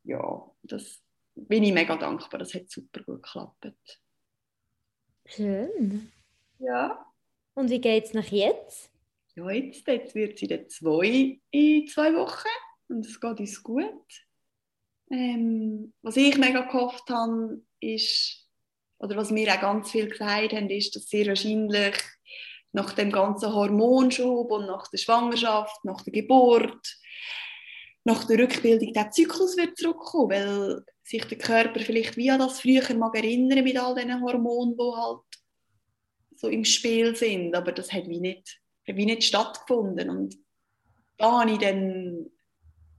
[0.04, 1.02] Ja, das
[1.34, 3.66] bin ich mega dankbar, das hat super gut geklappt.
[5.26, 6.10] Schön.
[6.58, 7.06] Ja.
[7.54, 8.90] Und wie geht es nach jetzt?
[9.34, 12.48] Ja, jetzt, jetzt wird sie dann zwei in zwei Wochen
[12.88, 14.26] und es geht uns gut.
[15.10, 18.48] Ähm, was ich mega gehofft habe, ist,
[18.98, 21.96] oder was mir auch ganz viel gesagt haben, ist, dass sehr wahrscheinlich
[22.72, 26.96] nach dem ganzen Hormonschub und nach der Schwangerschaft, nach der Geburt,
[28.04, 32.60] nach der Rückbildung der Zyklus wird zurückkommen, weil sich der Körper vielleicht wie an das
[32.60, 35.22] früher mag erinnern mit all diesen Hormonen, die halt
[36.34, 40.36] so im Spiel sind, aber das hat wie nicht, hat wie nicht stattgefunden und
[41.16, 42.26] da habe ich dann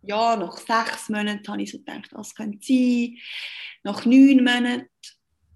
[0.02, 3.18] ja, nach sechs Monaten habe ich so gedacht, das könnte sein.
[3.84, 4.88] Nach neun Monaten,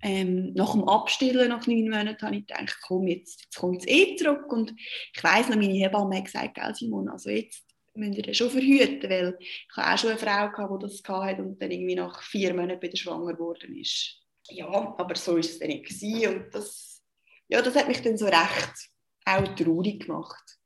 [0.02, 3.88] ähm, nach dem Abstillen nach neun Monaten, habe ich gedacht, komm, jetzt, jetzt kommt es
[3.88, 4.52] eh zurück.
[4.52, 7.64] Und ich weiss noch, meine Hebamme hat gesagt, Gell, Simon, also jetzt
[7.94, 11.42] müsst ihr schon verhüten, weil ich habe auch schon eine Frau gehabt, die das hatte
[11.44, 14.22] und dann irgendwie nach vier Monaten wieder schwanger geworden ist.
[14.50, 16.36] Ja, aber so ist es dann nicht gewesen.
[16.36, 17.04] und das,
[17.48, 18.90] ja, das hat mich dann so recht
[19.26, 20.58] auch traurig gemacht.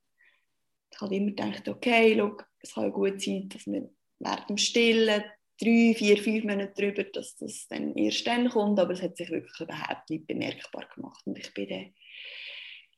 [0.92, 5.24] Ich habe immer gedacht, okay, look, es kann gut sein, dass wir während dem Stillen
[5.60, 9.30] drei, vier, fünf Monate drüber, dass das dann erst dann kommt, aber es hat sich
[9.30, 11.94] wirklich überhaupt nicht bemerkbar gemacht und ich bin dann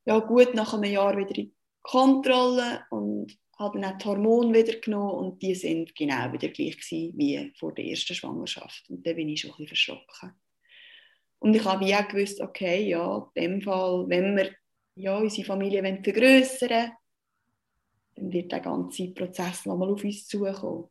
[0.06, 4.80] ja, gut nach einem Jahr wieder in Kontrolle und habe dann auch die Hormone wieder
[4.80, 8.90] genommen und die sind genau wieder gleich wie vor der ersten Schwangerschaft.
[8.90, 10.34] Und da bin ich schon ein bisschen verschrocken.
[11.40, 14.52] Und ich habe auch gewusst, okay, ja, in dem Fall, wenn wir
[14.96, 16.92] ja, unsere Familie vergrößern
[18.16, 20.90] dann wird der ganze Prozess nochmal auf uns zukommen.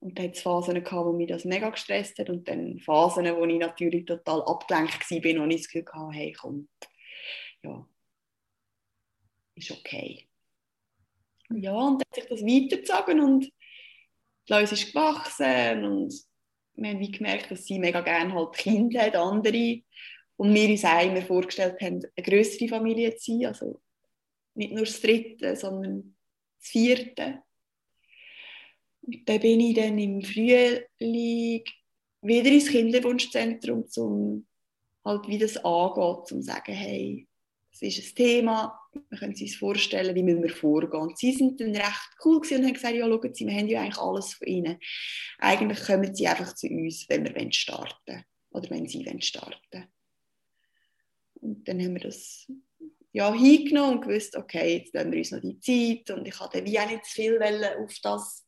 [0.00, 3.26] Und da hat es Phasen gehabt, wo mich das mega gestresst hat und dann Phasen,
[3.36, 6.68] wo ich natürlich total abgelenkt war und ich das Gefühl hatte, hey, komm,
[7.62, 7.86] ja,
[9.54, 10.26] ist okay.
[11.54, 13.52] Ja, und hat sich das weitergezogen und
[14.48, 16.14] Lois ist gewachsen und
[16.74, 19.82] wir haben wie gemerkt, dass sie mega gerne halt Kinder hat, andere.
[20.36, 23.80] Und wir uns auch immer vorgestellt haben, eine größere Familie zu sein, also
[24.54, 26.16] nicht nur das dritte, sondern
[26.58, 27.42] das vierte.
[29.02, 31.64] Und dann bin ich dann im Frühling
[32.22, 34.46] wieder ins Kinderwunschzentrum zum
[35.04, 37.26] halt wie das angeht, um zu sagen, hey,
[37.70, 41.02] das ist ein Thema, wir können uns vorstellen, wie wir vorgehen.
[41.02, 43.80] Und sie sind dann recht cool und haben gesagt, ja, schauen Sie, wir haben ja
[43.80, 44.78] eigentlich alles von Ihnen.
[45.38, 48.24] Eigentlich kommen Sie einfach zu uns, wenn wir starten wollen.
[48.50, 49.88] Oder wenn Sie starten wollen.
[51.34, 52.46] Und dann haben wir das
[53.12, 56.16] ja, hingenommen und gewusst, okay, jetzt nehmen wir uns noch die Zeit.
[56.16, 58.41] Und ich hatte wie auch nicht zu viel auf das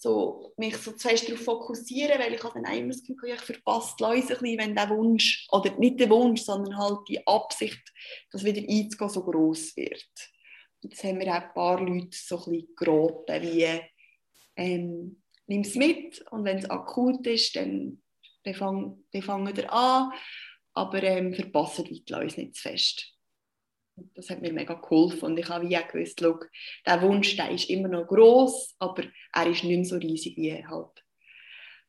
[0.00, 3.34] so, mich so zu fest darauf fokussieren, weil ich habe dann auch immer das Gefühl,
[3.34, 7.00] ich verpasse die Leute ein bisschen, wenn der Wunsch, oder nicht der Wunsch, sondern halt
[7.08, 7.82] die Absicht,
[8.30, 10.08] das wieder einzugehen, so groß wird.
[10.82, 13.80] Das haben mir auch ein paar Leute so ein bisschen geraten, wie
[14.56, 18.00] ähm, nimm es mit und wenn es akut ist, dann,
[18.44, 20.12] dann fangen wir an,
[20.74, 23.17] aber ähm, verpassen die Leute nicht zu fest
[24.14, 26.38] das hat mir mega geholfen und ich habe wie auch gewusst, schau,
[26.86, 31.04] der Wunsch, der ist immer noch groß, aber er ist nicht so riesig wie halt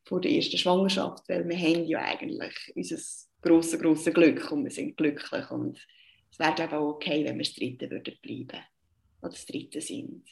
[0.04, 2.98] vor der ersten Schwangerschaft, weil wir haben ja eigentlich unser
[3.42, 5.80] grosses, grosses Glück und wir sind glücklich und
[6.32, 8.64] es wäre glaube auch okay, wenn wir das Dritte würden bleiben
[9.22, 10.24] oder das Dritte sind.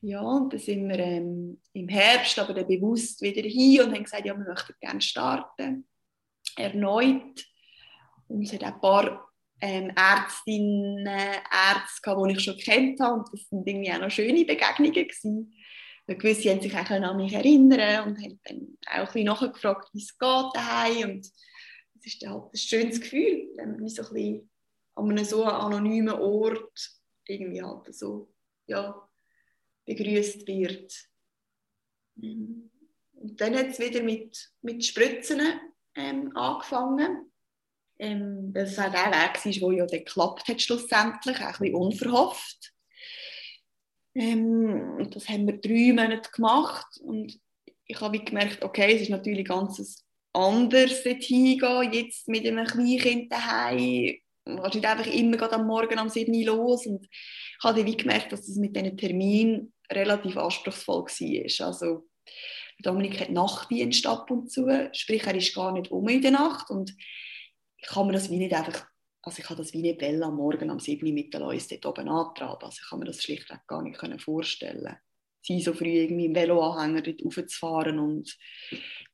[0.00, 4.04] Ja, und dann sind wir ähm, im Herbst aber dann bewusst wieder hin und haben
[4.04, 5.88] gesagt, ja, wir möchten gerne starten.
[6.56, 7.44] Erneut.
[8.28, 9.27] Und es hat ein paar
[9.60, 13.20] ähm, Ärztinnen, Ärzte, die ich schon kennt habe.
[13.20, 14.92] Und das waren irgendwie auch noch schöne Begegnungen.
[14.92, 15.54] Gewesen.
[16.06, 20.02] Gewisse haben sich auch an mich erinnern und haben dann auch ein bisschen nachgefragt, wie
[20.02, 21.10] es geht daheim.
[21.10, 24.50] Und es ist halt ein schönes Gefühl, wenn man so ein bisschen
[24.94, 26.90] an einem so anonymen Ort
[27.26, 28.32] irgendwie halt so
[28.66, 29.06] ja,
[29.84, 30.92] begrüßt wird.
[32.16, 32.70] Und
[33.36, 35.40] dann hat es wieder mit, mit Spritzen
[35.94, 37.30] ähm, angefangen
[37.98, 42.72] ähm, das auch der Weg war, der ja dann geklappt hat schlussendlich, ein bisschen unverhofft.
[44.14, 47.38] Ähm, das haben wir drei Monate gemacht und
[47.86, 54.16] ich habe gemerkt, okay, es ist natürlich ganz anders hingehen, jetzt mit einem Kleinkind daheim,
[54.44, 58.46] wahrscheinlich einfach immer am Morgen um 7 Uhr los und ich habe wie gemerkt, dass
[58.46, 61.66] das mit diesen Terminen relativ anspruchsvoll war.
[61.66, 62.08] Also
[62.80, 66.70] Dominik hat Nachtdienst ab und zu, sprich er ist gar nicht um in der Nacht
[66.70, 66.94] und
[67.88, 68.86] kann mir das wie nicht einfach,
[69.22, 71.80] also ich kann das wie nicht wollen, am Morgen am 7 Uhr mit den Leuten
[71.80, 72.64] dort oben antraben.
[72.64, 74.96] Also ich kann mir das schlichtweg gar nicht vorstellen.
[75.42, 78.36] Sie so früh irgendwie im Veloanhänger dort raufzufahren und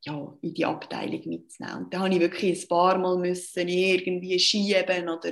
[0.03, 1.85] ja, in die Abteilung mitzunehmen.
[1.85, 5.31] Und da habe ich wirklich ein paar Mal müssen irgendwie schieben oder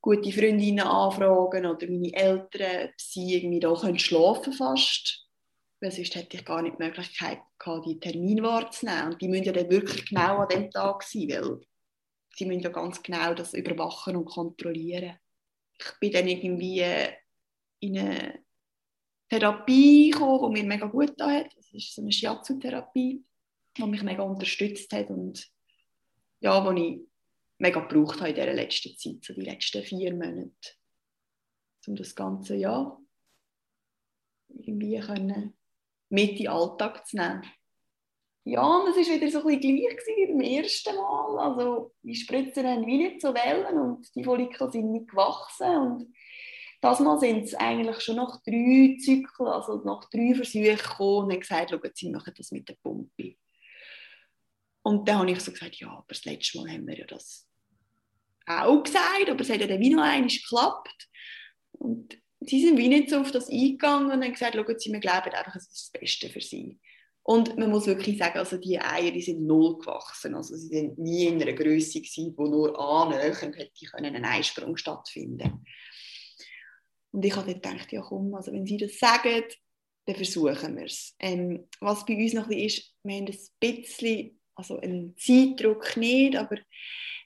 [0.00, 5.26] gute Freundinnen anfragen oder meine Eltern, ob sie irgendwie da können schlafen fast.
[5.80, 9.12] Weil sonst hätte ich gar nicht die Möglichkeit gehabt, die Termin wahrzunehmen.
[9.12, 11.60] Und die müssen ja dann wirklich genau an dem Tag sein, weil
[12.34, 15.18] sie müssen ja ganz genau das überwachen und kontrollieren.
[15.78, 16.84] Ich bin dann irgendwie
[17.80, 18.44] in eine
[19.28, 21.56] Therapie gekommen, die mir mega gut da hat.
[21.56, 23.24] Das ist so eine Shiatsu-Therapie,
[23.76, 25.50] die mich mega unterstützt hat und
[26.40, 27.00] ja, wo ich
[27.58, 30.52] mega gebraucht habe in dieser letzten Zeit, so die letzten vier Monate,
[31.86, 33.00] um das ganze Jahr
[34.48, 35.56] irgendwie können
[36.08, 37.44] mit in den Alltag zu nehmen.
[38.44, 41.38] Ja, und es war wieder so ein bisschen gleich wie beim ersten Mal.
[41.38, 45.76] Also, die Spritzen haben wie nicht so Wellen und die Follikel sind nicht gewachsen.
[45.76, 46.14] Und
[46.80, 51.32] das Mal sind es eigentlich schon nach drei Zyklen, also nach drei Versuchen gekommen und
[51.32, 53.36] haben gesagt, schauen Sie, machen das mit der Pumpe.
[54.82, 57.46] Und dann habe ich so gesagt, ja, aber das letzte Mal haben wir ja das
[58.46, 61.08] auch gesagt, aber es hat ja dann wie noch einmal geklappt.
[61.72, 65.00] Und sie sind wie nicht so auf das eingegangen und haben gesagt, schauen Sie, wir
[65.00, 66.78] glauben einfach, es ist das Beste für Sie.
[67.22, 70.34] Und man muss wirklich sagen, also die Eier die sind null gewachsen.
[70.34, 74.76] Also sie sind nie in einer Größe gewesen, wo nur annähernd hätte können ein Eisprung
[74.76, 75.64] stattfinden
[77.12, 79.44] Und ich habe gedacht, ja komm, also wenn sie das sagen,
[80.06, 81.14] dann versuchen wir es.
[81.18, 86.36] Ähm, was bei uns noch ein ist, wir haben ein bisschen, also einen Zeitdruck nicht,
[86.36, 86.56] aber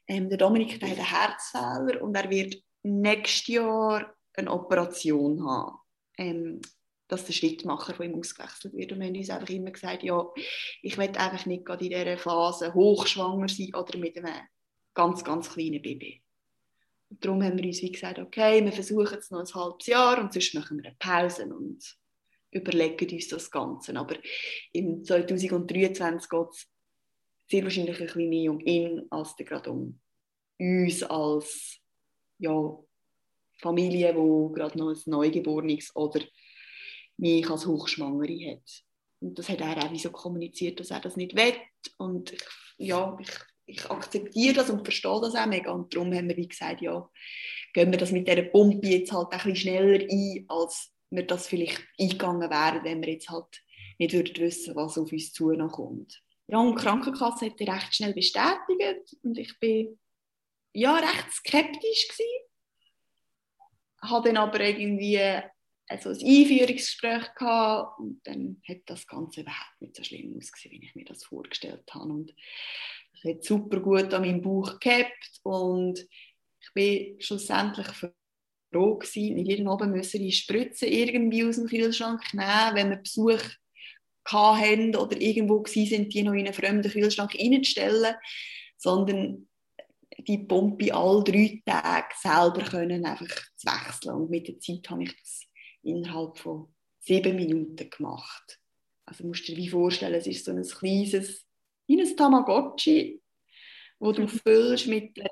[0.09, 5.79] ähm, der Dominik hat einen Herzfehler und er wird nächstes Jahr eine Operation haben.
[6.19, 6.61] Ähm,
[7.09, 8.93] dass der Schrittmacher von ihm ausgewechselt wird.
[8.93, 10.27] Und wir haben uns einfach immer gesagt, ja,
[10.83, 14.35] ich will einfach nicht gerade in dieser Phase hochschwanger sein oder mit einem
[14.95, 16.23] ganz, ganz kleinen Baby.
[17.11, 20.21] Und darum haben wir uns wie gesagt, okay, wir versuchen es noch ein halbes Jahr
[20.21, 21.97] und sonst machen wir eine Pause und
[22.51, 23.95] überlegen uns das Ganze.
[23.97, 24.17] Aber
[24.73, 26.69] im 2023 geht es
[27.49, 30.01] sehr wahrscheinlich ein bisschen mehr um ihn als gerade um
[30.59, 31.79] uns als
[32.39, 32.79] ja,
[33.61, 36.21] Familie, wo gerade noch ein Neugeborenes oder
[37.17, 38.85] mich als Hochschwangere hat.
[39.21, 41.55] Und das hat er auch wie so kommuniziert, dass er das nicht will.
[41.97, 42.43] Und ich,
[42.77, 43.31] ja, ich,
[43.67, 45.73] ich akzeptiere das und verstehe das auch mega.
[45.73, 47.09] Und darum haben wir wie gesagt, ja,
[47.73, 51.47] gehen wir das mit dieser Pumpe jetzt halt ein bisschen schneller ein, als wir das
[51.47, 53.63] vielleicht eingegangen wären, wenn wir jetzt halt
[53.99, 56.23] nicht würden wissen, was auf uns zukommt.
[56.47, 59.99] Ja, und die Krankenkasse hat die recht schnell bestätigt und ich bin
[60.73, 62.45] ja recht skeptisch gewesen.
[64.03, 65.41] Habe dann aber irgendwie
[65.89, 70.87] also ein Einführungsgespräch gehabt und dann hat das Ganze überhaupt nicht so schlimm ausgesehen, wie
[70.87, 72.11] ich mir das vorgestellt habe.
[72.11, 72.35] Und
[73.13, 79.49] das hat super gut an meinem Bauch gehabt und ich bin schlussendlich froh gewesen, nicht
[79.49, 83.43] jeden Abend müssen die Spritzen irgendwie aus dem Kühlschrank nehmen, wenn wir Besuch
[84.27, 88.15] hatten oder irgendwo sind, die noch in einen fremden Kühlschrank reinzustellen,
[88.79, 89.49] sondern
[90.19, 94.15] die Pumpe alle drei Tage selber können einfach zu wechseln.
[94.15, 95.43] Und mit der Zeit habe ich das
[95.85, 96.69] innerhalb von
[97.01, 98.61] sieben Minuten gemacht.
[99.05, 101.47] Also musst du dir wie vorstellen, es ist so ein kleines,
[101.87, 103.21] wie ein Tamagotchi,
[103.99, 105.31] wo du füllst mit einer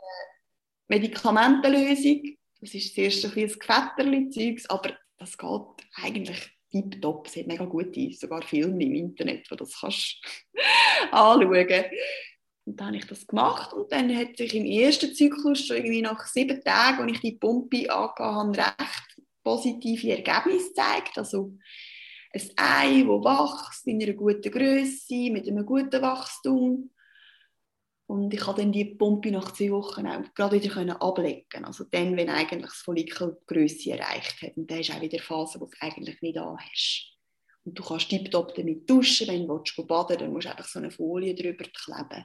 [0.88, 2.36] Medikamentenlösung.
[2.60, 7.26] Das ist zuerst ein kleines Gefetterli-Zeugs, aber das geht eigentlich tiptop.
[7.26, 10.20] Es hat mega gute, sogar Filme im Internet, wo du das kannst
[11.10, 11.84] anschauen
[12.64, 16.02] und dann habe ich das gemacht und dann hat sich im ersten Zyklus schon irgendwie
[16.02, 21.18] nach sieben Tagen, als ich die Pumpe angehauen habe, recht positive Ergebnisse gezeigt.
[21.18, 21.56] Also
[22.32, 26.90] ein Ei, das wächst in einer guten Größe, mit einem guten Wachstum.
[28.06, 32.16] Und ich konnte dann die Pumpe nach zwei Wochen auch gerade wieder ablegen Also dann,
[32.16, 34.56] wenn eigentlich das Follikel die Größe erreicht hat.
[34.56, 37.12] Und dann ist auch wieder eine Phase, wo du eigentlich nicht hast.
[37.64, 40.78] Und du kannst tiptop damit duschen, wenn du baden willst, dann musst du einfach so
[40.78, 42.24] eine Folie drüber kleben.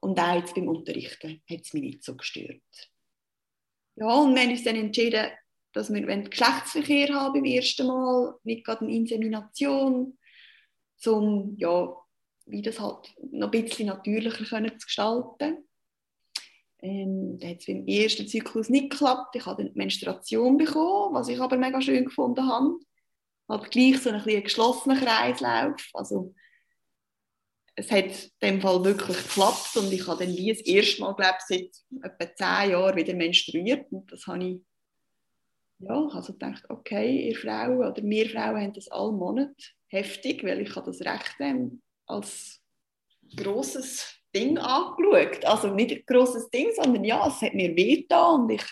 [0.00, 2.62] Und auch jetzt beim Unterrichten hat es mich nicht so gestört.
[3.96, 5.28] Ja, und wir haben uns dann entschieden,
[5.78, 10.18] dass wir Geschlechtsverkehr haben beim ersten Mal, nicht gerade eine Insemination,
[11.06, 11.96] um ja,
[12.46, 15.68] wie das halt noch ein bisschen natürlicher können zu gestalten.
[16.80, 19.36] Ähm, da hat es beim ersten Zyklus nicht geklappt.
[19.36, 22.78] Ich habe eine Menstruation bekommen, was ich aber mega schön gefunden habe.
[23.48, 25.80] Halt gleich so ein geschlossenen Kreislauf.
[25.94, 26.34] Also,
[27.76, 31.14] es hat in dem Fall wirklich geklappt und ich habe dann wie das erste Mal,
[31.14, 34.67] glaube ich, seit etwa zehn Jahren wieder menstruiert und das habe ich
[35.78, 39.54] ja, also gedacht, okay, ihr Frauen oder wir Frauen haben das alle Monat
[39.88, 42.60] heftig, weil ich habe das Recht ähm, als
[43.36, 45.44] großes Ding angeschaut.
[45.44, 48.64] Also nicht ein großes Ding, sondern ja, es hat mir weh und ich,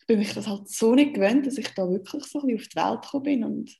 [0.00, 2.68] ich bin mich das halt so nicht gewöhnt, dass ich da wirklich so ein auf
[2.68, 3.78] die Welt gekommen bin und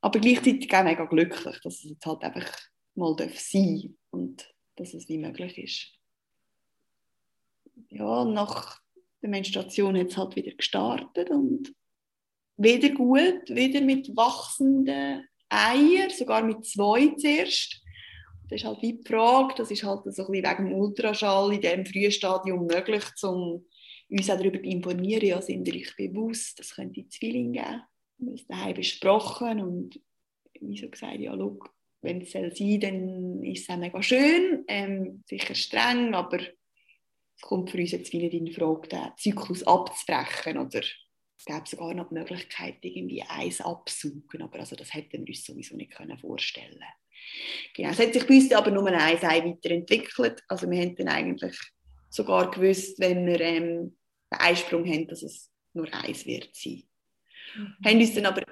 [0.00, 2.58] aber gleichzeitig auch mega glücklich, dass es jetzt halt einfach
[2.94, 5.94] mal sein darf und dass es wie möglich ist.
[7.88, 8.83] Ja, nach
[9.24, 11.74] der Menstruation hat es halt wieder gestartet und
[12.58, 17.80] wieder gut, wieder mit wachsenden Eiern, sogar mit zwei zuerst.
[18.50, 21.54] Das ist halt wie die Frage, das ist halt so ein bisschen wegen dem Ultraschall
[21.54, 23.64] in diesem frühen Stadium möglich, um
[24.10, 27.82] uns auch darüber zu informieren, ja, sind wir euch bewusst, das könnte Zwillinge geben.
[28.18, 30.00] Wir haben es daheim besprochen und
[30.60, 31.58] wie so gesagt, ja, schau,
[32.02, 36.40] wenn es sein soll, dann ist es auch mega schön, ähm, sicher streng, aber
[37.44, 42.08] kommt für uns jetzt wieder in Frage, den Zyklus abzubrechen oder es gäbe sogar noch
[42.08, 46.82] die Möglichkeit, irgendwie Eis abzusaugen, aber also das hätten wir uns sowieso nicht können vorstellen
[47.74, 51.08] Genau, es hat sich bei uns aber nur ein Ei weiterentwickelt, also wir haben dann
[51.08, 51.56] eigentlich
[52.08, 53.96] sogar gewusst, wenn wir ähm,
[54.32, 56.84] den Eisprung haben, dass es nur eins wird sein.
[57.56, 57.76] Mhm.
[57.84, 58.42] Haben uns dann aber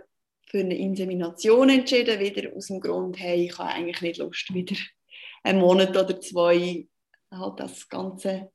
[0.51, 4.77] für eine Insemination entschieden, wieder aus dem Grund, hey, ich habe eigentlich nicht Lust, wieder
[5.45, 6.87] einen Monat oder zwei
[7.31, 8.53] halt das Ganze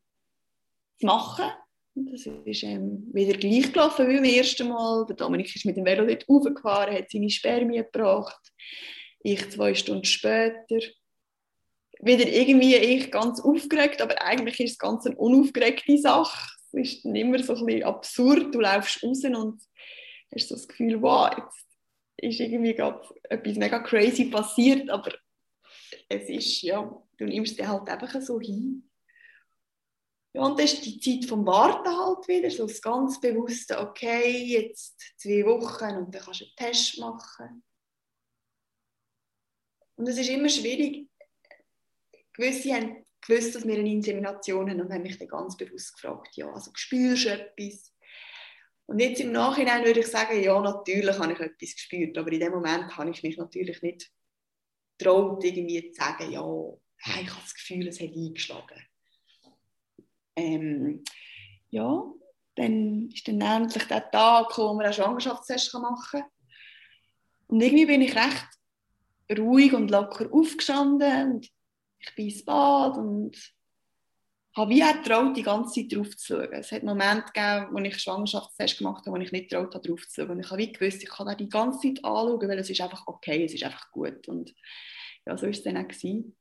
[0.99, 1.51] zu machen.
[1.95, 5.05] Das ist ähm, wieder gleich gelaufen wie beim ersten Mal.
[5.07, 8.53] Der Dominik ist mit dem Velo dort hochgefahren, hat seine Spermien gebracht.
[9.19, 10.79] Ich zwei Stunden später.
[11.99, 16.51] Wieder irgendwie ich ganz aufgeregt, aber eigentlich ist es ganz eine unaufgeregte Sache.
[16.71, 18.53] Es ist dann immer so ein bisschen absurd.
[18.53, 19.59] Du läufst raus und
[20.33, 21.65] hast so das Gefühl, wow, jetzt
[22.17, 25.13] ist irgendwie gerade etwas mega crazy passiert, aber
[26.09, 28.89] es ist, ja, du nimmst dir halt einfach so hin.
[30.37, 35.13] Und das ist die Zeit vom Warten halt wieder, so das ganz bewusste, okay, jetzt
[35.17, 37.63] zwei Wochen und dann kannst du einen Test machen.
[39.95, 41.09] Und es ist immer schwierig.
[42.33, 46.35] Gewisse haben gewusst, dass wir eine Insemination haben und haben mich dann ganz bewusst gefragt,
[46.35, 47.91] ja, also spürst du etwas?
[48.85, 52.39] Und jetzt im Nachhinein würde ich sagen, ja, natürlich habe ich etwas gespürt, aber in
[52.39, 54.11] dem Moment habe ich mich natürlich nicht
[54.99, 56.45] traut, irgendwie zu sagen, ja,
[57.21, 58.87] ich habe das Gefühl, es hat eingeschlagen
[60.37, 61.03] ähm,
[61.69, 62.03] ja,
[62.55, 66.29] dann ist dann endlich der Tag gekommen, wo man einen Schwangerschaftstest machen kann.
[67.47, 68.47] Und irgendwie bin ich recht
[69.37, 71.49] ruhig und locker aufgestanden und
[71.99, 73.35] ich bin ins Bad und
[74.55, 76.53] habe wie auch getraut, die ganze Zeit drauf zu schauen.
[76.53, 80.07] Es hat Momente gegeben, wo ich Schwangerschaftstest gemacht habe, wo ich nicht getraut habe, drauf
[80.07, 80.31] zu schauen.
[80.31, 82.81] Und ich habe wie gewusst, ich kann auch die ganze Zeit anschauen, weil es ist
[82.81, 84.27] einfach okay, es ist einfach gut.
[84.27, 84.53] Und
[85.25, 85.87] ja, so war es dann auch.
[85.87, 86.35] Gewesen.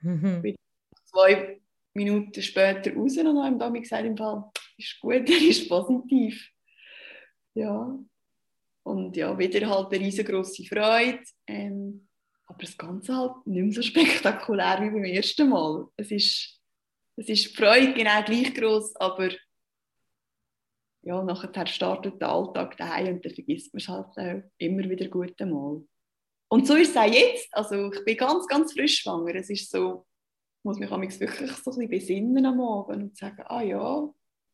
[0.00, 0.56] Mhm.
[1.04, 1.60] Zwei
[1.94, 6.50] Minuten später raus und haben dann gesagt, im Fall, ist gut, er ist positiv.
[7.54, 7.98] Ja.
[8.82, 11.20] Und ja, wieder halt eine riesengroße Freude.
[11.46, 12.08] Ähm,
[12.46, 15.86] aber das Ganze halt nicht mehr so spektakulär wie beim ersten Mal.
[15.96, 16.60] Es ist,
[17.16, 19.30] es ist die Freude genau gleich groß, aber
[21.02, 25.08] ja, nachher startet der Alltag daheim und dann vergisst man es halt auch immer wieder
[25.08, 25.82] gut einmal.
[26.48, 27.48] Und so ist es auch jetzt.
[27.52, 29.34] Also ich bin ganz, ganz frisch schwanger.
[29.34, 30.06] Es ist so,
[30.64, 34.08] muss mich wirklich so ein bisschen besinnen am Abend und sagen, ah ja,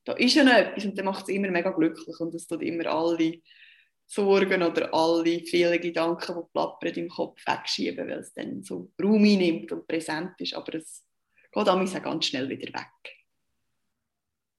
[0.05, 2.62] da ist ja noch etwas und dann macht es immer mega glücklich und es tut
[2.62, 3.41] immer alle
[4.07, 9.23] Sorgen oder alle vielen Gedanken, die plappern im Kopf wegschieben, weil es dann so Raum
[9.23, 11.05] einnimmt und präsent ist, aber es
[11.53, 13.16] geht auch ganz schnell wieder weg.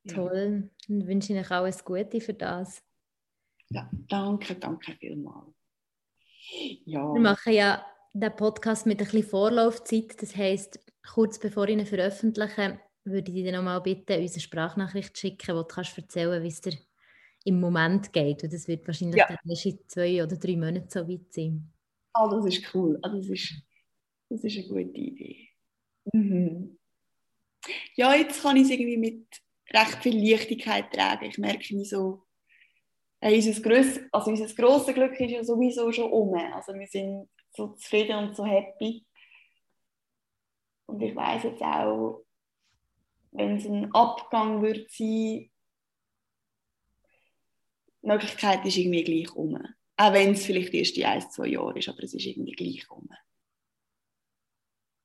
[0.08, 2.82] Toll, dann wünsche ich euch auch alles Gute für das.
[3.70, 5.54] Ja, danke, danke vielmals.
[6.86, 7.14] Ja.
[7.14, 11.86] Wir machen ja den Podcast mit ein bisschen Vorlaufzeit, das heisst, kurz bevor ich ihn
[11.86, 15.98] veröffentliche, würde ich dich dann nochmal bitten, uns eine Sprachnachricht zu schicken, wo du kannst
[15.98, 16.78] erzählen kannst, wie es dir
[17.46, 18.44] im Moment geht.
[18.44, 19.38] Und das wird wahrscheinlich ja.
[19.48, 21.72] erst in zwei oder drei Monaten so weit sein.
[22.14, 23.00] Oh, das ist cool.
[23.02, 23.54] Oh, das, ist,
[24.30, 25.50] das ist eine gute Idee.
[26.14, 26.78] Mhm.
[27.96, 29.28] Ja, jetzt kann ich es irgendwie mit
[29.72, 31.26] recht viel Leichtigkeit tragen.
[31.26, 32.24] Ich merke wie so,
[33.20, 36.34] hey, unser, gröss, also unser grosses Glück ist ja sowieso schon um.
[36.36, 39.06] Also wir sind so zufrieden und so happy.
[40.88, 42.26] Und ich weiß jetzt auch,
[43.32, 45.50] wenn es ein Abgang wird sein,
[48.04, 49.58] die Möglichkeit ist irgendwie gleich um.
[49.98, 52.90] Auch wenn es vielleicht erst die ein, zwei Jahre ist, aber es ist irgendwie gleich
[52.90, 53.08] um.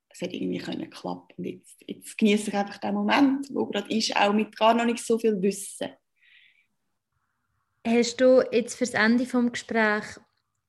[0.09, 1.35] Es hat irgendwie können klappen.
[1.37, 4.85] Und jetzt, jetzt genieße ich einfach den Moment, wo gerade ist, auch mit gar noch
[4.85, 5.89] nicht so viel Wissen.
[7.85, 10.19] Hast du jetzt fürs Ende des Gesprächs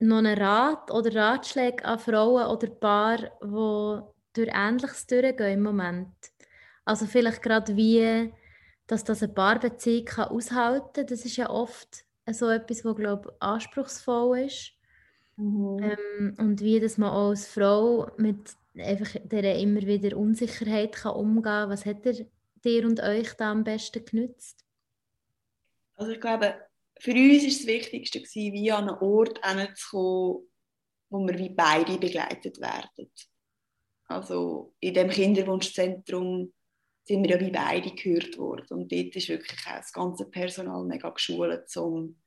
[0.00, 6.14] noch einen Rat oder Ratschläge an Frauen oder Paare, die durch Ähnliches durchgehen im Moment?
[6.84, 8.32] Also vielleicht gerade wie,
[8.86, 11.06] dass das eine Paarbeziehung aushalten kann.
[11.06, 14.72] Das ist ja oft so etwas, was glaube ich, anspruchsvoll ist.
[15.36, 15.78] Mhm.
[15.82, 21.14] Ähm, und wie dass man auch als Frau mit einfach der immer wieder Unsicherheit kann
[21.14, 21.70] umgehen kann.
[21.70, 22.26] Was hat er
[22.64, 24.64] dir und euch da am besten genützt?
[25.94, 26.54] Also ich glaube,
[27.00, 30.48] für uns ist das Wichtigste gewesen, wie an einen Ort hinzukommen,
[31.10, 33.10] wo wir wie beide begleitet werden.
[34.08, 36.52] Also in dem Kinderwunschzentrum
[37.04, 38.66] sind wir ja wie beide gehört worden.
[38.70, 42.18] Und dort ist wirklich auch das ganze Personal mega geschult, um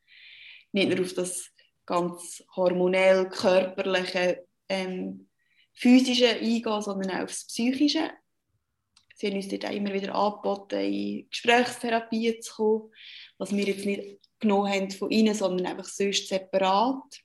[0.71, 1.51] nicht nur auf das
[1.85, 5.27] ganz hormonell, körperliche, ähm,
[5.73, 8.11] physische eingehen, sondern auch auf das psychische.
[9.15, 12.91] Sie haben uns dort auch immer wieder angeboten, in Gesprächstherapien zu kommen,
[13.37, 17.21] was wir jetzt nicht genommen haben von ihnen, sondern einfach sonst separat.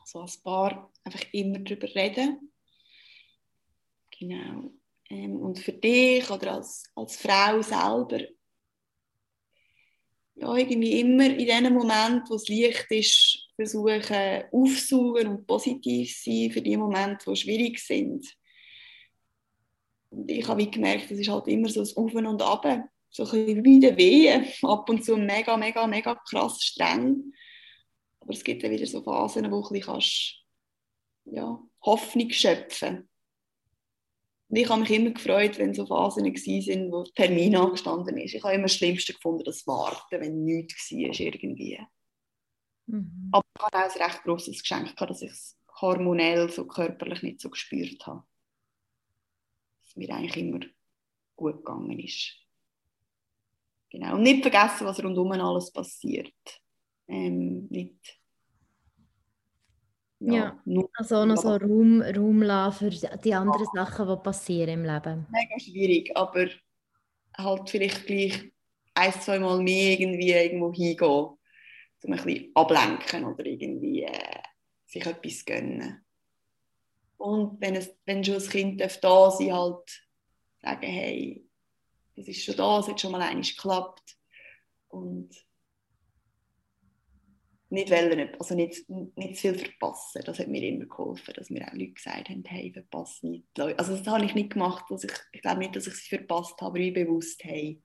[0.00, 2.49] Also als Paar einfach immer darüber reden.
[4.20, 4.70] Genau.
[5.08, 8.20] Ähm, und für dich oder als, als Frau selber,
[10.34, 16.50] ja, irgendwie immer in dem Moment, wo es leicht ist, versuchen aufsaugen und positiv sein
[16.50, 18.26] für die Momente, die schwierig sind.
[20.10, 22.64] Und ich habe gemerkt, es ist halt immer so ein Auf und Ab,
[23.10, 27.32] so ein bisschen wie der Wehen, ab und zu mega, mega, mega krass streng.
[28.20, 30.34] Aber es gibt dann wieder so Phasen, wo du ein bisschen kannst,
[31.24, 33.09] ja, Hoffnung schöpfen kannst.
[34.50, 38.34] Und ich habe mich immer gefreut, wenn so Phasen waren, wo Termin angestanden ist.
[38.34, 41.78] Ich habe immer das Schlimmste gefunden, das Warten, wenn nichts war irgendwie.
[42.86, 43.28] Mhm.
[43.30, 47.40] Aber ich hatte auch ein recht grosses Geschenk, dass ich es hormonell, so körperlich nicht
[47.40, 48.24] so gespürt habe.
[49.78, 50.60] Dass es mir eigentlich immer
[51.36, 52.34] gut gegangen ist.
[53.90, 54.16] Genau.
[54.16, 56.34] Und nicht vergessen, was rundum alles passiert.
[57.06, 58.19] Ähm, nicht
[60.20, 60.84] ja, ja.
[60.94, 63.86] also noch so Raum, Raum lassen für die anderen ja.
[63.86, 65.26] Sachen, die passieren im Leben.
[65.30, 66.48] Mega schwierig, aber
[67.36, 68.52] halt vielleicht gleich
[68.94, 71.38] ein, zwei Mal mehr irgendwie irgendwo hingehen, um
[72.04, 74.42] ein bisschen ablenken oder irgendwie äh,
[74.86, 76.04] sich etwas gönnen.
[77.16, 80.08] Und wenn, es, wenn schon ein Kind da sein halt
[80.62, 81.46] sagen, hey,
[82.16, 84.16] es ist schon da, es hat schon mal einmal geklappt.
[84.88, 85.30] Und
[87.70, 90.22] nicht wollen, also nicht, nicht zu viel verpassen.
[90.24, 93.96] Das hat mir immer geholfen, dass mir auch Leute gesagt haben, hey, verpasse nicht Also
[93.96, 96.66] das habe ich nicht gemacht, dass ich, ich glaube nicht, dass ich sie verpasst habe,
[96.66, 97.80] aber ich bewusst, hey,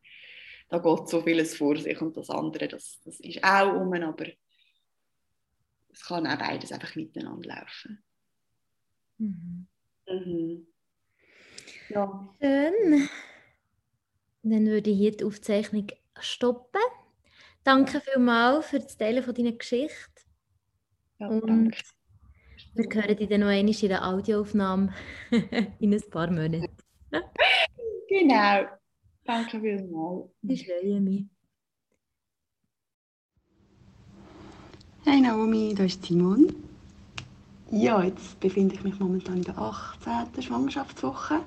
[0.69, 4.25] da geht so vieles vor sich und das andere, das, das ist auch um, aber
[5.93, 8.03] es kann auch beides einfach miteinander laufen.
[9.17, 9.67] Mhm.
[10.07, 10.67] Mhm.
[11.89, 12.35] Ja.
[12.41, 13.09] Schön.
[14.41, 15.87] Dann würde ich hier die Aufzeichnung
[16.19, 16.81] stoppen.
[17.65, 20.21] Danke vielmals für das Teilen von deiner Geschichte.
[21.17, 21.77] Ja, und danke.
[22.75, 24.93] Wir hören dich dann noch einmal in der Audioaufnahme
[25.79, 26.69] in ein paar Monaten.
[28.07, 28.65] genau.
[29.23, 30.29] Danke vielmals.
[30.43, 31.25] Ich freue mich.
[35.03, 36.53] Hey Naomi, da ist Simon.
[37.71, 40.39] Ja, jetzt befinde ich mich momentan in der 18.
[40.43, 41.41] Schwangerschaftswoche.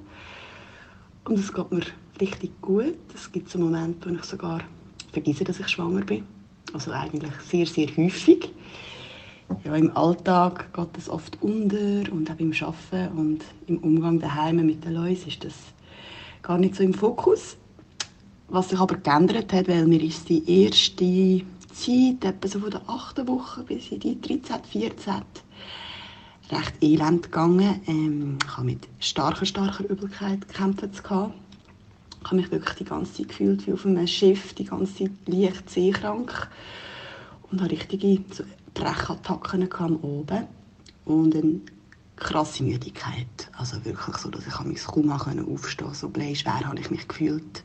[1.27, 1.87] Und es geht mir
[2.21, 2.99] richtig gut.
[3.15, 4.65] Es gibt so Momente, wo ich sogar
[5.13, 6.25] vergesse, dass ich schwanger bin.
[6.73, 8.51] Also eigentlich sehr, sehr häufig.
[9.65, 14.57] Ja, Im Alltag geht es oft unter und auch beim Arbeiten und im Umgang daheim
[14.57, 15.55] mit den Leuten ist das
[16.43, 17.57] gar nicht so im Fokus.
[18.49, 22.83] Was sich aber geändert hat, weil mir ist die erste Zeit, etwa so von der
[22.87, 23.27] 8.
[23.27, 25.15] Woche bis in die 13., 14.
[26.51, 27.81] recht elend gegangen.
[27.87, 30.89] Ähm, ich habe mit starker, starker Übelkeit gekämpft.
[32.21, 35.11] Ich habe mich wirklich die ganze Zeit gefühlt wie auf einem Schiff, die ganze Zeit
[35.27, 36.49] leicht seekrank
[37.51, 38.23] und hatte richtige
[38.75, 40.47] Brechattacken am Oben
[41.05, 41.61] und eine
[42.17, 43.51] krasse Müdigkeit.
[43.57, 45.95] Also wirklich so, dass ich mich kaum aufstehen konnte.
[45.95, 47.65] So bleischwer habe ich mich gefühlt.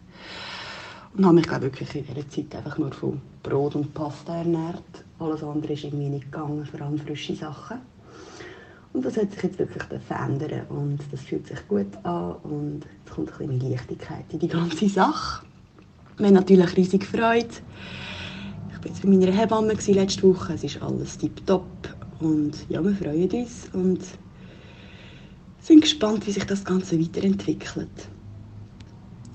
[1.15, 4.83] Und habe mich glaube wirklich in dieser Zeit einfach nur von Brot und Pasta ernährt.
[5.19, 7.77] Alles andere ist irgendwie nicht gegangen, vor allem frische Sachen.
[8.93, 13.11] Und das hat sich jetzt wirklich verändern und das fühlt sich gut an und es
[13.11, 15.43] kommt ein bisschen Leichtigkeit in die ganze Sache.
[16.17, 17.47] Wir haben natürlich riesig Freude.
[18.69, 21.65] Ich war jetzt bei meiner Hebamme letzte Woche, es ist alles tiptop
[22.19, 24.01] und ja, wir freuen uns und
[25.59, 27.89] sind gespannt, wie sich das Ganze weiterentwickelt.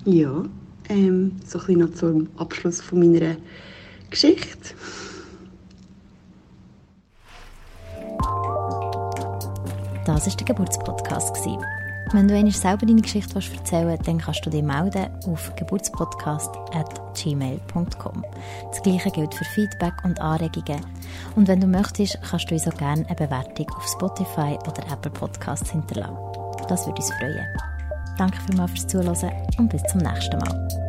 [0.05, 0.45] Ja,
[0.89, 3.37] ähm, so ein bisschen noch zum Abschluss von meiner
[4.11, 4.75] Geschichte.
[10.09, 11.37] Das war der Geburtspodcast.
[12.13, 18.25] Wenn du einmal selber deine Geschichte erzählen willst, dann kannst du dich melden auf geburtspodcast.gmail.com.
[18.71, 20.81] Das gleiche gilt für Feedback und Anregungen.
[21.37, 25.11] Und wenn du möchtest, kannst du uns auch gerne eine Bewertung auf Spotify oder Apple
[25.11, 26.17] Podcasts hinterlassen.
[26.69, 27.47] Das würde uns freuen.
[28.17, 30.88] Danke vielmals fürs Zuhören und bis zum nächsten Mal.